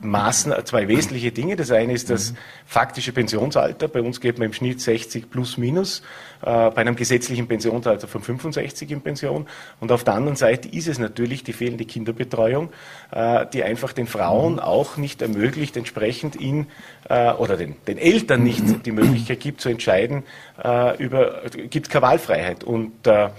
Maßen, 0.00 0.52
zwei 0.64 0.88
wesentliche 0.88 1.32
Dinge. 1.32 1.56
Das 1.56 1.70
eine 1.70 1.92
ist 1.92 2.10
das 2.10 2.34
faktische 2.66 3.12
Pensionsalter. 3.12 3.88
Bei 3.88 4.02
uns 4.02 4.20
geht 4.20 4.38
man 4.38 4.46
im 4.46 4.52
Schnitt 4.52 4.80
60 4.80 5.30
plus 5.30 5.56
minus, 5.56 6.00
äh, 6.42 6.44
bei 6.44 6.76
einem 6.76 6.96
gesetzlichen 6.96 7.48
Pensionsalter 7.48 8.06
von 8.06 8.22
65 8.22 8.90
in 8.90 9.00
Pension. 9.00 9.46
Und 9.80 9.92
auf 9.92 10.04
der 10.04 10.14
anderen 10.14 10.36
Seite 10.36 10.68
ist 10.68 10.88
es 10.88 10.98
natürlich 10.98 11.44
die 11.44 11.52
fehlende 11.52 11.84
Kinderbetreuung, 11.84 12.70
äh, 13.12 13.46
die 13.52 13.62
einfach 13.62 13.92
den 13.92 14.06
Frauen 14.06 14.60
auch 14.60 14.96
nicht 14.96 15.22
ermöglicht, 15.22 15.76
entsprechend 15.76 16.36
in, 16.36 16.66
äh, 17.08 17.32
oder 17.32 17.56
den, 17.56 17.76
den 17.86 17.98
Eltern 17.98 18.42
nicht 18.42 18.84
die 18.84 18.92
Möglichkeit 18.92 19.40
gibt 19.40 19.60
zu 19.60 19.68
entscheiden, 19.68 20.24
äh, 20.62 20.96
über, 21.02 21.42
gibt 21.70 21.88
keine 21.88 22.02
Wahlfreiheit. 22.02 22.64
Und 22.64 23.06
äh, 23.06 23.30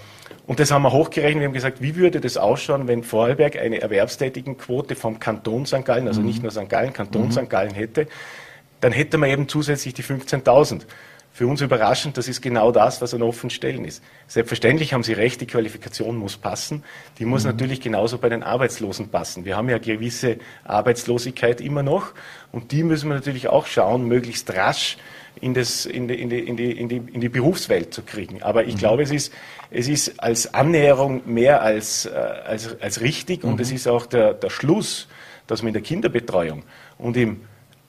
und 0.46 0.60
das 0.60 0.70
haben 0.70 0.82
wir 0.82 0.92
hochgerechnet. 0.92 1.40
Wir 1.40 1.46
haben 1.48 1.54
gesagt, 1.54 1.82
wie 1.82 1.96
würde 1.96 2.20
das 2.20 2.36
ausschauen, 2.36 2.86
wenn 2.86 3.02
Vorarlberg 3.02 3.56
eine 3.56 3.80
Erwerbstätigenquote 3.80 4.94
vom 4.94 5.18
Kanton 5.18 5.66
St. 5.66 5.84
Gallen, 5.84 6.06
also 6.06 6.20
nicht 6.20 6.42
nur 6.42 6.52
St. 6.52 6.68
Gallen, 6.68 6.92
Kanton 6.92 7.26
mhm. 7.26 7.32
St. 7.32 7.50
Gallen 7.50 7.74
hätte, 7.74 8.06
dann 8.80 8.92
hätte 8.92 9.18
man 9.18 9.30
eben 9.30 9.48
zusätzlich 9.48 9.94
die 9.94 10.04
15.000. 10.04 10.82
Für 11.32 11.46
uns 11.46 11.60
überraschend, 11.60 12.16
das 12.16 12.28
ist 12.28 12.40
genau 12.40 12.72
das, 12.72 13.02
was 13.02 13.12
an 13.12 13.20
offenen 13.20 13.50
Stellen 13.50 13.84
ist. 13.84 14.02
Selbstverständlich 14.26 14.94
haben 14.94 15.02
Sie 15.02 15.12
recht, 15.12 15.38
die 15.40 15.46
Qualifikation 15.46 16.16
muss 16.16 16.38
passen. 16.38 16.82
Die 17.18 17.26
muss 17.26 17.42
mhm. 17.42 17.50
natürlich 17.50 17.80
genauso 17.80 18.16
bei 18.16 18.28
den 18.28 18.42
Arbeitslosen 18.42 19.08
passen. 19.08 19.44
Wir 19.44 19.56
haben 19.56 19.68
ja 19.68 19.78
gewisse 19.78 20.38
Arbeitslosigkeit 20.64 21.60
immer 21.60 21.82
noch 21.82 22.12
und 22.52 22.72
die 22.72 22.84
müssen 22.84 23.10
wir 23.10 23.16
natürlich 23.16 23.48
auch 23.48 23.66
schauen, 23.66 24.06
möglichst 24.06 24.54
rasch 24.54 24.96
in, 25.40 25.54
das, 25.54 25.86
in, 25.86 26.08
die, 26.08 26.14
in, 26.14 26.30
die, 26.30 26.40
in, 26.40 26.56
die, 26.56 26.72
in, 26.72 26.88
die, 26.88 26.96
in 26.96 27.20
die 27.20 27.28
Berufswelt 27.28 27.92
zu 27.92 28.02
kriegen. 28.02 28.42
Aber 28.42 28.64
ich 28.64 28.74
mhm. 28.74 28.78
glaube, 28.78 29.02
es 29.02 29.10
ist, 29.10 29.32
es 29.70 29.88
ist 29.88 30.20
als 30.20 30.54
Annäherung 30.54 31.22
mehr 31.26 31.62
als, 31.62 32.06
äh, 32.06 32.10
als, 32.10 32.80
als 32.80 33.00
richtig 33.00 33.42
mhm. 33.42 33.50
und 33.52 33.60
es 33.60 33.70
ist 33.70 33.86
auch 33.86 34.06
der, 34.06 34.34
der 34.34 34.50
Schluss, 34.50 35.08
dass 35.46 35.62
man 35.62 35.68
in 35.68 35.74
der 35.74 35.82
Kinderbetreuung 35.82 36.64
und 36.98 37.16
im 37.16 37.42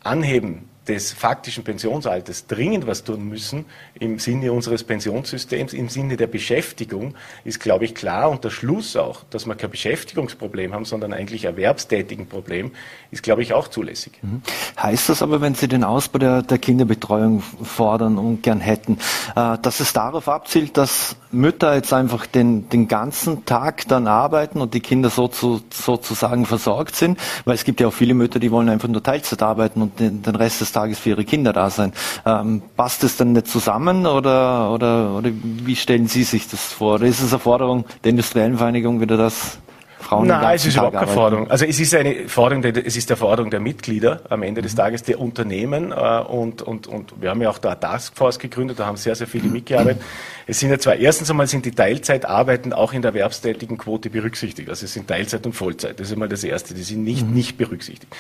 Anheben 0.04 0.70
des 0.88 1.14
faktischen 1.14 1.64
Pensionsalters 1.64 2.48
dringend 2.48 2.88
was 2.88 3.04
tun 3.04 3.28
müssen 3.28 3.66
im 4.00 4.20
Sinne 4.20 4.52
unseres 4.52 4.84
Pensionssystems, 4.84 5.74
im 5.74 5.90
Sinne 5.90 6.18
der 6.18 6.28
Beschäftigung, 6.28 7.16
ist, 7.44 7.60
glaube 7.60 7.86
ich, 7.86 7.96
klar. 7.96 8.30
Und 8.30 8.44
der 8.44 8.50
Schluss 8.50 8.96
auch, 8.96 9.24
dass 9.30 9.46
wir 9.46 9.56
kein 9.56 9.72
Beschäftigungsproblem 9.72 10.74
haben, 10.74 10.86
sondern 10.86 11.14
eigentlich 11.14 11.46
erwerbstätigen 11.46 12.28
Problem, 12.28 12.72
ist, 13.12 13.24
glaube 13.24 13.42
ich, 13.42 13.54
auch 13.54 13.68
zulässig. 13.68 14.14
Mhm. 14.22 14.42
Heißt 14.82 15.10
das 15.10 15.22
aber, 15.22 15.42
wenn 15.42 15.56
Sie 15.56 15.68
den 15.68 15.84
Ausbau 15.84 16.20
der, 16.20 16.42
der 16.42 16.58
Kinderbetreuung 16.58 17.42
fordern 17.42 18.18
und 18.18 18.44
gern 18.44 18.60
hätten, 18.60 19.00
äh, 19.36 19.58
dass 19.62 19.80
es 19.80 19.94
darauf 19.94 20.28
abzielt, 20.28 20.78
dass 20.78 21.16
Mütter 21.32 21.76
jetzt 21.76 21.92
einfach 21.94 22.26
den, 22.26 22.70
den 22.70 22.88
ganzen 22.88 23.46
Tag 23.46 23.88
dann 23.88 24.08
arbeiten 24.08 24.62
und 24.62 24.74
die 24.74 24.80
Kinder 24.80 25.10
so 25.10 25.28
zu, 25.28 25.62
sozusagen 25.72 26.46
versorgt 26.46 26.96
sind? 26.96 27.20
Weil 27.46 27.56
es 27.56 27.64
gibt 27.64 27.80
ja 27.80 27.88
auch 27.88 27.94
viele 27.94 28.14
Mütter, 28.14 28.40
die 28.40 28.52
wollen 28.52 28.70
einfach 28.70 28.88
nur 28.88 29.04
Teilzeit 29.04 29.42
arbeiten 29.42 29.82
und 29.82 30.00
den, 30.00 30.22
den 30.22 30.36
Rest 30.36 30.62
des 30.62 30.72
Tages 30.78 30.99
für 30.99 31.09
ihre 31.09 31.25
Kinder 31.25 31.53
da 31.53 31.69
sein. 31.69 31.91
Ähm, 32.25 32.61
passt 32.75 33.03
es 33.03 33.17
dann 33.17 33.32
nicht 33.34 33.47
zusammen 33.47 34.05
oder, 34.05 34.71
oder, 34.71 35.15
oder 35.15 35.32
wie 35.32 35.75
stellen 35.75 36.07
Sie 36.07 36.23
sich 36.23 36.47
das 36.47 36.73
vor? 36.73 36.95
Oder 36.95 37.07
ist 37.07 37.21
es 37.21 37.34
eine 37.34 37.39
Forderung 37.39 37.86
der 38.03 38.11
industriellen 38.11 38.57
Vereinigung 38.57 39.01
wieder 39.01 39.17
das? 39.17 39.59
Frauen 40.00 40.28
Nein, 40.28 40.56
es 40.56 40.66
ist 40.66 40.76
überhaupt 40.76 40.95
keine 40.95 41.08
Forderung. 41.08 41.50
Also 41.50 41.66
es 41.66 41.80
ist 41.80 41.93
eine 41.95 42.30
Forderung, 42.30 42.64
es 42.64 42.95
ist 42.95 43.10
der 43.10 43.18
Forderung 43.18 43.50
der 43.50 43.60
Mitglieder 43.60 44.22
am 44.30 44.43
Ende 44.43 44.62
des 44.62 44.74
mhm. 44.74 44.78
Tages, 44.78 45.04
der 45.04 45.20
Unternehmen 45.20 45.91
äh, 45.91 45.95
und, 45.95 46.62
und, 46.62 46.88
und 46.88 47.22
wir 47.22 47.30
haben 47.30 47.41
ja 47.41 47.50
auch 47.50 47.58
da 47.58 47.72
eine 47.72 47.80
Taskforce 47.80 48.39
gegründet, 48.39 48.80
da 48.80 48.86
haben 48.86 48.98
sehr, 48.98 49.16
sehr 49.16 49.28
viele 49.28 49.48
mitgearbeitet. 49.48 50.02
Es 50.45 50.60
sind 50.60 50.70
ja 50.70 50.80
zwar, 50.80 50.95
erstens 50.95 51.30
einmal 51.30 51.48
sind 51.48 51.66
die 51.66 51.72
Teilzeitarbeiten 51.72 52.74
auch 52.74 52.93
in 52.93 53.02
der 53.02 53.10
erwerbstätigen 53.10 53.78
Quote 53.78 54.10
berücksichtigt. 54.10 54.70
Also 54.70 54.86
es 54.86 54.93
sind 54.93 55.08
Teilzeit 55.08 55.45
und 55.45 55.54
Vollzeit. 55.54 56.00
Das 56.00 56.08
ist 56.08 56.14
einmal 56.14 56.30
das 56.30 56.43
Erste. 56.43 56.74
Die 56.74 56.84
sind 56.84 57.04
nicht, 57.04 57.28
mhm. 57.28 57.34
nicht 57.34 57.58
berücksichtigt. 57.58 58.16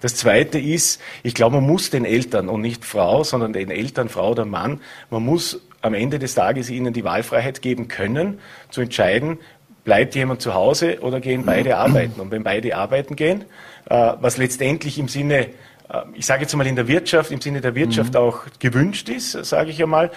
Das 0.00 0.16
Zweite 0.16 0.58
ist, 0.58 1.00
ich 1.22 1.34
glaube, 1.34 1.56
man 1.56 1.66
muss 1.66 1.90
den 1.90 2.04
Eltern 2.04 2.48
und 2.48 2.60
nicht 2.60 2.84
Frau, 2.84 3.24
sondern 3.24 3.52
den 3.52 3.70
Eltern, 3.70 4.08
Frau 4.08 4.32
oder 4.32 4.44
Mann, 4.44 4.80
man 5.10 5.24
muss 5.24 5.60
am 5.82 5.94
Ende 5.94 6.18
des 6.18 6.34
Tages 6.34 6.68
ihnen 6.70 6.92
die 6.92 7.04
Wahlfreiheit 7.04 7.62
geben 7.62 7.88
können, 7.88 8.40
zu 8.70 8.82
entscheiden, 8.82 9.38
bleibt 9.90 10.14
jemand 10.14 10.40
zu 10.40 10.54
Hause 10.54 10.98
oder 11.00 11.18
gehen 11.18 11.44
beide 11.44 11.76
arbeiten? 11.76 12.20
Und 12.20 12.30
wenn 12.30 12.44
beide 12.44 12.76
arbeiten 12.76 13.16
gehen, 13.16 13.44
äh, 13.86 14.12
was 14.20 14.36
letztendlich 14.36 15.00
im 15.00 15.08
Sinne, 15.08 15.48
äh, 15.88 16.02
ich 16.14 16.26
sage 16.26 16.42
jetzt 16.42 16.54
mal 16.54 16.64
in 16.64 16.76
der 16.76 16.86
Wirtschaft, 16.86 17.32
im 17.32 17.40
Sinne 17.40 17.60
der 17.60 17.74
Wirtschaft 17.74 18.14
mhm. 18.14 18.20
auch 18.20 18.38
gewünscht 18.60 19.08
ist, 19.08 19.32
sage 19.32 19.70
ich 19.70 19.82
einmal, 19.82 20.12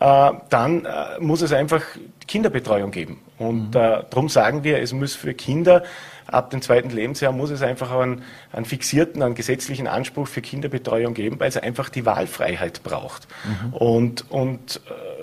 äh, 0.00 0.30
dann 0.48 0.88
muss 1.20 1.42
es 1.42 1.52
einfach 1.52 1.82
Kinderbetreuung 2.26 2.90
geben. 2.90 3.20
Und 3.36 3.66
mhm. 3.66 3.72
darum 4.08 4.30
sagen 4.30 4.64
wir, 4.64 4.80
es 4.80 4.94
muss 4.94 5.14
für 5.14 5.34
Kinder 5.34 5.82
ab 6.28 6.50
dem 6.50 6.62
zweiten 6.62 6.90
Lebensjahr 6.90 7.32
muss 7.32 7.50
es 7.50 7.62
einfach 7.62 7.90
einen, 7.90 8.22
einen 8.52 8.64
fixierten, 8.64 9.22
einen 9.22 9.34
gesetzlichen 9.34 9.86
Anspruch 9.86 10.28
für 10.28 10.42
Kinderbetreuung 10.42 11.14
geben, 11.14 11.40
weil 11.40 11.48
es 11.48 11.56
einfach 11.56 11.88
die 11.88 12.06
Wahlfreiheit 12.06 12.82
braucht. 12.82 13.26
Mhm. 13.44 13.72
Und, 13.74 14.30
und 14.30 14.80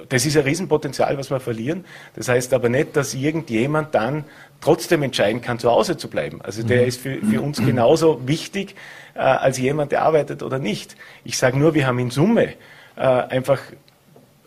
das 0.09 0.25
ist 0.25 0.37
ein 0.37 0.43
Riesenpotenzial, 0.43 1.17
was 1.17 1.29
wir 1.29 1.39
verlieren. 1.39 1.85
Das 2.15 2.27
heißt 2.27 2.53
aber 2.53 2.69
nicht, 2.69 2.95
dass 2.95 3.13
irgendjemand 3.13 3.95
dann 3.95 4.25
trotzdem 4.61 5.03
entscheiden 5.03 5.41
kann, 5.41 5.59
zu 5.59 5.69
Hause 5.69 5.97
zu 5.97 6.09
bleiben. 6.09 6.41
Also 6.41 6.63
der 6.63 6.81
mhm. 6.81 6.87
ist 6.87 7.01
für, 7.01 7.17
für 7.21 7.41
uns 7.41 7.57
genauso 7.63 8.27
wichtig 8.27 8.75
äh, 9.13 9.19
als 9.19 9.57
jemand, 9.57 9.91
der 9.91 10.03
arbeitet 10.03 10.43
oder 10.43 10.59
nicht. 10.59 10.95
Ich 11.23 11.37
sage 11.37 11.57
nur, 11.57 11.73
wir 11.73 11.87
haben 11.87 11.99
in 11.99 12.11
Summe 12.11 12.53
äh, 12.95 13.01
einfach 13.01 13.59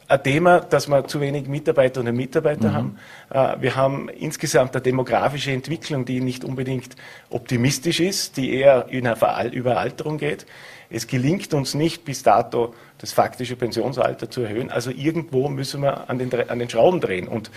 ein 0.09 0.23
Thema, 0.23 0.61
dass 0.61 0.89
wir 0.89 1.07
zu 1.07 1.21
wenig 1.21 1.49
Mitarbeiterinnen 1.49 2.15
und 2.15 2.17
Mitarbeiter 2.17 2.71
mhm. 2.71 2.75
haben. 2.75 2.99
Äh, 3.31 3.63
wir 3.63 3.77
haben 3.77 4.09
insgesamt 4.09 4.75
eine 4.75 4.83
demografische 4.83 5.53
Entwicklung, 5.53 6.07
die 6.07 6.21
nicht 6.21 6.45
unbedingt 6.45 6.97
optimistisch 7.29 8.01
ist, 8.01 8.39
die 8.39 8.55
eher 8.55 8.87
in 8.89 9.07
eine 9.07 9.49
Überalterung 9.51 10.17
geht. 10.17 10.47
Es 10.91 11.07
gelingt 11.07 11.53
uns 11.53 11.75
nicht 11.75 12.07
bis 12.07 12.23
dato, 12.23 12.75
das 12.97 13.13
faktische 13.13 13.57
Pensionsalter 13.57 14.31
zu 14.31 14.41
erhöhen. 14.41 14.71
Also 14.71 14.91
irgendwo 14.91 15.51
müssen 15.51 15.83
wir 15.83 16.09
an 16.09 16.19
den, 16.19 16.33
an 16.49 16.59
den 16.59 16.71
Schrauben 16.71 17.01
drehen. 17.01 17.29
Und 17.29 17.51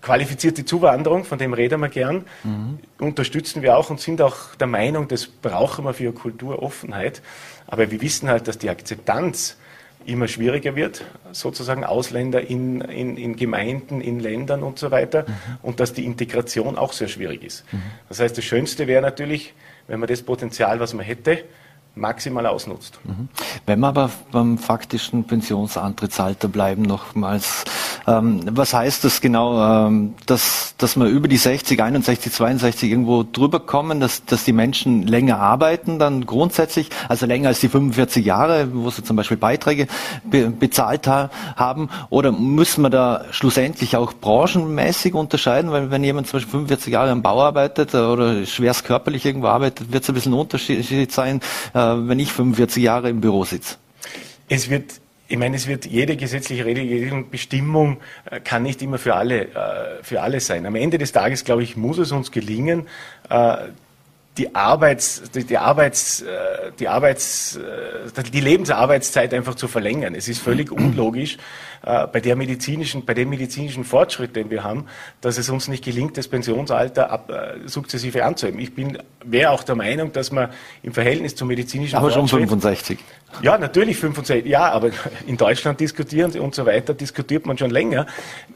qualifizierte 0.00 0.64
Zuwanderung, 0.64 1.24
von 1.24 1.38
dem 1.38 1.52
reden 1.52 1.80
wir 1.80 1.90
gern, 1.90 2.24
mhm. 2.42 2.78
unterstützen 2.98 3.60
wir 3.60 3.76
auch 3.76 3.90
und 3.90 4.00
sind 4.00 4.22
auch 4.22 4.54
der 4.54 4.66
Meinung, 4.66 5.08
das 5.08 5.26
brauchen 5.26 5.84
wir 5.84 5.92
für 5.92 6.12
Kulturoffenheit. 6.12 7.20
Aber 7.66 7.90
wir 7.90 8.00
wissen 8.00 8.30
halt, 8.30 8.48
dass 8.48 8.56
die 8.56 8.70
Akzeptanz 8.70 9.58
immer 10.06 10.28
schwieriger 10.28 10.76
wird, 10.76 11.04
sozusagen 11.32 11.84
Ausländer 11.84 12.40
in, 12.40 12.80
in, 12.80 13.16
in 13.16 13.36
Gemeinden, 13.36 14.00
in 14.00 14.20
Ländern 14.20 14.62
und 14.62 14.78
so 14.78 14.90
weiter, 14.90 15.24
mhm. 15.26 15.34
und 15.62 15.80
dass 15.80 15.92
die 15.92 16.04
Integration 16.04 16.78
auch 16.78 16.92
sehr 16.92 17.08
schwierig 17.08 17.44
ist. 17.44 17.64
Mhm. 17.72 17.82
Das 18.08 18.20
heißt, 18.20 18.36
das 18.36 18.44
Schönste 18.44 18.86
wäre 18.86 19.02
natürlich, 19.02 19.54
wenn 19.86 20.00
man 20.00 20.08
das 20.08 20.22
Potenzial, 20.22 20.80
was 20.80 20.94
man 20.94 21.04
hätte, 21.04 21.44
maximal 21.94 22.46
ausnutzt. 22.46 23.00
Mhm. 23.04 23.28
Wenn 23.66 23.80
wir 23.80 23.88
aber 23.88 24.10
beim 24.32 24.58
faktischen 24.58 25.24
Pensionsantrittsalter 25.24 26.48
bleiben, 26.48 26.82
nochmals 26.82 27.64
Ähm, 28.06 28.40
was 28.50 28.74
heißt 28.74 29.04
das 29.04 29.20
genau, 29.20 29.86
ähm, 29.86 30.14
dass, 30.26 30.74
dass 30.78 30.96
wir 30.96 31.06
über 31.06 31.28
die 31.28 31.36
60, 31.36 31.82
61, 31.82 32.32
62 32.32 32.90
irgendwo 32.90 33.22
drüber 33.22 33.60
kommen, 33.60 34.00
dass, 34.00 34.24
dass 34.24 34.44
die 34.44 34.52
Menschen 34.52 35.06
länger 35.06 35.38
arbeiten 35.38 35.98
dann 35.98 36.26
grundsätzlich, 36.26 36.88
also 37.08 37.26
länger 37.26 37.48
als 37.48 37.60
die 37.60 37.68
45 37.68 38.24
Jahre, 38.24 38.68
wo 38.72 38.90
sie 38.90 39.04
zum 39.04 39.16
Beispiel 39.16 39.36
Beiträge 39.36 39.86
be 40.24 40.50
bezahlt 40.50 41.06
ha 41.06 41.30
haben? 41.56 41.90
Oder 42.08 42.32
müssen 42.32 42.82
wir 42.82 42.90
da 42.90 43.24
schlussendlich 43.30 43.96
auch 43.96 44.12
branchenmäßig 44.12 45.14
unterscheiden? 45.14 45.70
Weil 45.70 45.90
wenn 45.90 46.02
jemand 46.02 46.26
zum 46.26 46.38
Beispiel 46.38 46.52
45 46.52 46.92
Jahre 46.92 47.10
am 47.10 47.22
Bau 47.22 47.42
arbeitet 47.42 47.94
oder 47.94 48.44
schwerst 48.46 48.84
körperlich 48.84 49.24
irgendwo 49.24 49.48
arbeitet, 49.48 49.92
wird 49.92 50.02
es 50.02 50.08
ein 50.08 50.14
bisschen 50.14 50.32
ein 50.32 50.40
Unterschied 50.40 51.12
sein, 51.12 51.40
äh, 51.74 51.78
wenn 52.08 52.18
ich 52.18 52.32
45 52.32 52.82
Jahre 52.82 53.10
im 53.10 53.20
Büro 53.20 53.44
sitze. 53.44 53.76
Es 54.48 54.70
wird 54.70 55.00
ich 55.30 55.38
meine, 55.38 55.54
es 55.54 55.68
wird 55.68 55.86
jede 55.86 56.16
gesetzliche 56.16 56.64
Regelung, 56.64 57.30
Bestimmung 57.30 57.98
äh, 58.28 58.40
kann 58.40 58.64
nicht 58.64 58.82
immer 58.82 58.98
für 58.98 59.14
alle, 59.14 59.42
äh, 59.42 60.02
für 60.02 60.22
alle 60.22 60.40
sein. 60.40 60.66
Am 60.66 60.74
Ende 60.74 60.98
des 60.98 61.12
Tages, 61.12 61.44
glaube 61.44 61.62
ich, 61.62 61.76
muss 61.76 61.98
es 61.98 62.10
uns 62.10 62.32
gelingen, 62.32 62.88
äh, 63.28 63.68
die 64.38 64.54
Arbeits, 64.54 65.22
die, 65.34 65.44
die 65.44 65.58
Arbeits, 65.58 66.22
äh, 66.22 66.72
die 66.78 66.86
Arbeits, 66.86 67.56
äh, 67.56 68.22
die 68.22 68.40
Lebensarbeitszeit 68.40 69.34
einfach 69.34 69.56
zu 69.56 69.66
verlängern. 69.66 70.14
Es 70.14 70.28
ist 70.28 70.40
völlig 70.40 70.70
unlogisch 70.72 71.36
äh, 71.82 72.06
bei 72.06 72.20
der 72.20 72.36
medizinischen, 72.36 73.04
bei 73.04 73.14
dem 73.14 73.28
medizinischen 73.28 73.84
Fortschritt, 73.84 74.36
den 74.36 74.50
wir 74.50 74.62
haben, 74.62 74.86
dass 75.20 75.36
es 75.36 75.50
uns 75.50 75.66
nicht 75.66 75.84
gelingt, 75.84 76.16
das 76.16 76.28
Pensionsalter 76.28 77.10
ab, 77.10 77.32
sukzessive 77.66 78.24
anzuheben. 78.24 78.60
Ich 78.60 78.74
bin, 78.74 78.98
wäre 79.24 79.50
auch 79.50 79.64
der 79.64 79.74
Meinung, 79.74 80.12
dass 80.12 80.30
man 80.30 80.50
im 80.82 80.92
Verhältnis 80.92 81.34
zum 81.34 81.48
medizinischen 81.48 81.96
aber 81.96 82.10
Fortschritt. 82.10 82.22
Aber 82.22 82.28
schon 82.28 82.48
65. 82.48 82.98
Ja, 83.42 83.58
natürlich 83.58 83.96
65. 83.96 84.46
Ja, 84.46 84.70
aber 84.70 84.90
in 85.26 85.36
Deutschland 85.36 85.80
diskutieren 85.80 86.32
und 86.38 86.54
so 86.54 86.66
weiter, 86.66 86.94
diskutiert 86.94 87.46
man 87.46 87.58
schon 87.58 87.70
länger. 87.70 88.06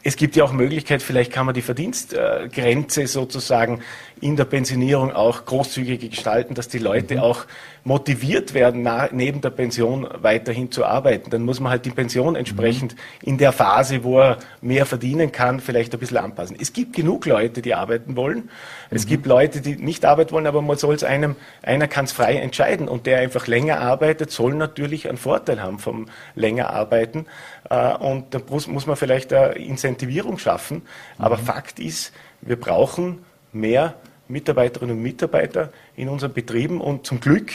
Es 0.03 0.15
gibt 0.15 0.35
ja 0.35 0.43
auch 0.43 0.51
Möglichkeit, 0.51 1.01
vielleicht 1.01 1.31
kann 1.31 1.45
man 1.45 1.55
die 1.55 1.61
Verdienstgrenze 1.61 3.07
sozusagen 3.07 3.81
in 4.25 4.35
der 4.35 4.45
Pensionierung 4.45 5.11
auch 5.11 5.45
großzügig 5.45 6.09
gestalten, 6.09 6.55
dass 6.55 6.67
die 6.67 6.79
Leute 6.79 7.17
mhm. 7.17 7.19
auch 7.21 7.45
motiviert 7.83 8.55
werden, 8.55 8.81
nach, 8.81 9.11
neben 9.11 9.39
der 9.41 9.51
Pension 9.51 10.07
weiterhin 10.19 10.71
zu 10.71 10.83
arbeiten. 10.83 11.29
Dann 11.29 11.43
muss 11.43 11.59
man 11.59 11.71
halt 11.71 11.85
die 11.85 11.91
Pension 11.91 12.35
entsprechend 12.35 12.95
mhm. 12.95 12.99
in 13.21 13.37
der 13.37 13.51
Phase, 13.51 14.03
wo 14.03 14.19
er 14.19 14.39
mehr 14.61 14.87
verdienen 14.87 15.31
kann, 15.31 15.59
vielleicht 15.59 15.93
ein 15.93 15.99
bisschen 15.99 16.17
anpassen. 16.17 16.57
Es 16.59 16.73
gibt 16.73 16.95
genug 16.95 17.27
Leute, 17.27 17.61
die 17.61 17.75
arbeiten 17.75 18.15
wollen. 18.15 18.49
Es 18.89 19.05
mhm. 19.05 19.09
gibt 19.09 19.25
Leute, 19.27 19.61
die 19.61 19.75
nicht 19.75 20.03
arbeiten 20.05 20.31
wollen, 20.31 20.47
aber 20.47 20.63
man 20.63 20.77
soll 20.77 20.95
es 20.95 21.03
einem, 21.03 21.35
einer 21.61 21.87
kann 21.87 22.05
es 22.05 22.11
frei 22.11 22.37
entscheiden 22.37 22.87
und 22.87 23.05
der 23.05 23.19
einfach 23.19 23.45
länger 23.45 23.79
arbeitet, 23.79 24.31
soll 24.31 24.55
natürlich 24.55 25.07
einen 25.07 25.19
Vorteil 25.19 25.61
haben 25.61 25.77
vom 25.77 26.07
länger 26.33 26.71
arbeiten. 26.71 27.27
Äh, 27.69 27.93
und 27.97 28.33
da 28.33 28.41
muss 28.49 28.87
man 28.87 28.95
vielleicht 28.95 29.31
eine 29.31 29.53
Incentivierung 29.53 30.39
schaffen. 30.39 30.81
Aber 31.19 31.37
mhm. 31.37 31.41
Fakt 31.41 31.79
ist, 31.79 32.11
wir 32.41 32.59
brauchen 32.59 33.19
mehr 33.53 33.93
Mitarbeiterinnen 34.27 34.97
und 34.97 35.03
Mitarbeiter 35.03 35.69
in 35.95 36.09
unseren 36.09 36.33
Betrieben 36.33 36.81
und 36.81 37.05
zum 37.05 37.19
Glück 37.19 37.51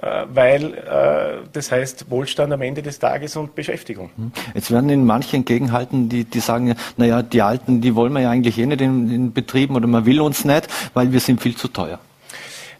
äh, 0.00 0.24
weil 0.32 0.72
äh, 0.74 1.46
das 1.52 1.70
heißt 1.70 2.10
Wohlstand 2.10 2.50
am 2.50 2.62
Ende 2.62 2.80
des 2.80 2.98
Tages 2.98 3.36
und 3.36 3.54
Beschäftigung. 3.54 4.08
Hm. 4.16 4.32
Jetzt 4.54 4.70
werden 4.70 4.88
Ihnen 4.88 5.04
manche 5.04 5.36
entgegenhalten, 5.36 6.08
die, 6.08 6.24
die 6.24 6.40
sagen, 6.40 6.74
naja, 6.96 7.22
die 7.22 7.42
Alten, 7.42 7.82
die 7.82 7.94
wollen 7.94 8.14
wir 8.14 8.20
ja 8.20 8.30
eigentlich 8.30 8.58
eh 8.58 8.64
nicht 8.64 8.80
in, 8.80 9.10
in 9.10 9.32
Betrieben 9.34 9.76
oder 9.76 9.86
man 9.86 10.06
will 10.06 10.22
uns 10.22 10.46
nicht, 10.46 10.68
weil 10.94 11.12
wir 11.12 11.20
sind 11.20 11.42
viel 11.42 11.56
zu 11.56 11.68
teuer. 11.68 11.98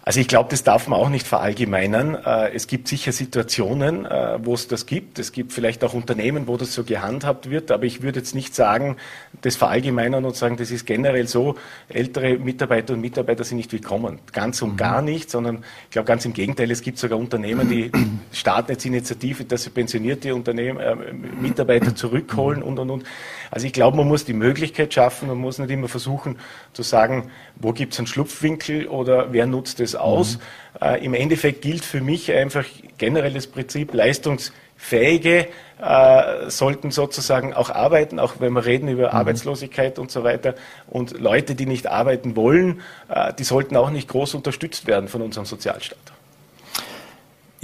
Also 0.04 0.18
ich 0.18 0.26
glaube, 0.26 0.50
das 0.50 0.64
darf 0.64 0.88
man 0.88 0.98
auch 0.98 1.08
nicht 1.08 1.26
verallgemeinern. 1.28 2.16
Äh, 2.16 2.54
es 2.54 2.66
gibt 2.66 2.88
sicher 2.88 3.12
Situationen, 3.12 4.04
äh, 4.04 4.38
wo 4.42 4.54
es 4.54 4.66
das 4.66 4.86
gibt. 4.86 5.20
Es 5.20 5.30
gibt 5.30 5.52
vielleicht 5.52 5.84
auch 5.84 5.94
Unternehmen, 5.94 6.48
wo 6.48 6.56
das 6.56 6.74
so 6.74 6.82
gehandhabt 6.82 7.50
wird. 7.50 7.70
Aber 7.70 7.84
ich 7.84 8.02
würde 8.02 8.18
jetzt 8.18 8.34
nicht 8.34 8.52
sagen, 8.52 8.96
das 9.42 9.54
verallgemeinern 9.54 10.24
und 10.24 10.34
sagen, 10.34 10.56
das 10.56 10.72
ist 10.72 10.86
generell 10.86 11.28
so. 11.28 11.54
Ältere 11.88 12.36
Mitarbeiter 12.38 12.94
und 12.94 13.00
Mitarbeiter 13.00 13.44
sind 13.44 13.58
nicht 13.58 13.72
willkommen. 13.72 14.18
Ganz 14.32 14.60
und 14.60 14.76
gar 14.76 15.02
mhm. 15.02 15.08
nicht, 15.08 15.30
sondern 15.30 15.64
ich 15.84 15.90
glaube 15.90 16.06
ganz 16.06 16.24
im 16.24 16.32
Gegenteil. 16.32 16.72
Es 16.72 16.82
gibt 16.82 16.98
sogar 16.98 17.16
Unternehmen, 17.16 17.68
die 17.68 17.92
starten 18.32 18.72
jetzt 18.72 18.84
Initiative, 18.84 19.44
dass 19.44 19.62
sie 19.62 19.70
pensionierte 19.70 20.34
Unternehmen, 20.34 20.80
äh, 20.80 20.96
Mitarbeiter 21.40 21.94
zurückholen 21.94 22.64
und, 22.64 22.80
und, 22.80 22.90
und. 22.90 23.04
Also 23.52 23.66
ich 23.66 23.74
glaube, 23.74 23.98
man 23.98 24.08
muss 24.08 24.24
die 24.24 24.32
Möglichkeit 24.32 24.94
schaffen. 24.94 25.28
Man 25.28 25.36
muss 25.36 25.58
nicht 25.58 25.70
immer 25.70 25.86
versuchen 25.86 26.38
zu 26.72 26.82
sagen, 26.82 27.30
wo 27.56 27.72
gibt 27.72 27.92
es 27.92 27.98
einen 27.98 28.06
Schlupfwinkel 28.06 28.88
oder 28.88 29.32
wer 29.34 29.46
nutzt 29.46 29.78
es 29.78 29.94
aus. 29.94 30.38
Mhm. 30.80 30.86
Äh, 30.86 31.04
Im 31.04 31.12
Endeffekt 31.12 31.60
gilt 31.60 31.84
für 31.84 32.00
mich 32.00 32.32
einfach 32.32 32.64
generell 32.96 33.34
das 33.34 33.46
Prinzip, 33.46 33.92
leistungsfähige 33.92 35.48
äh, 35.82 36.48
sollten 36.50 36.90
sozusagen 36.90 37.52
auch 37.52 37.68
arbeiten, 37.68 38.18
auch 38.18 38.36
wenn 38.38 38.54
wir 38.54 38.64
reden 38.64 38.88
über 38.88 39.08
mhm. 39.08 39.16
Arbeitslosigkeit 39.18 39.98
und 39.98 40.10
so 40.10 40.24
weiter. 40.24 40.54
Und 40.88 41.20
Leute, 41.20 41.54
die 41.54 41.66
nicht 41.66 41.88
arbeiten 41.88 42.36
wollen, 42.36 42.80
äh, 43.10 43.34
die 43.34 43.44
sollten 43.44 43.76
auch 43.76 43.90
nicht 43.90 44.08
groß 44.08 44.34
unterstützt 44.34 44.86
werden 44.86 45.08
von 45.08 45.20
unserem 45.20 45.44
Sozialstaat. 45.44 46.11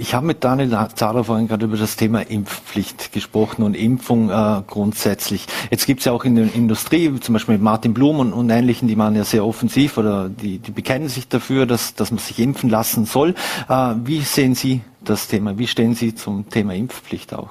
Ich 0.01 0.13
habe 0.13 0.25
mit 0.25 0.45
Daniel 0.45 0.87
Zahler 0.95 1.25
vorhin 1.25 1.49
gerade 1.49 1.65
über 1.65 1.75
das 1.75 1.97
Thema 1.97 2.21
Impfpflicht 2.21 3.11
gesprochen 3.11 3.63
und 3.63 3.73
Impfung 3.75 4.29
äh, 4.29 4.61
grundsätzlich. 4.65 5.45
Jetzt 5.71 5.87
gibt 5.87 5.99
es 5.99 6.05
ja 6.05 6.13
auch 6.13 6.23
in 6.23 6.35
der 6.35 6.55
Industrie, 6.55 7.19
zum 7.19 7.33
Beispiel 7.33 7.55
mit 7.55 7.61
Martin 7.61 7.93
Blum 7.93 8.19
und, 8.19 8.31
und 8.31 8.49
Ähnlichen, 8.49 8.87
die 8.87 8.97
waren 8.97 9.13
ja 9.13 9.25
sehr 9.25 9.45
offensiv 9.45 9.97
oder 9.97 10.29
die, 10.29 10.59
die 10.59 10.71
bekennen 10.71 11.09
sich 11.09 11.27
dafür, 11.27 11.65
dass, 11.65 11.95
dass 11.95 12.11
man 12.11 12.19
sich 12.19 12.39
impfen 12.39 12.69
lassen 12.69 13.03
soll. 13.03 13.35
Äh, 13.67 13.95
wie 14.05 14.21
sehen 14.21 14.55
Sie 14.55 14.79
das 15.03 15.27
Thema? 15.27 15.57
Wie 15.57 15.67
stehen 15.67 15.95
Sie 15.95 16.15
zum 16.15 16.49
Thema 16.49 16.75
Impfpflicht 16.75 17.33
auch? 17.33 17.49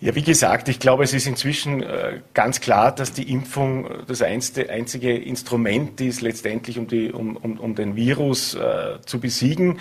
Ja, 0.00 0.16
wie 0.16 0.22
gesagt, 0.22 0.68
ich 0.68 0.80
glaube, 0.80 1.04
es 1.04 1.14
ist 1.14 1.28
inzwischen 1.28 1.80
äh, 1.84 2.22
ganz 2.34 2.60
klar, 2.60 2.90
dass 2.90 3.12
die 3.12 3.30
Impfung 3.30 3.88
das 4.08 4.20
einzige, 4.20 5.16
Instrument 5.16 6.00
ist, 6.00 6.22
letztendlich 6.22 6.76
um, 6.76 6.88
die, 6.88 7.12
um, 7.12 7.36
um, 7.36 7.60
um 7.60 7.76
den 7.76 7.94
Virus 7.94 8.54
äh, 8.54 9.00
zu 9.06 9.20
besiegen. 9.20 9.78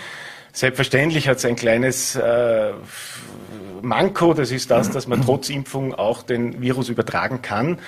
Selbstverständlich 0.53 1.27
hat 1.27 1.37
es 1.37 1.45
ein 1.45 1.55
kleines 1.55 2.15
äh, 2.15 2.71
Manko, 3.81 4.33
das 4.33 4.51
ist 4.51 4.69
das, 4.69 4.91
dass 4.91 5.07
man 5.07 5.21
trotz 5.21 5.49
Impfung 5.49 5.93
auch 5.93 6.23
den 6.23 6.61
Virus 6.61 6.89
übertragen 6.89 7.41
kann. 7.41 7.79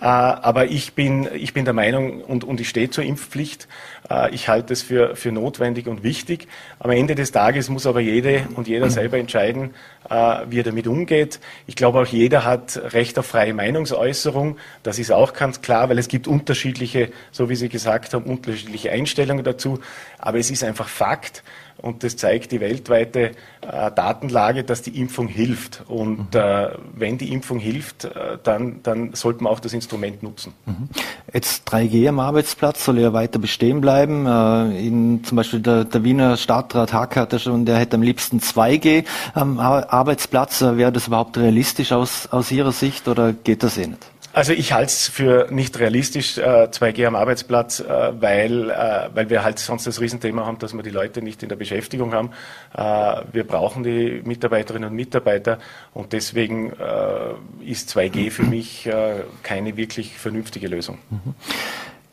Äh, 0.00 0.04
aber 0.04 0.66
ich 0.66 0.94
bin, 0.94 1.28
ich 1.34 1.52
bin 1.52 1.64
der 1.64 1.74
Meinung 1.74 2.22
und, 2.22 2.44
und 2.44 2.60
ich 2.60 2.68
stehe 2.68 2.90
zur 2.90 3.04
Impfpflicht. 3.04 3.68
Äh, 4.08 4.34
ich 4.34 4.48
halte 4.48 4.72
es 4.72 4.82
für, 4.82 5.16
für 5.16 5.32
notwendig 5.32 5.88
und 5.88 6.02
wichtig. 6.02 6.48
Am 6.78 6.90
Ende 6.90 7.14
des 7.14 7.32
Tages 7.32 7.68
muss 7.68 7.86
aber 7.86 8.00
jede 8.00 8.46
und 8.54 8.68
jeder 8.68 8.88
selber 8.90 9.18
entscheiden, 9.18 9.74
äh, 10.08 10.40
wie 10.48 10.60
er 10.60 10.64
damit 10.64 10.86
umgeht. 10.86 11.40
Ich 11.66 11.76
glaube, 11.76 12.00
auch 12.00 12.06
jeder 12.06 12.44
hat 12.44 12.80
Recht 12.94 13.18
auf 13.18 13.26
freie 13.26 13.52
Meinungsäußerung. 13.52 14.56
Das 14.82 14.98
ist 14.98 15.12
auch 15.12 15.34
ganz 15.34 15.60
klar, 15.60 15.88
weil 15.88 15.98
es 15.98 16.08
gibt 16.08 16.28
unterschiedliche, 16.28 17.10
so 17.30 17.50
wie 17.50 17.56
Sie 17.56 17.68
gesagt 17.68 18.14
haben, 18.14 18.24
unterschiedliche 18.24 18.90
Einstellungen 18.92 19.44
dazu. 19.44 19.80
Aber 20.18 20.38
es 20.38 20.50
ist 20.50 20.64
einfach 20.64 20.88
Fakt, 20.88 21.42
und 21.82 22.04
das 22.04 22.16
zeigt 22.16 22.52
die 22.52 22.60
weltweite 22.60 23.32
äh, 23.60 23.90
Datenlage, 23.94 24.64
dass 24.64 24.82
die 24.82 24.98
Impfung 24.98 25.28
hilft. 25.28 25.82
Und 25.88 26.34
mhm. 26.34 26.40
äh, 26.40 26.68
wenn 26.94 27.18
die 27.18 27.32
Impfung 27.32 27.58
hilft, 27.58 28.04
äh, 28.04 28.38
dann, 28.42 28.80
dann 28.82 29.14
sollte 29.14 29.42
man 29.44 29.52
auch 29.52 29.60
das 29.60 29.72
Instrument 29.72 30.22
nutzen. 30.22 30.52
Mhm. 30.66 30.88
Jetzt 31.32 31.68
3G 31.68 32.08
am 32.08 32.20
Arbeitsplatz 32.20 32.84
soll 32.84 32.98
ja 32.98 33.12
weiter 33.12 33.38
bestehen 33.38 33.80
bleiben. 33.80 34.26
Äh, 34.26 34.86
in, 34.86 35.24
zum 35.24 35.36
Beispiel 35.36 35.60
der, 35.60 35.84
der 35.84 36.04
Wiener 36.04 36.36
Stadtrat 36.36 36.92
Hack 36.92 37.16
hatte 37.16 37.38
schon, 37.38 37.64
der 37.64 37.78
hätte 37.78 37.96
am 37.96 38.02
liebsten 38.02 38.38
2G 38.38 39.04
am 39.34 39.58
Arbeitsplatz. 39.58 40.60
Äh, 40.62 40.76
wäre 40.76 40.92
das 40.92 41.06
überhaupt 41.06 41.38
realistisch 41.38 41.92
aus, 41.92 42.28
aus 42.30 42.50
Ihrer 42.50 42.72
Sicht 42.72 43.08
oder 43.08 43.32
geht 43.32 43.62
das 43.62 43.78
eh 43.78 43.86
nicht? 43.86 44.06
Also 44.32 44.52
ich 44.52 44.72
halte 44.72 44.86
es 44.86 45.08
für 45.08 45.48
nicht 45.50 45.78
realistisch, 45.80 46.38
äh, 46.38 46.68
2G 46.70 47.04
am 47.06 47.16
Arbeitsplatz, 47.16 47.80
äh, 47.80 48.12
weil, 48.20 48.70
äh, 48.70 49.08
weil 49.12 49.28
wir 49.28 49.42
halt 49.42 49.58
sonst 49.58 49.88
das 49.88 50.00
Riesenthema 50.00 50.46
haben, 50.46 50.58
dass 50.58 50.72
wir 50.72 50.84
die 50.84 50.90
Leute 50.90 51.20
nicht 51.20 51.42
in 51.42 51.48
der 51.48 51.56
Beschäftigung 51.56 52.14
haben. 52.14 52.30
Äh, 52.76 53.22
wir 53.32 53.44
brauchen 53.44 53.82
die 53.82 54.22
Mitarbeiterinnen 54.24 54.90
und 54.90 54.94
Mitarbeiter 54.94 55.58
und 55.94 56.12
deswegen 56.12 56.70
äh, 56.70 57.68
ist 57.68 57.90
2G 57.90 58.30
für 58.30 58.44
mich 58.44 58.86
äh, 58.86 59.24
keine 59.42 59.76
wirklich 59.76 60.16
vernünftige 60.16 60.68
Lösung. 60.68 60.98
Mhm. 61.10 61.34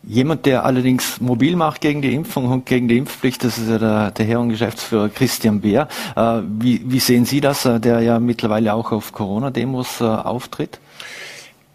Jemand, 0.04 0.46
der 0.46 0.66
allerdings 0.66 1.22
mobil 1.22 1.56
macht 1.56 1.82
gegen 1.82 2.02
die 2.02 2.16
Impfung 2.16 2.46
und 2.46 2.66
gegen 2.66 2.88
die 2.88 2.98
Impfpflicht, 2.98 3.44
das 3.44 3.58
ist 3.58 3.70
ja 3.70 3.78
der, 3.78 4.12
der 4.12 4.26
Herr 4.26 4.40
und 4.40 4.50
Geschäftsführer 4.50 5.10
Christian 5.10 5.60
Beer. 5.60 5.90
Wie, 6.60 6.82
wie 6.86 7.00
sehen 7.00 7.26
Sie 7.26 7.42
das, 7.42 7.64
der 7.64 8.00
ja 8.00 8.18
mittlerweile 8.18 8.74
auch 8.74 8.94
auf 8.94 9.12
Corona-Demos 9.12 10.02
auftritt? 10.02 10.80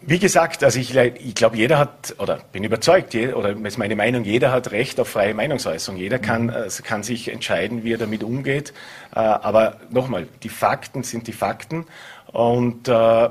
Wie 0.05 0.19
gesagt, 0.19 0.65
also 0.65 0.81
ich, 0.81 0.97
ich 0.97 1.35
glaube, 1.35 1.57
jeder 1.57 1.79
hat, 1.79 2.17
oder 2.19 2.41
bin 2.51 2.65
überzeugt, 2.65 3.15
oder 3.15 3.57
ist 3.65 3.79
meine 3.79 3.95
Meinung, 3.95 4.25
jeder 4.25 4.51
hat 4.51 4.73
Recht 4.73 4.99
auf 4.99 5.09
freie 5.09 5.33
Meinungsäußerung. 5.33 5.99
Jeder 5.99 6.19
kann, 6.19 6.49
äh, 6.49 6.69
kann 6.83 7.05
sich 7.05 7.29
entscheiden, 7.29 7.85
wie 7.85 7.93
er 7.93 7.99
damit 7.99 8.25
umgeht. 8.25 8.73
Äh, 9.15 9.21
aber 9.21 9.77
nochmal, 9.91 10.27
die 10.43 10.49
Fakten 10.49 11.05
sind 11.05 11.29
die 11.29 11.33
Fakten. 11.33 11.87
Und 12.33 12.89
äh, 12.89 13.29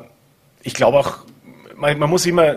ich 0.64 0.74
glaube 0.74 1.00
auch, 1.00 1.20
man, 1.76 2.00
man 2.00 2.10
muss 2.10 2.26
immer 2.26 2.56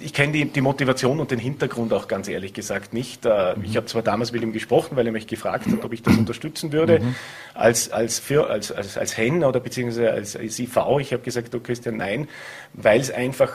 ich 0.00 0.12
kenne 0.12 0.32
die, 0.32 0.44
die, 0.46 0.60
Motivation 0.60 1.20
und 1.20 1.30
den 1.30 1.38
Hintergrund 1.38 1.92
auch 1.92 2.08
ganz 2.08 2.28
ehrlich 2.28 2.52
gesagt 2.52 2.92
nicht. 2.92 3.26
Äh, 3.26 3.56
mhm. 3.56 3.64
Ich 3.64 3.76
habe 3.76 3.86
zwar 3.86 4.02
damals 4.02 4.32
mit 4.32 4.42
ihm 4.42 4.52
gesprochen, 4.52 4.96
weil 4.96 5.06
er 5.06 5.12
mich 5.12 5.26
gefragt 5.26 5.66
hat, 5.66 5.84
ob 5.84 5.92
ich 5.92 6.02
das 6.02 6.16
unterstützen 6.16 6.72
würde, 6.72 7.00
mhm. 7.00 7.14
als, 7.54 7.90
als, 7.90 8.18
für, 8.18 8.48
als, 8.48 8.72
als, 8.72 8.96
als 8.96 9.16
Hen 9.16 9.44
oder 9.44 9.60
beziehungsweise 9.60 10.10
als, 10.10 10.36
als 10.36 10.58
IV. 10.58 10.76
Ich 11.00 11.12
habe 11.12 11.22
gesagt, 11.22 11.52
du 11.52 11.60
Christian, 11.60 11.96
nein, 11.96 12.28
weil 12.72 13.00
es 13.00 13.10
einfach 13.10 13.52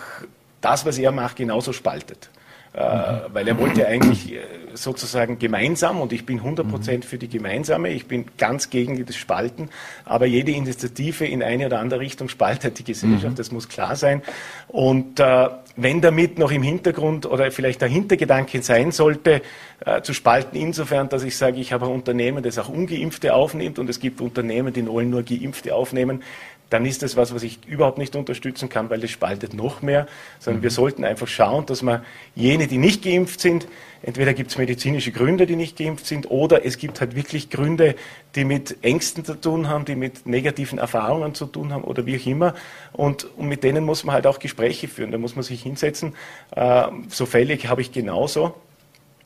das, 0.62 0.86
was 0.86 0.98
er 0.98 1.12
macht, 1.12 1.36
genauso 1.38 1.74
spaltet. 1.74 2.30
Äh, 2.76 3.30
weil 3.32 3.48
er 3.48 3.58
wollte 3.58 3.88
eigentlich 3.88 4.34
äh, 4.34 4.40
sozusagen 4.74 5.40
gemeinsam 5.40 6.02
und 6.02 6.12
ich 6.12 6.26
bin 6.26 6.40
100 6.40 6.68
Prozent 6.68 7.06
für 7.06 7.18
die 7.18 7.30
gemeinsame, 7.30 7.88
ich 7.92 8.06
bin 8.06 8.26
ganz 8.38 8.70
gegen 8.70 9.06
das 9.06 9.16
Spalten, 9.16 9.70
aber 10.04 10.26
jede 10.26 10.52
Initiative 10.52 11.26
in 11.26 11.42
eine 11.42 11.68
oder 11.68 11.80
andere 11.80 12.02
Richtung 12.02 12.28
spaltet 12.28 12.78
die 12.78 12.84
Gesellschaft, 12.84 13.32
mhm. 13.32 13.36
das 13.36 13.54
muss 13.54 13.70
klar 13.70 13.96
sein. 13.96 14.24
Und 14.68 15.22
äh, 15.22 15.48
wenn 15.78 16.02
damit 16.02 16.38
noch 16.38 16.52
im 16.52 16.64
Hintergrund 16.64 17.26
oder 17.26 17.50
vielleicht 17.50 17.80
der 17.80 17.88
Hintergedanke 17.88 18.62
sein 18.62 18.92
sollte, 18.92 19.42
äh, 19.86 20.02
zu 20.02 20.14
spalten 20.14 20.58
insofern, 20.58 21.08
dass 21.08 21.24
ich 21.24 21.38
sage, 21.38 21.62
ich 21.62 21.72
habe 21.72 21.86
ein 21.86 21.92
Unternehmen, 21.92 22.44
das 22.44 22.58
auch 22.60 22.68
Ungeimpfte 22.68 23.34
aufnimmt 23.34 23.80
und 23.80 23.90
es 23.90 24.02
gibt 24.02 24.20
Unternehmen, 24.20 24.74
die 24.74 24.86
wollen 24.86 25.10
nur 25.10 25.24
Geimpfte 25.24 25.74
aufnehmen, 25.74 26.24
dann 26.70 26.86
ist 26.86 27.04
das 27.04 27.16
was, 27.16 27.34
was 27.34 27.44
ich 27.44 27.60
überhaupt 27.68 27.98
nicht 27.98 28.16
unterstützen 28.16 28.70
kann, 28.70 28.90
weil 28.90 29.04
es 29.04 29.12
spaltet 29.12 29.54
noch 29.54 29.82
mehr, 29.82 30.08
sondern 30.40 30.60
mhm. 30.60 30.64
wir 30.64 30.72
sollten 30.72 31.04
einfach 31.04 31.28
schauen, 31.28 31.66
dass 31.66 31.82
man 31.82 32.04
jene, 32.36 32.68
die 32.68 32.78
nicht 32.78 33.04
geimpft 33.04 33.40
sind, 33.40 33.68
entweder 34.02 34.34
gibt 34.34 34.52
es 34.52 34.58
medizinische 34.58 35.12
Gründe, 35.12 35.46
die 35.46 35.56
nicht 35.56 35.78
geimpft 35.78 36.06
sind, 36.06 36.30
oder 36.30 36.66
es 36.66 36.78
gibt 36.78 37.02
halt 37.02 37.16
wirklich 37.16 37.50
Gründe, 37.50 37.96
die 38.36 38.46
mit 38.46 38.84
Ängsten 38.84 39.24
zu 39.26 39.36
tun 39.36 39.68
haben, 39.68 39.86
die 39.86 39.96
mit 39.96 40.26
negativen 40.26 40.80
Erfahrungen 40.80 41.34
zu 41.34 41.46
tun 41.46 41.72
haben 41.72 41.84
oder 41.84 42.06
wie 42.06 42.20
auch 42.20 42.26
immer. 42.26 42.54
Und, 42.94 43.26
und 43.38 43.48
mit 43.48 43.64
denen 43.64 43.86
muss 43.86 44.04
man 44.04 44.14
halt 44.14 44.28
auch 44.28 44.40
Gespräche 44.40 44.88
führen. 44.88 45.12
Da 45.12 45.18
muss 45.18 45.36
man 45.36 45.44
sich 45.44 45.64
hinsetzen. 45.64 46.14
Äh, 46.56 46.88
so 47.10 47.26
Fälle 47.26 47.58
habe 47.58 47.82
ich 47.82 47.92
genauso. 47.92 48.56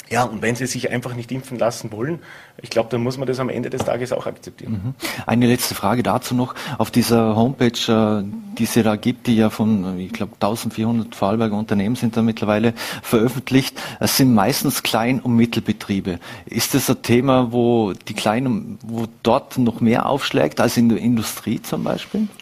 Ja, 0.10 0.24
und 0.24 0.42
wenn 0.42 0.56
sie 0.56 0.66
sich 0.66 0.90
einfach 0.90 1.14
nicht 1.14 1.32
impfen 1.32 1.60
lassen 1.60 1.92
wollen, 1.92 2.20
ich 2.62 2.70
glaube, 2.70 2.90
dann 2.90 3.02
muss 3.02 3.18
man 3.18 3.28
das 3.28 3.40
am 3.40 3.50
Ende 3.50 3.70
des 3.70 3.86
Tages 3.86 4.12
auch 4.12 4.26
akzeptieren. 4.26 4.72
Mhm. 4.72 4.94
Eine 5.28 5.48
letzte 5.48 5.76
Frage 5.76 6.02
dazu 6.02 6.34
noch. 6.34 6.56
Auf 6.78 6.90
dieser 6.90 7.36
Homepage, 7.36 7.68
äh, 7.88 8.24
die 8.58 8.64
es 8.64 8.74
da 8.74 8.96
gibt, 8.96 9.28
die 9.28 9.36
ja 9.36 9.50
von, 9.50 10.00
ich 10.00 10.12
glaube, 10.12 10.34
1400 10.34 11.14
Vorarlberger 11.14 11.56
Unternehmen 11.56 11.96
sind 11.96 12.18
da 12.18 12.24
mittlerweile 12.24 12.74
veröffentlicht, 13.04 13.80
es 14.00 14.18
sind 14.18 14.34
meistens 14.34 14.82
Klein- 14.82 15.20
und 15.20 15.36
Mittelbetriebe. 15.36 16.20
Ist 16.46 16.74
das 16.74 16.90
ein 16.90 17.02
Thema, 17.04 17.52
wo 17.52 17.94
die 17.94 18.14
Kleinen, 18.14 18.80
wo 18.82 19.06
dort 19.22 19.58
noch 19.60 19.80
mehr 19.80 20.08
aufschlägt 20.08 20.60
als 20.60 20.76
in 20.78 20.90
der 20.90 20.98
Industrie 20.98 21.62
zum 21.62 21.84
Beispiel? 21.84 22.28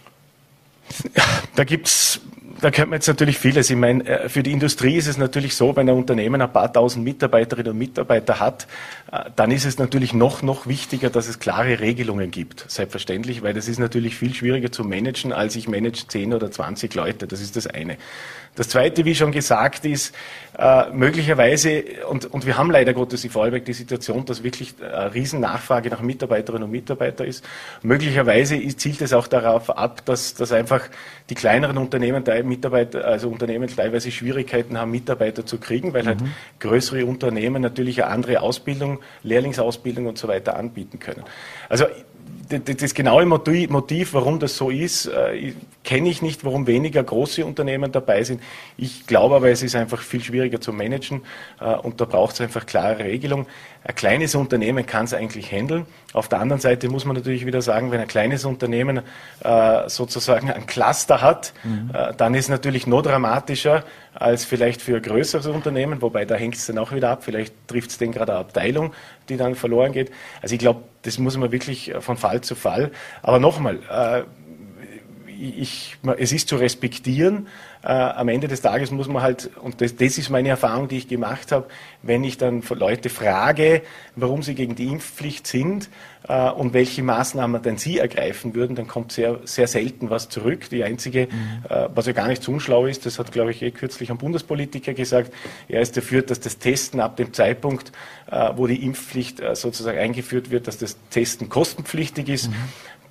Da 1.55 1.63
gibt's 1.63 2.21
da 2.61 2.71
könnte 2.71 2.89
man 2.89 2.97
jetzt 2.97 3.07
natürlich 3.07 3.37
vieles. 3.37 3.69
Ich 3.69 3.75
meine, 3.75 4.05
äh, 4.05 4.29
für 4.29 4.43
die 4.43 4.51
Industrie 4.51 4.95
ist 4.95 5.07
es 5.07 5.17
natürlich 5.17 5.55
so, 5.55 5.75
wenn 5.75 5.89
ein 5.89 5.95
Unternehmen 5.95 6.41
ein 6.41 6.51
paar 6.51 6.71
tausend 6.71 7.03
Mitarbeiterinnen 7.05 7.71
und 7.71 7.77
Mitarbeiter 7.77 8.39
hat, 8.39 8.67
äh, 9.11 9.29
dann 9.35 9.51
ist 9.51 9.65
es 9.65 9.77
natürlich 9.77 10.13
noch, 10.13 10.41
noch 10.41 10.67
wichtiger, 10.67 11.09
dass 11.09 11.27
es 11.27 11.39
klare 11.39 11.79
Regelungen 11.79 12.31
gibt. 12.31 12.65
Selbstverständlich, 12.69 13.43
weil 13.43 13.53
das 13.53 13.67
ist 13.67 13.79
natürlich 13.79 14.15
viel 14.15 14.33
schwieriger 14.33 14.71
zu 14.71 14.83
managen, 14.83 15.33
als 15.33 15.55
ich 15.55 15.67
manage 15.67 16.07
10 16.07 16.33
oder 16.33 16.49
20 16.49 16.93
Leute. 16.95 17.27
Das 17.27 17.41
ist 17.41 17.55
das 17.55 17.67
eine. 17.67 17.97
Das 18.57 18.69
zweite, 18.69 19.05
wie 19.05 19.13
schon 19.13 19.31
gesagt, 19.31 19.85
ist, 19.85 20.15
äh, 20.57 20.89
möglicherweise, 20.89 21.83
und, 22.09 22.25
und 22.25 22.47
wir 22.47 22.57
haben 22.57 22.71
leider 22.71 22.93
Gottes 22.93 23.23
in 23.23 23.29
Vorarlberg 23.29 23.63
die 23.65 23.73
Situation, 23.73 24.25
dass 24.25 24.41
wirklich 24.43 24.73
eine 24.81 25.13
Riesennachfrage 25.13 25.89
nach 25.89 26.01
Mitarbeiterinnen 26.01 26.63
und 26.63 26.71
Mitarbeitern 26.71 27.27
ist. 27.27 27.45
Möglicherweise 27.83 28.59
zielt 28.75 29.01
es 29.01 29.13
auch 29.13 29.27
darauf 29.27 29.69
ab, 29.69 30.03
dass, 30.05 30.33
dass 30.33 30.51
einfach 30.51 30.81
die 31.29 31.35
kleineren 31.35 31.77
Unternehmen, 31.77 32.23
Mitarbeiter, 32.45 33.05
also 33.05 33.29
Unternehmen 33.29 33.69
teilweise 33.73 34.09
Schwierigkeiten 34.09 34.75
haben, 34.79 34.89
Mitarbeiter 34.89 35.45
zu 35.45 35.59
kriegen, 35.59 35.93
weil 35.93 36.07
halt 36.07 36.21
mhm. 36.21 36.25
halt 36.25 36.59
größere 36.59 37.05
Unternehmen 37.05 37.61
natürlich 37.61 38.03
eine 38.03 38.11
andere 38.11 38.41
Ausbildung, 38.41 38.99
Lehrlingsausbildung 39.21 40.07
und 40.07 40.17
so 40.17 40.27
weiter 40.27 40.57
anbieten 40.57 40.97
können. 40.97 41.23
Also 41.69 41.85
das 42.49 42.93
genaue 42.93 43.25
Motiv, 43.25 44.13
warum 44.13 44.39
das 44.39 44.57
so 44.57 44.69
ist, 44.69 45.07
äh, 45.07 45.53
kenne 45.87 46.09
ich 46.09 46.21
nicht, 46.21 46.43
warum 46.43 46.67
weniger 46.67 47.01
große 47.01 47.45
Unternehmen 47.45 47.93
dabei 47.93 48.21
sind. 48.21 48.43
Ich 48.75 49.07
glaube 49.07 49.37
aber, 49.37 49.49
es 49.49 49.63
ist 49.63 49.73
einfach 49.73 50.01
viel 50.01 50.21
schwieriger 50.21 50.59
zu 50.59 50.73
managen 50.73 51.21
äh, 51.61 51.75
und 51.75 52.01
da 52.01 52.05
braucht 52.05 52.33
es 52.33 52.41
einfach 52.41 52.65
klare 52.65 53.05
Regelung. 53.05 53.47
Ein 53.85 53.95
kleines 53.95 54.35
Unternehmen 54.35 54.85
kann 54.85 55.05
es 55.05 55.13
eigentlich 55.13 55.49
handeln. 55.49 55.85
Auf 56.11 56.27
der 56.27 56.41
anderen 56.41 56.59
Seite 56.59 56.89
muss 56.89 57.05
man 57.05 57.15
natürlich 57.15 57.45
wieder 57.45 57.61
sagen, 57.61 57.89
wenn 57.91 58.01
ein 58.01 58.07
kleines 58.09 58.43
Unternehmen 58.43 58.99
äh, 59.45 59.87
sozusagen 59.87 60.51
ein 60.51 60.65
Cluster 60.65 61.21
hat, 61.21 61.53
mhm. 61.63 61.91
dann 62.17 62.33
ist 62.33 62.45
es 62.45 62.49
natürlich 62.49 62.85
noch 62.85 63.01
dramatischer 63.01 63.85
als 64.13 64.43
vielleicht 64.43 64.81
für 64.81 64.97
ein 64.97 65.01
größeres 65.01 65.47
Unternehmen, 65.47 66.01
wobei 66.01 66.25
da 66.25 66.35
hängt 66.35 66.55
es 66.55 66.65
dann 66.65 66.79
auch 66.79 66.91
wieder 66.91 67.11
ab. 67.11 67.23
Vielleicht 67.23 67.53
trifft 67.69 67.91
es 67.91 67.97
den 67.97 68.11
gerade 68.11 68.33
eine 68.33 68.41
Abteilung, 68.41 68.93
die 69.29 69.37
dann 69.37 69.55
verloren 69.55 69.93
geht. 69.93 70.11
Also 70.41 70.53
ich 70.53 70.59
glaube, 70.59 70.81
das 71.03 71.17
muss 71.17 71.37
man 71.37 71.53
wirklich 71.53 71.93
von 72.01 72.17
Fall 72.17 72.41
zu 72.41 72.55
Fall. 72.55 72.91
Aber 73.21 73.39
nochmal, 73.39 73.79
äh, 73.89 74.23
ich, 75.39 75.97
es 76.17 76.31
ist 76.31 76.49
zu 76.49 76.55
respektieren. 76.55 77.47
Äh, 77.83 77.91
am 77.91 78.27
Ende 78.27 78.47
des 78.47 78.61
Tages 78.61 78.91
muss 78.91 79.07
man 79.07 79.21
halt, 79.21 79.49
und 79.57 79.81
das, 79.81 79.95
das 79.95 80.17
ist 80.17 80.29
meine 80.29 80.49
Erfahrung, 80.49 80.87
die 80.87 80.97
ich 80.97 81.07
gemacht 81.07 81.51
habe, 81.51 81.67
wenn 82.01 82.23
ich 82.23 82.37
dann 82.37 82.63
Leute 82.69 83.09
frage, 83.09 83.81
warum 84.15 84.43
sie 84.43 84.55
gegen 84.55 84.75
die 84.75 84.87
Impfpflicht 84.87 85.45
sind 85.45 85.89
äh, 86.27 86.49
und 86.49 86.73
welche 86.73 87.03
Maßnahmen 87.03 87.61
denn 87.61 87.77
sie 87.77 87.99
ergreifen 87.99 88.55
würden, 88.55 88.75
dann 88.75 88.87
kommt 88.87 89.11
sehr, 89.11 89.39
sehr 89.45 89.67
selten 89.67 90.09
was 90.09 90.27
zurück. 90.29 90.69
Die 90.69 90.83
einzige, 90.83 91.27
mhm. 91.27 91.65
äh, 91.69 91.87
was 91.93 92.07
ja 92.07 92.13
gar 92.13 92.27
nicht 92.27 92.43
so 92.43 92.51
unschlau 92.51 92.85
ist, 92.85 93.05
das 93.05 93.19
hat, 93.19 93.31
glaube 93.31 93.51
ich, 93.51 93.61
eh 93.61 93.71
kürzlich 93.71 94.09
ein 94.09 94.17
Bundespolitiker 94.17 94.93
gesagt, 94.93 95.33
er 95.67 95.81
ist 95.81 95.95
dafür, 95.95 96.23
dass 96.23 96.39
das 96.39 96.57
Testen 96.57 96.99
ab 96.99 97.15
dem 97.15 97.33
Zeitpunkt, 97.33 97.91
äh, 98.31 98.49
wo 98.55 98.67
die 98.67 98.83
Impfpflicht 98.83 99.39
äh, 99.39 99.55
sozusagen 99.55 99.97
eingeführt 99.97 100.49
wird, 100.49 100.67
dass 100.67 100.77
das 100.77 100.97
Testen 101.09 101.49
kostenpflichtig 101.49 102.27
ist. 102.27 102.49
Mhm. 102.49 102.55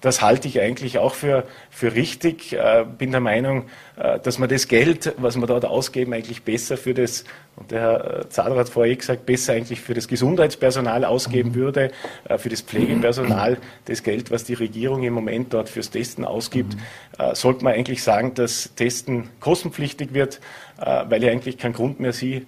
Das 0.07 0.22
halte 0.22 0.46
ich 0.46 0.61
eigentlich 0.61 0.98
auch 0.98 1.14
für, 1.14 1.42
für 1.68 1.96
richtig. 1.96 2.52
Äh, 2.52 2.84
bin 2.96 3.11
der 3.11 3.18
Meinung, 3.18 3.64
äh, 3.96 4.20
dass 4.20 4.38
man 4.38 4.48
das 4.48 4.68
Geld, 4.68 5.12
was 5.18 5.36
wir 5.36 5.48
dort 5.48 5.64
ausgeben, 5.64 6.12
eigentlich 6.12 6.44
besser 6.44 6.76
für 6.76 6.94
das, 6.94 7.24
und 7.57 7.72
der 7.72 7.80
Herr 7.80 8.20
äh, 8.20 8.28
Zadler 8.28 8.54
hat 8.54 8.68
vorher 8.68 8.92
eh 8.92 8.96
gesagt, 8.96 9.26
besser 9.26 9.54
eigentlich 9.54 9.80
für 9.80 9.94
das 9.94 10.07
Gesundheitspersonal 10.07 11.04
ausgeben 11.04 11.57
würde, 11.57 11.90
äh, 12.28 12.38
für 12.38 12.50
das 12.50 12.61
Pflegepersonal. 12.61 13.59
Das 13.86 14.04
Geld, 14.04 14.30
was 14.30 14.44
die 14.44 14.54
Regierung 14.54 15.02
im 15.02 15.12
Moment 15.12 15.52
dort 15.52 15.68
fürs 15.68 15.90
Testen 15.90 16.24
ausgibt, 16.24 16.76
mhm. 16.76 17.34
sollte 17.34 17.64
man 17.64 17.72
eigentlich 17.72 18.04
sagen, 18.04 18.34
dass 18.34 18.76
Testen 18.76 19.30
kostenpflichtig 19.40 20.14
wird, 20.14 20.40
weil 20.78 21.24
ich 21.24 21.30
eigentlich 21.30 21.56
keinen 21.56 21.72
Grund 21.72 22.00
mehr 22.00 22.12
sehe, 22.12 22.42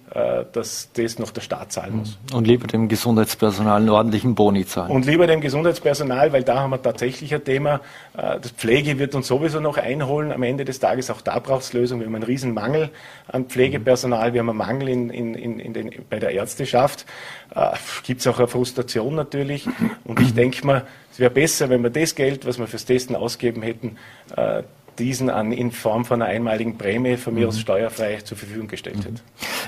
dass 0.53 0.89
das 0.93 1.17
noch 1.17 1.31
der 1.31 1.41
Staat 1.41 1.71
zahlen 1.71 1.97
muss. 1.97 2.19
Und 2.31 2.45
lieber 2.45 2.67
dem 2.67 2.87
Gesundheitspersonal 2.87 3.77
einen 3.77 3.89
ordentlichen 3.89 4.35
Boni 4.35 4.65
zahlen. 4.65 4.91
Und 4.91 5.05
lieber 5.05 5.25
dem 5.25 5.41
Gesundheitspersonal, 5.41 6.31
weil 6.31 6.43
da 6.43 6.59
haben 6.59 6.69
wir 6.69 6.81
tatsächlich 6.81 7.33
ein 7.33 7.43
Thema. 7.43 7.81
Das 8.13 8.51
Pflege 8.51 8.99
wird 8.99 9.15
uns 9.15 9.27
sowieso 9.27 9.59
noch 9.59 9.77
einholen 9.77 10.31
am 10.31 10.43
Ende 10.43 10.65
des 10.65 10.79
Tages. 10.79 11.09
Auch 11.09 11.21
da 11.21 11.39
Abrauchslösung. 11.39 11.99
Wir 11.99 12.07
haben 12.07 12.15
einen 12.15 12.23
riesen 12.23 12.53
Mangel 12.53 12.89
an 13.27 13.45
Pflegepersonal. 13.45 14.33
Wir 14.33 14.41
haben 14.41 14.49
einen 14.49 14.57
Mangel 14.57 14.89
in, 14.89 15.09
in, 15.09 15.59
in, 15.59 15.73
den, 15.73 15.91
bei 16.09 16.19
der 16.19 16.31
Ärzteschaft. 16.31 17.05
Äh, 17.55 17.71
Gibt 18.03 18.21
es 18.21 18.27
auch 18.27 18.37
eine 18.37 18.47
Frustration 18.47 19.15
natürlich. 19.15 19.67
Und 20.03 20.19
ich 20.19 20.33
denke 20.33 20.65
mal, 20.65 20.85
es 21.11 21.19
wäre 21.19 21.31
besser, 21.31 21.69
wenn 21.69 21.81
wir 21.81 21.89
das 21.89 22.15
Geld, 22.15 22.45
was 22.45 22.59
wir 22.59 22.67
fürs 22.67 22.85
Testen 22.85 23.15
ausgeben 23.15 23.61
hätten, 23.61 23.97
äh, 24.35 24.63
diesen 24.99 25.29
an, 25.29 25.51
in 25.51 25.71
Form 25.71 26.05
von 26.05 26.21
einer 26.21 26.31
einmaligen 26.31 26.77
Prämie 26.77 27.17
von 27.17 27.33
mir 27.33 27.47
aus 27.47 27.55
mhm. 27.55 27.61
steuerfrei 27.61 28.17
zur 28.17 28.37
Verfügung 28.37 28.67
gestellt 28.67 28.97
mhm. 28.97 29.03
hätte. 29.03 29.21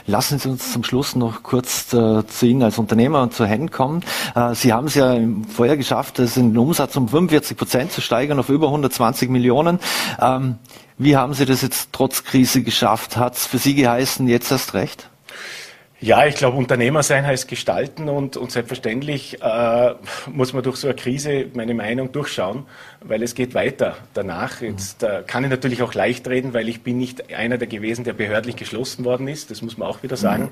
Lassen 0.08 0.40
Sie 0.40 0.50
uns 0.50 0.72
zum 0.72 0.84
Schluss 0.84 1.16
noch 1.16 1.44
kurz 1.44 1.94
äh, 1.94 2.26
zu 2.26 2.46
Ihnen 2.46 2.64
als 2.64 2.78
Unternehmer 2.78 3.22
und 3.22 3.34
zu 3.34 3.46
Hen 3.46 3.72
kommen. 3.72 4.04
Äh, 4.36 4.54
Sie 4.54 4.74
haben 4.74 4.88
es 4.88 4.96
ja 4.96 5.18
vorher 5.56 5.78
geschafft, 5.78 6.18
den 6.20 6.58
Umsatz 6.58 6.96
um 6.96 7.08
45 7.08 7.58
Prozent 7.58 7.92
zu 7.92 8.02
steigern 8.02 8.40
auf 8.40 8.50
über 8.50 8.68
120 8.68 9.30
Millionen. 9.30 9.80
Ähm, 10.20 10.58
wie 10.98 11.16
haben 11.16 11.34
Sie 11.34 11.46
das 11.46 11.62
jetzt 11.62 11.90
trotz 11.92 12.24
Krise 12.24 12.62
geschafft? 12.62 13.18
Hat 13.18 13.36
es 13.36 13.48
für 13.48 13.58
Sie 13.58 13.74
geheißen, 13.74 14.28
jetzt 14.28 14.52
erst 14.52 14.74
recht? 14.74 15.10
Ja, 16.04 16.26
ich 16.26 16.34
glaube, 16.34 16.58
Unternehmer 16.58 17.04
sein 17.04 17.28
heißt 17.28 17.48
gestalten 17.48 18.10
und, 18.10 18.36
und 18.36 18.52
selbstverständlich 18.52 19.40
äh, 19.40 19.94
muss 20.32 20.52
man 20.52 20.64
durch 20.64 20.78
so 20.78 20.88
eine 20.88 20.96
Krise 20.96 21.46
meine 21.54 21.76
Meinung 21.76 22.12
durchschauen, 22.12 22.66
weil 23.02 23.22
es 23.22 23.36
geht 23.36 23.54
weiter 23.54 23.98
danach. 24.16 24.62
Jetzt 24.62 25.04
äh, 25.04 25.22
kann 25.28 25.44
ich 25.44 25.52
natürlich 25.52 25.84
auch 25.84 25.94
leicht 25.94 26.28
reden, 26.28 26.56
weil 26.56 26.68
ich 26.70 26.82
bin 26.82 26.98
nicht 26.98 27.32
einer 27.36 27.60
der 27.60 27.68
gewesen, 27.68 28.04
der 28.04 28.14
behördlich 28.14 28.56
geschlossen 28.56 29.06
worden 29.06 29.28
ist. 29.28 29.52
Das 29.52 29.62
muss 29.62 29.78
man 29.78 29.88
auch 29.88 30.02
wieder 30.02 30.18
sagen. 30.18 30.50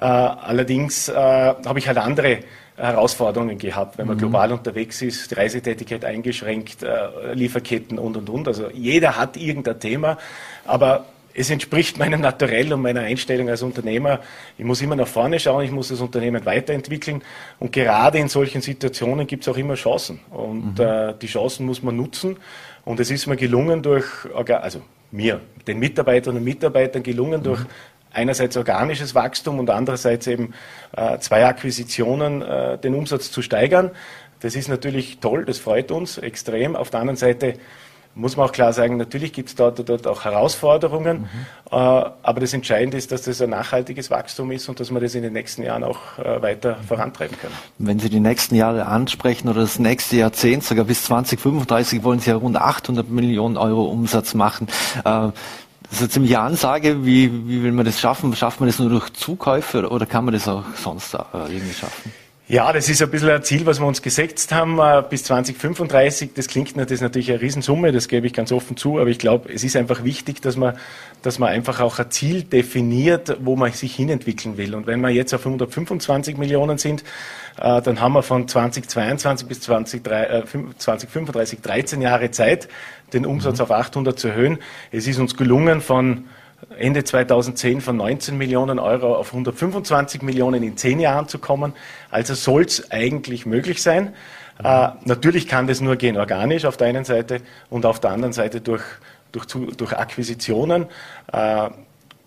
Äh, 0.00 0.04
allerdings 0.04 1.08
äh, 1.08 1.14
habe 1.14 1.78
ich 1.80 1.88
halt 1.88 1.98
andere 1.98 2.38
Herausforderungen 2.76 3.58
gehabt, 3.58 3.98
wenn 3.98 4.06
man 4.06 4.16
mhm. 4.16 4.20
global 4.20 4.52
unterwegs 4.52 5.02
ist, 5.02 5.32
die 5.32 5.34
Reisetätigkeit 5.34 6.04
eingeschränkt, 6.04 6.84
äh, 6.84 7.32
Lieferketten 7.32 7.98
und 7.98 8.16
und 8.16 8.30
und. 8.30 8.46
Also 8.46 8.70
jeder 8.72 9.16
hat 9.16 9.36
irgendein 9.36 9.80
Thema, 9.80 10.18
aber 10.64 11.06
es 11.38 11.50
entspricht 11.50 11.98
meinem 11.98 12.20
Naturell 12.22 12.72
und 12.72 12.80
meiner 12.80 13.02
Einstellung 13.02 13.50
als 13.50 13.62
Unternehmer. 13.62 14.20
Ich 14.56 14.64
muss 14.64 14.80
immer 14.80 14.96
nach 14.96 15.06
vorne 15.06 15.38
schauen, 15.38 15.64
ich 15.64 15.70
muss 15.70 15.88
das 15.88 16.00
Unternehmen 16.00 16.44
weiterentwickeln. 16.46 17.22
Und 17.58 17.72
gerade 17.72 18.18
in 18.18 18.28
solchen 18.28 18.62
Situationen 18.62 19.26
gibt 19.26 19.42
es 19.42 19.48
auch 19.48 19.56
immer 19.58 19.74
Chancen. 19.74 20.20
Und 20.30 20.78
mhm. 20.78 20.84
äh, 20.84 21.14
die 21.20 21.26
Chancen 21.26 21.66
muss 21.66 21.82
man 21.82 21.96
nutzen. 21.96 22.38
Und 22.84 23.00
es 23.00 23.10
ist 23.10 23.26
mir 23.26 23.36
gelungen 23.36 23.82
durch, 23.82 24.06
also 24.32 24.80
mir, 25.10 25.40
den 25.66 25.78
Mitarbeiterinnen 25.78 26.40
und 26.40 26.44
Mitarbeitern 26.44 27.02
gelungen 27.02 27.42
durch 27.42 27.60
mhm. 27.60 27.66
einerseits 28.12 28.56
organisches 28.56 29.14
Wachstum 29.14 29.58
und 29.58 29.68
andererseits 29.68 30.26
eben 30.26 30.54
äh, 30.96 31.18
zwei 31.18 31.44
Akquisitionen 31.44 32.40
äh, 32.40 32.78
den 32.78 32.94
Umsatz 32.94 33.30
zu 33.30 33.42
steigern. 33.42 33.90
Das 34.40 34.54
ist 34.54 34.68
natürlich 34.68 35.18
toll, 35.18 35.44
das 35.44 35.58
freut 35.58 35.90
uns 35.90 36.16
extrem. 36.16 36.76
Auf 36.76 36.90
der 36.90 37.00
anderen 37.00 37.16
Seite 37.16 37.54
muss 38.16 38.36
man 38.36 38.46
auch 38.46 38.52
klar 38.52 38.72
sagen, 38.72 38.96
natürlich 38.96 39.32
gibt 39.34 39.50
es 39.50 39.54
dort, 39.54 39.86
dort 39.88 40.06
auch 40.06 40.24
Herausforderungen, 40.24 41.20
mhm. 41.20 41.28
äh, 41.70 41.76
aber 41.76 42.40
das 42.40 42.54
Entscheidende 42.54 42.96
ist, 42.96 43.12
dass 43.12 43.22
das 43.22 43.42
ein 43.42 43.50
nachhaltiges 43.50 44.10
Wachstum 44.10 44.50
ist 44.52 44.68
und 44.68 44.80
dass 44.80 44.90
wir 44.90 45.00
das 45.00 45.14
in 45.14 45.22
den 45.22 45.34
nächsten 45.34 45.62
Jahren 45.62 45.84
auch 45.84 46.18
äh, 46.18 46.40
weiter 46.40 46.76
vorantreiben 46.88 47.36
können. 47.38 47.54
Wenn 47.78 47.98
Sie 47.98 48.08
die 48.08 48.20
nächsten 48.20 48.54
Jahre 48.54 48.86
ansprechen 48.86 49.48
oder 49.48 49.60
das 49.60 49.78
nächste 49.78 50.16
Jahrzehnt, 50.16 50.64
sogar 50.64 50.86
bis 50.86 51.04
2035 51.04 52.02
wollen 52.04 52.18
Sie 52.18 52.30
ja 52.30 52.36
rund 52.36 52.56
800 52.56 53.08
Millionen 53.10 53.58
Euro 53.58 53.84
Umsatz 53.84 54.32
machen. 54.32 54.66
Äh, 55.00 55.02
das 55.02 55.32
ist 55.92 56.00
eine 56.00 56.08
ziemliche 56.08 56.40
Ansage. 56.40 57.04
Wie, 57.04 57.48
wie 57.48 57.62
will 57.62 57.72
man 57.72 57.84
das 57.84 58.00
schaffen? 58.00 58.34
Schafft 58.34 58.60
man 58.60 58.68
das 58.68 58.78
nur 58.78 58.88
durch 58.88 59.12
Zukäufe 59.12 59.88
oder 59.88 60.06
kann 60.06 60.24
man 60.24 60.32
das 60.32 60.48
auch 60.48 60.64
sonst 60.74 61.14
äh, 61.14 61.18
irgendwie 61.48 61.74
schaffen? 61.74 62.12
Ja, 62.48 62.72
das 62.72 62.88
ist 62.88 63.02
ein 63.02 63.10
bisschen 63.10 63.30
ein 63.30 63.42
Ziel, 63.42 63.66
was 63.66 63.80
wir 63.80 63.86
uns 63.88 64.02
gesetzt 64.02 64.52
haben 64.52 64.78
äh, 64.78 65.02
bis 65.10 65.24
2035. 65.24 66.30
Das 66.32 66.46
klingt 66.46 66.76
das 66.76 66.92
ist 66.92 67.00
natürlich 67.00 67.32
eine 67.32 67.40
Riesensumme, 67.40 67.90
das 67.90 68.06
gebe 68.06 68.28
ich 68.28 68.32
ganz 68.32 68.52
offen 68.52 68.76
zu, 68.76 69.00
aber 69.00 69.10
ich 69.10 69.18
glaube, 69.18 69.52
es 69.52 69.64
ist 69.64 69.74
einfach 69.74 70.04
wichtig, 70.04 70.42
dass 70.42 70.56
man, 70.56 70.78
dass 71.22 71.40
man 71.40 71.48
einfach 71.48 71.80
auch 71.80 71.98
ein 71.98 72.08
Ziel 72.12 72.44
definiert, 72.44 73.38
wo 73.40 73.56
man 73.56 73.72
sich 73.72 73.96
hinentwickeln 73.96 74.58
will. 74.58 74.76
Und 74.76 74.86
wenn 74.86 75.00
wir 75.00 75.08
jetzt 75.10 75.34
auf 75.34 75.44
125 75.44 76.36
Millionen 76.36 76.78
sind, 76.78 77.02
äh, 77.60 77.82
dann 77.82 78.00
haben 78.00 78.12
wir 78.12 78.22
von 78.22 78.46
2022 78.46 79.48
bis 79.48 79.62
2035 79.62 81.60
13 81.62 82.00
Jahre 82.00 82.30
Zeit, 82.30 82.68
den 83.12 83.26
Umsatz 83.26 83.58
mhm. 83.58 83.64
auf 83.64 83.72
800 83.72 84.16
zu 84.16 84.28
erhöhen. 84.28 84.58
Es 84.92 85.08
ist 85.08 85.18
uns 85.18 85.36
gelungen, 85.36 85.80
von 85.80 86.26
Ende 86.78 87.04
2010 87.04 87.80
von 87.80 87.96
19 87.96 88.36
Millionen 88.36 88.78
Euro 88.78 89.14
auf 89.14 89.28
125 89.32 90.22
Millionen 90.22 90.62
in 90.62 90.76
zehn 90.76 91.00
Jahren 91.00 91.28
zu 91.28 91.38
kommen. 91.38 91.74
Also 92.10 92.34
soll 92.34 92.64
es 92.64 92.90
eigentlich 92.90 93.46
möglich 93.46 93.82
sein. 93.82 94.14
Äh, 94.62 94.88
natürlich 95.04 95.48
kann 95.48 95.66
das 95.66 95.80
nur 95.80 95.96
gehen 95.96 96.16
organisch 96.16 96.64
auf 96.64 96.76
der 96.76 96.88
einen 96.88 97.04
Seite 97.04 97.42
und 97.68 97.84
auf 97.84 98.00
der 98.00 98.10
anderen 98.10 98.32
Seite 98.32 98.60
durch, 98.60 98.84
durch, 99.32 99.46
durch 99.76 99.92
Akquisitionen. 99.92 100.86
Äh, 101.32 101.68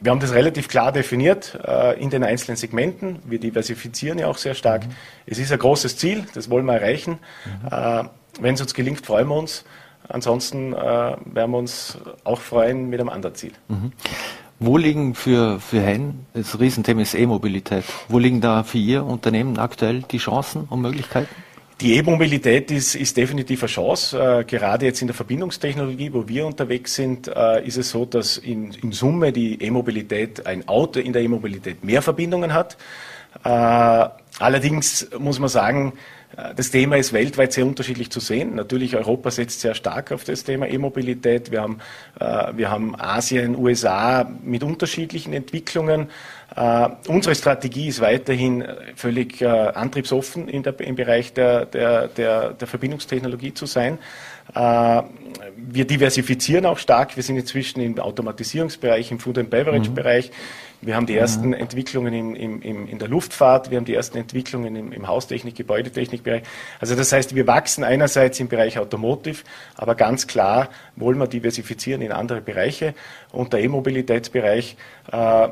wir 0.02 0.12
haben 0.12 0.20
das 0.20 0.34
relativ 0.34 0.70
klar 0.70 0.92
definiert 0.92 1.60
äh, 1.66 2.00
in 2.00 2.10
den 2.10 2.24
einzelnen 2.24 2.56
Segmenten. 2.56 3.20
Wir 3.26 3.40
diversifizieren 3.40 4.20
ja 4.20 4.28
auch 4.28 4.38
sehr 4.38 4.54
stark. 4.54 4.86
Mhm. 4.86 4.92
Es 5.26 5.40
ist 5.40 5.52
ein 5.52 5.60
großes 5.60 5.98
Ziel, 5.98 6.26
das 6.34 6.50
wollen 6.50 6.66
wir 6.66 6.76
erreichen. 6.76 7.20
Mhm. 7.46 7.68
Äh, 7.70 8.04
Wenn 8.40 8.56
es 8.56 8.62
uns 8.62 8.74
gelingt, 8.74 9.06
freuen 9.06 9.28
wir 9.28 9.36
uns. 9.36 9.66
Ansonsten 10.10 10.74
äh, 10.74 10.78
werden 10.78 11.52
wir 11.52 11.58
uns 11.58 11.98
auch 12.24 12.42
freuen 12.42 12.90
mit 12.90 13.00
einem 13.00 13.10
anderen 13.10 13.36
Ziel. 13.36 13.52
Mhm. 13.68 13.92
Wo 14.60 14.76
liegen 14.76 15.16
für, 15.16 15.60
für 15.60 15.80
Hen, 15.80 16.26
das 16.34 16.60
Riesenthema 16.60 17.02
ist 17.02 17.14
E-Mobilität, 17.14 17.86
wo 18.10 18.20
liegen 18.20 18.42
da 18.42 18.64
für 18.64 18.78
Ihr 18.78 19.06
Unternehmen 19.06 19.58
aktuell 19.58 20.04
die 20.12 20.18
Chancen 20.18 20.66
und 20.70 20.82
Möglichkeiten? 20.82 21.34
Die 21.80 21.96
E-Mobilität 21.96 22.70
ist, 22.72 22.96
ist 22.96 23.16
definitiv 23.16 23.64
eine 23.64 23.70
Chance. 23.70 24.20
Äh, 24.20 24.44
gerade 24.44 24.86
jetzt 24.86 25.00
in 25.00 25.08
der 25.08 25.16
Verbindungstechnologie, 25.16 26.12
wo 26.12 26.28
wir 26.28 26.46
unterwegs 26.46 26.96
sind, 26.96 27.30
äh, 27.30 27.66
ist 27.66 27.78
es 27.78 27.92
so, 27.92 28.04
dass 28.04 28.38
in, 28.38 28.74
in 28.74 28.92
Summe 28.92 29.32
die 29.32 29.64
E-Mobilität, 29.64 30.46
ein 30.46 30.68
Auto 30.68 31.00
in 31.00 31.14
der 31.14 31.22
E-Mobilität 31.22 31.82
mehr 31.82 32.02
Verbindungen 32.02 32.54
hat. 32.54 32.76
Äh, 33.46 34.10
allerdings 34.40 35.08
muss 35.18 35.40
man 35.40 35.48
sagen, 35.48 35.94
das 36.56 36.70
Thema 36.70 36.98
ist 36.98 37.12
weltweit 37.12 37.54
sehr 37.54 37.66
unterschiedlich 37.66 38.12
zu 38.12 38.20
sehen. 38.20 38.56
Natürlich, 38.56 38.96
Europa 38.96 39.32
setzt 39.32 39.62
sehr 39.62 39.74
stark 39.74 40.12
auf 40.12 40.24
das 40.24 40.44
Thema 40.44 40.68
E-Mobilität. 40.68 41.52
Wir 41.52 41.62
haben, 41.62 41.80
äh, 42.20 42.54
wir 42.56 42.70
haben 42.70 42.96
Asien, 43.00 43.58
USA 43.58 44.30
mit 44.44 44.64
unterschiedlichen 44.64 45.34
Entwicklungen. 45.34 46.10
Uh, 46.58 46.90
unsere 47.08 47.36
Strategie 47.36 47.90
ist 47.90 48.02
weiterhin 48.02 48.66
völlig 48.96 49.46
antriebsoffen 49.46 50.48
in 50.48 50.64
der, 50.64 50.80
im 50.80 50.96
Bereich 50.96 51.32
der, 51.32 51.68
der, 51.68 52.08
der, 52.08 52.54
der 52.54 52.68
Verbindungstechnologie 52.68 53.54
zu 53.54 53.68
sein. 53.68 54.00
Uh, 54.56 55.04
wir 55.56 55.86
diversifizieren 55.86 56.66
auch 56.66 56.78
stark. 56.78 57.16
Wir 57.16 57.24
sind 57.24 57.38
inzwischen 57.38 57.82
im 57.82 58.00
Automatisierungsbereich, 58.00 59.12
im 59.12 59.20
Food 59.20 59.38
and 59.38 59.50
Beverage 59.50 59.90
mhm. 59.90 59.96
Bereich. 59.96 60.32
Wir 60.82 60.96
haben 60.96 61.06
die 61.06 61.16
ersten 61.16 61.48
mhm. 61.48 61.54
Entwicklungen 61.54 62.14
im, 62.14 62.36
im, 62.36 62.62
im, 62.62 62.88
in 62.88 63.00
der 63.00 63.10
Luftfahrt, 63.10 63.70
wir 63.70 63.78
haben 63.78 63.86
die 63.86 63.94
ersten 63.94 64.18
Entwicklungen 64.18 64.76
im, 64.76 64.92
im 64.94 65.08
Haustechnik, 65.08 65.56
Gebäudetechnikbereich. 65.56 66.44
Also 66.80 66.96
das 66.96 67.12
heißt, 67.12 67.36
wir 67.36 67.48
wachsen 67.48 67.84
einerseits 67.84 68.40
im 68.40 68.48
Bereich 68.48 68.80
Automotive, 68.80 69.44
aber 69.76 69.96
ganz 69.96 70.26
klar 70.26 70.70
wollen 70.96 71.18
wir 71.18 71.28
diversifizieren 71.28 72.02
in 72.02 72.14
andere 72.14 72.40
Bereiche. 72.40 72.94
Und 73.34 73.52
der 73.52 73.62
E-Mobilitätsbereich 73.62 74.78
äh, 75.12 75.48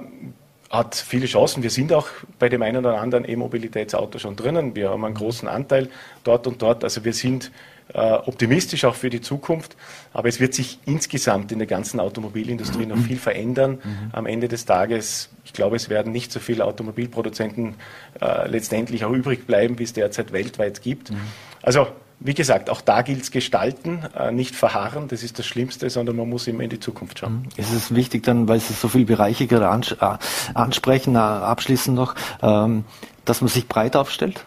hat 0.70 0.96
viele 0.96 1.26
Chancen. 1.26 1.62
Wir 1.62 1.72
sind 1.72 1.92
auch 1.92 2.08
bei 2.40 2.48
dem 2.48 2.62
einen 2.62 2.86
oder 2.86 3.00
anderen 3.00 3.28
E-Mobilitätsauto 3.28 4.20
schon 4.20 4.38
drinnen. 4.38 4.76
Wir 4.76 4.92
haben 4.92 5.04
einen 5.04 5.16
großen 5.16 5.50
Anteil 5.50 5.90
dort 6.24 6.48
und 6.48 6.62
dort. 6.62 6.86
Also 6.86 7.04
wir 7.04 7.14
sind 7.14 7.48
äh, 7.48 7.77
optimistisch 7.94 8.86
auch 8.86 8.96
für 8.96 9.10
die 9.10 9.22
Zukunft. 9.22 9.76
Aber 10.14 10.28
es 10.28 10.40
wird 10.40 10.54
sich 10.54 10.80
insgesamt 10.86 11.52
in 11.52 11.60
der 11.60 11.68
ganzen 11.68 12.00
Automobilindustrie 12.00 12.86
noch 12.86 12.98
viel 12.98 13.18
verändern. 13.18 13.80
Mhm. 13.84 14.10
Am 14.12 14.26
Ende 14.26 14.48
des 14.48 14.66
Tages, 14.66 15.30
ich 15.46 15.54
glaube, 15.54 15.78
es 15.78 15.90
werden 15.90 16.12
nicht 16.12 16.32
so 16.32 16.40
viele 16.40 16.66
Automobilproduzenten 16.66 17.76
äh, 18.22 18.48
letztendlich 18.50 19.06
auch 19.06 19.12
übrig 19.12 19.48
bleiben, 19.48 19.80
wie 19.80 19.84
es 19.84 19.94
derzeit 19.94 20.32
weltweit 20.32 20.82
gibt. 20.82 21.12
Mhm. 21.12 21.18
Also 21.62 21.88
wie 22.20 22.34
gesagt, 22.34 22.70
auch 22.70 22.82
da 22.82 23.04
gilt 23.04 23.22
es 23.22 23.32
gestalten, 23.32 24.04
äh, 24.18 24.32
nicht 24.32 24.56
verharren, 24.56 25.08
das 25.08 25.22
ist 25.22 25.38
das 25.38 25.46
Schlimmste, 25.46 25.90
sondern 25.90 26.16
man 26.16 26.28
muss 26.28 26.48
immer 26.48 26.64
in 26.64 26.70
die 26.70 26.80
Zukunft 26.80 27.20
schauen. 27.20 27.44
Mhm. 27.44 27.50
Es 27.58 27.72
ist 27.72 27.94
wichtig 27.94 28.24
dann, 28.24 28.48
weil 28.48 28.60
Sie 28.60 28.74
so 28.74 28.88
viele 28.88 29.06
Bereiche 29.06 29.46
gerade 29.46 29.70
ans 29.70 29.92
äh, 29.92 30.18
ansprechen, 30.54 31.16
äh, 31.16 31.20
abschließend 31.20 31.96
noch, 31.96 32.16
ähm, 32.42 32.86
dass 33.26 33.42
man 33.42 33.50
sich 33.50 33.68
breit 33.68 33.96
aufstellt, 33.96 34.46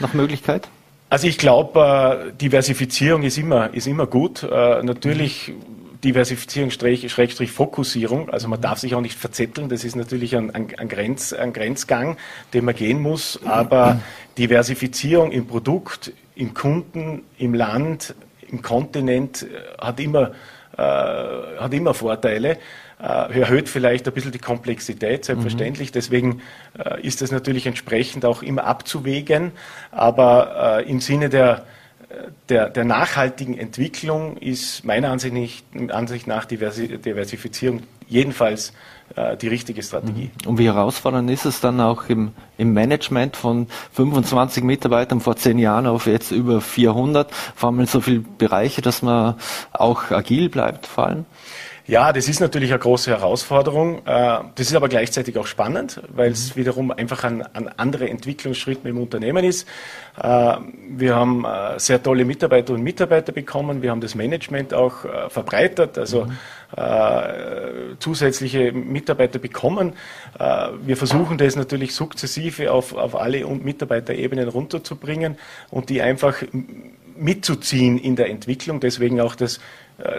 nach 0.00 0.14
Möglichkeit? 0.14 0.68
Also 1.10 1.26
ich 1.26 1.38
glaube, 1.38 2.32
Diversifizierung 2.40 3.22
ist 3.22 3.38
immer, 3.38 3.72
ist 3.72 3.86
immer 3.86 4.06
gut. 4.06 4.42
Natürlich 4.42 5.54
Diversifizierung, 6.04 6.70
Schrägstrich 6.70 7.50
Fokussierung. 7.50 8.30
Also 8.30 8.48
man 8.48 8.60
darf 8.60 8.78
sich 8.78 8.94
auch 8.94 9.00
nicht 9.00 9.18
verzetteln. 9.18 9.68
Das 9.68 9.84
ist 9.84 9.96
natürlich 9.96 10.36
ein, 10.36 10.54
ein, 10.54 10.68
ein, 10.78 10.88
Grenz, 10.88 11.32
ein 11.32 11.52
Grenzgang, 11.52 12.16
den 12.54 12.64
man 12.64 12.74
gehen 12.74 13.00
muss. 13.00 13.40
Aber 13.44 14.00
Diversifizierung 14.36 15.32
im 15.32 15.46
Produkt, 15.46 16.12
im 16.36 16.54
Kunden, 16.54 17.22
im 17.38 17.54
Land, 17.54 18.14
im 18.48 18.62
Kontinent 18.62 19.42
äh, 19.42 19.84
hat 19.84 19.98
immer, 20.00 20.32
äh, 20.76 20.82
hat 20.82 21.74
immer 21.74 21.94
Vorteile. 21.94 22.58
Äh, 23.00 23.40
erhöht 23.40 23.68
vielleicht 23.68 24.08
ein 24.08 24.12
bisschen 24.12 24.32
die 24.32 24.40
Komplexität, 24.40 25.24
selbstverständlich. 25.24 25.90
Mhm. 25.90 25.92
Deswegen 25.92 26.42
äh, 26.76 27.00
ist 27.00 27.22
das 27.22 27.30
natürlich 27.30 27.66
entsprechend 27.66 28.24
auch 28.24 28.42
immer 28.42 28.64
abzuwägen. 28.64 29.52
Aber 29.92 30.80
äh, 30.80 30.90
im 30.90 31.00
Sinne 31.00 31.28
der, 31.28 31.64
der, 32.48 32.70
der, 32.70 32.84
nachhaltigen 32.84 33.56
Entwicklung 33.56 34.36
ist 34.38 34.84
meiner 34.84 35.10
Ansicht, 35.10 35.32
nicht, 35.32 35.64
Ansicht 35.92 36.26
nach 36.26 36.44
Diversifizierung 36.44 37.82
jedenfalls 38.08 38.72
die 39.40 39.48
richtige 39.48 39.82
Strategie. 39.82 40.30
Mhm. 40.44 40.48
Und 40.50 40.58
wie 40.58 40.66
herausfordernd 40.66 41.30
ist 41.30 41.46
es 41.46 41.62
dann 41.62 41.80
auch 41.80 42.10
im, 42.10 42.32
im 42.58 42.74
Management 42.74 43.36
von 43.36 43.66
25 43.92 44.62
Mitarbeitern 44.62 45.20
vor 45.20 45.34
zehn 45.36 45.58
Jahren 45.58 45.86
auf 45.86 46.06
jetzt 46.06 46.30
über 46.30 46.60
400, 46.60 47.32
vor 47.54 47.70
allem 47.70 47.80
in 47.80 47.86
so 47.86 48.02
viele 48.02 48.20
Bereiche, 48.20 48.82
dass 48.82 49.00
man 49.00 49.36
auch 49.72 50.10
agil 50.10 50.50
bleibt 50.50 50.86
vor 50.86 51.06
allem? 51.06 51.24
Ja, 51.88 52.12
das 52.12 52.28
ist 52.28 52.40
natürlich 52.40 52.70
eine 52.70 52.80
große 52.80 53.10
Herausforderung. 53.10 54.00
Äh, 54.04 54.40
das 54.56 54.66
ist 54.66 54.74
aber 54.74 54.90
gleichzeitig 54.90 55.38
auch 55.38 55.46
spannend, 55.46 56.02
weil 56.14 56.32
es 56.32 56.54
mhm. 56.54 56.60
wiederum 56.60 56.90
einfach 56.90 57.24
ein, 57.24 57.40
ein 57.54 57.66
anderer 57.78 58.10
Entwicklungsschritt 58.10 58.84
mit 58.84 58.92
dem 58.92 59.00
Unternehmen 59.00 59.42
ist. 59.42 59.66
Äh, 60.22 60.56
wir 60.90 61.16
haben 61.16 61.46
äh, 61.46 61.80
sehr 61.80 62.02
tolle 62.02 62.26
Mitarbeiter 62.26 62.74
und 62.74 62.82
Mitarbeiter 62.82 63.32
bekommen. 63.32 63.80
Wir 63.80 63.90
haben 63.90 64.02
das 64.02 64.14
Management 64.14 64.74
auch 64.74 64.98
verbreitert, 65.28 65.96
also 65.96 66.26
mhm. 66.26 67.96
zusätzliche 67.98 68.72
Mitarbeiter 68.72 69.38
bekommen. 69.38 69.94
Wir 70.84 70.96
versuchen 70.96 71.38
das 71.38 71.56
natürlich 71.56 71.94
sukzessive 71.94 72.70
auf, 72.70 72.94
auf 72.94 73.16
alle 73.16 73.46
Mitarbeiterebenen 73.46 74.48
runterzubringen 74.48 75.38
und 75.70 75.88
die 75.88 76.02
einfach 76.02 76.42
mitzuziehen 77.16 77.98
in 77.98 78.16
der 78.16 78.28
Entwicklung. 78.28 78.80
Deswegen 78.80 79.20
auch 79.20 79.34
das 79.34 79.60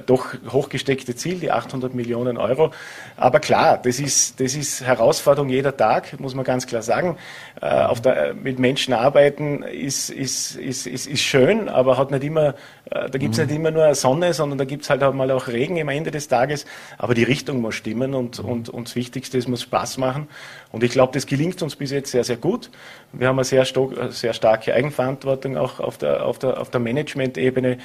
doch 0.06 0.34
hochgesteckte 0.52 1.16
Ziel, 1.16 1.40
die 1.40 1.52
800 1.52 1.94
Millionen 1.94 2.38
Euro. 2.38 2.72
Aber 3.16 3.40
klar, 3.40 3.80
das 3.82 4.00
ist, 4.00 4.40
das 4.40 4.56
ist 4.56 4.82
Herausforderung 4.82 5.50
jeder 5.50 5.76
Tag, 5.76 6.20
muss 6.20 6.36
man 6.36 6.44
ganz 6.44 6.68
klar 6.68 6.82
sagen. 6.82 7.18
Äh, 7.62 7.68
auf 7.68 8.02
der, 8.02 8.34
mit 8.34 8.60
Menschen 8.60 8.94
arbeiten 8.94 9.64
ist, 9.64 10.10
ist, 10.10 10.56
ist, 10.56 10.86
ist, 10.86 11.08
ist 11.08 11.22
schön, 11.22 11.70
aber 11.70 11.98
hat 11.98 12.12
nicht 12.12 12.24
immer, 12.24 12.56
äh, 12.92 13.10
da 13.10 13.18
gibt 13.18 13.36
es 13.36 13.40
mhm. 13.40 13.46
nicht 13.46 13.56
immer 13.56 13.72
nur 13.72 13.96
Sonne, 13.96 14.34
sondern 14.34 14.58
da 14.58 14.66
gibt 14.66 14.84
es 14.84 14.90
halt 14.90 15.02
auch 15.02 15.14
mal 15.14 15.32
auch 15.32 15.48
Regen 15.48 15.80
am 15.80 15.90
Ende 15.90 16.12
des 16.12 16.28
Tages. 16.28 16.66
Aber 16.98 17.14
die 17.14 17.24
Richtung 17.24 17.62
muss 17.62 17.76
stimmen 17.76 18.14
und, 18.14 18.40
und, 18.40 18.68
und 18.68 18.88
das 18.88 18.96
Wichtigste, 18.96 19.38
es 19.38 19.48
muss 19.48 19.62
Spaß 19.62 19.98
machen. 19.98 20.28
Und 20.72 20.84
ich 20.84 20.92
glaube, 20.92 21.14
das 21.14 21.26
gelingt 21.26 21.62
uns 21.64 21.76
bis 21.76 21.92
jetzt 21.92 22.12
sehr, 22.12 22.24
sehr 22.24 22.38
gut. 22.38 22.70
Wir 23.12 23.28
haben 23.28 23.40
eine 23.40 23.44
sehr, 23.44 23.66
sehr 24.10 24.34
starke 24.34 24.74
Eigenverantwortung 24.74 25.58
auch 25.58 25.80
auf 25.80 25.98
der, 25.98 26.26
auf 26.26 26.38
der, 26.38 26.60
auf 26.60 26.70
der 26.70 26.80
Management-Ebene. 26.80 27.80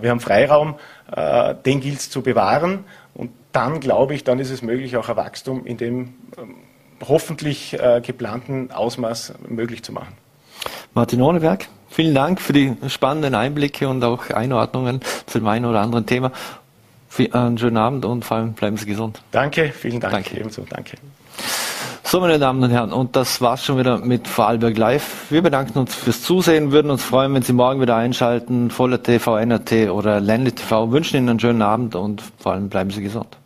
Wir 0.00 0.10
haben 0.10 0.20
Freiraum 0.20 0.76
äh, 1.12 1.54
den 1.64 1.80
gilt 1.80 1.98
es 1.98 2.10
zu 2.10 2.22
bewahren. 2.22 2.84
Und 3.14 3.30
dann 3.52 3.80
glaube 3.80 4.14
ich, 4.14 4.24
dann 4.24 4.38
ist 4.38 4.50
es 4.50 4.62
möglich, 4.62 4.96
auch 4.96 5.08
ein 5.08 5.16
Wachstum 5.16 5.66
in 5.66 5.76
dem 5.76 6.14
ähm, 6.38 6.54
hoffentlich 7.06 7.74
äh, 7.74 8.00
geplanten 8.04 8.70
Ausmaß 8.70 9.34
möglich 9.48 9.82
zu 9.82 9.92
machen. 9.92 10.14
Martin 10.94 11.22
Ohneberg, 11.22 11.66
vielen 11.88 12.14
Dank 12.14 12.40
für 12.40 12.52
die 12.52 12.76
spannenden 12.88 13.34
Einblicke 13.34 13.88
und 13.88 14.02
auch 14.04 14.30
Einordnungen 14.30 15.00
zu 15.26 15.38
dem 15.38 15.48
einen 15.48 15.64
oder 15.64 15.80
anderen 15.80 16.06
Thema. 16.06 16.32
Einen 17.32 17.58
schönen 17.58 17.76
Abend 17.76 18.04
und 18.04 18.24
vor 18.24 18.36
allem 18.36 18.52
bleiben 18.52 18.76
Sie 18.76 18.86
gesund. 18.86 19.20
Danke, 19.32 19.72
vielen 19.72 20.00
Dank. 20.00 20.12
Danke. 20.12 20.38
Ebenso, 20.38 20.64
danke. 20.68 20.96
So, 22.10 22.18
meine 22.18 22.40
Damen 22.40 22.60
und 22.64 22.70
Herren, 22.70 22.92
und 22.92 23.14
das 23.14 23.40
war's 23.40 23.64
schon 23.64 23.78
wieder 23.78 23.98
mit 23.98 24.26
Vorarlberg 24.26 24.76
Live. 24.76 25.30
Wir 25.30 25.42
bedanken 25.42 25.78
uns 25.78 25.94
fürs 25.94 26.22
Zusehen, 26.22 26.72
würden 26.72 26.90
uns 26.90 27.04
freuen, 27.04 27.32
wenn 27.34 27.42
Sie 27.42 27.52
morgen 27.52 27.80
wieder 27.80 27.94
einschalten, 27.94 28.72
Voller 28.72 29.00
TV, 29.00 29.36
NRT 29.38 29.90
oder 29.90 30.18
Ländle 30.18 30.50
TV. 30.50 30.90
Wünschen 30.90 31.18
Ihnen 31.18 31.28
einen 31.28 31.38
schönen 31.38 31.62
Abend 31.62 31.94
und 31.94 32.20
vor 32.36 32.50
allem 32.50 32.68
bleiben 32.68 32.90
Sie 32.90 33.00
gesund. 33.00 33.39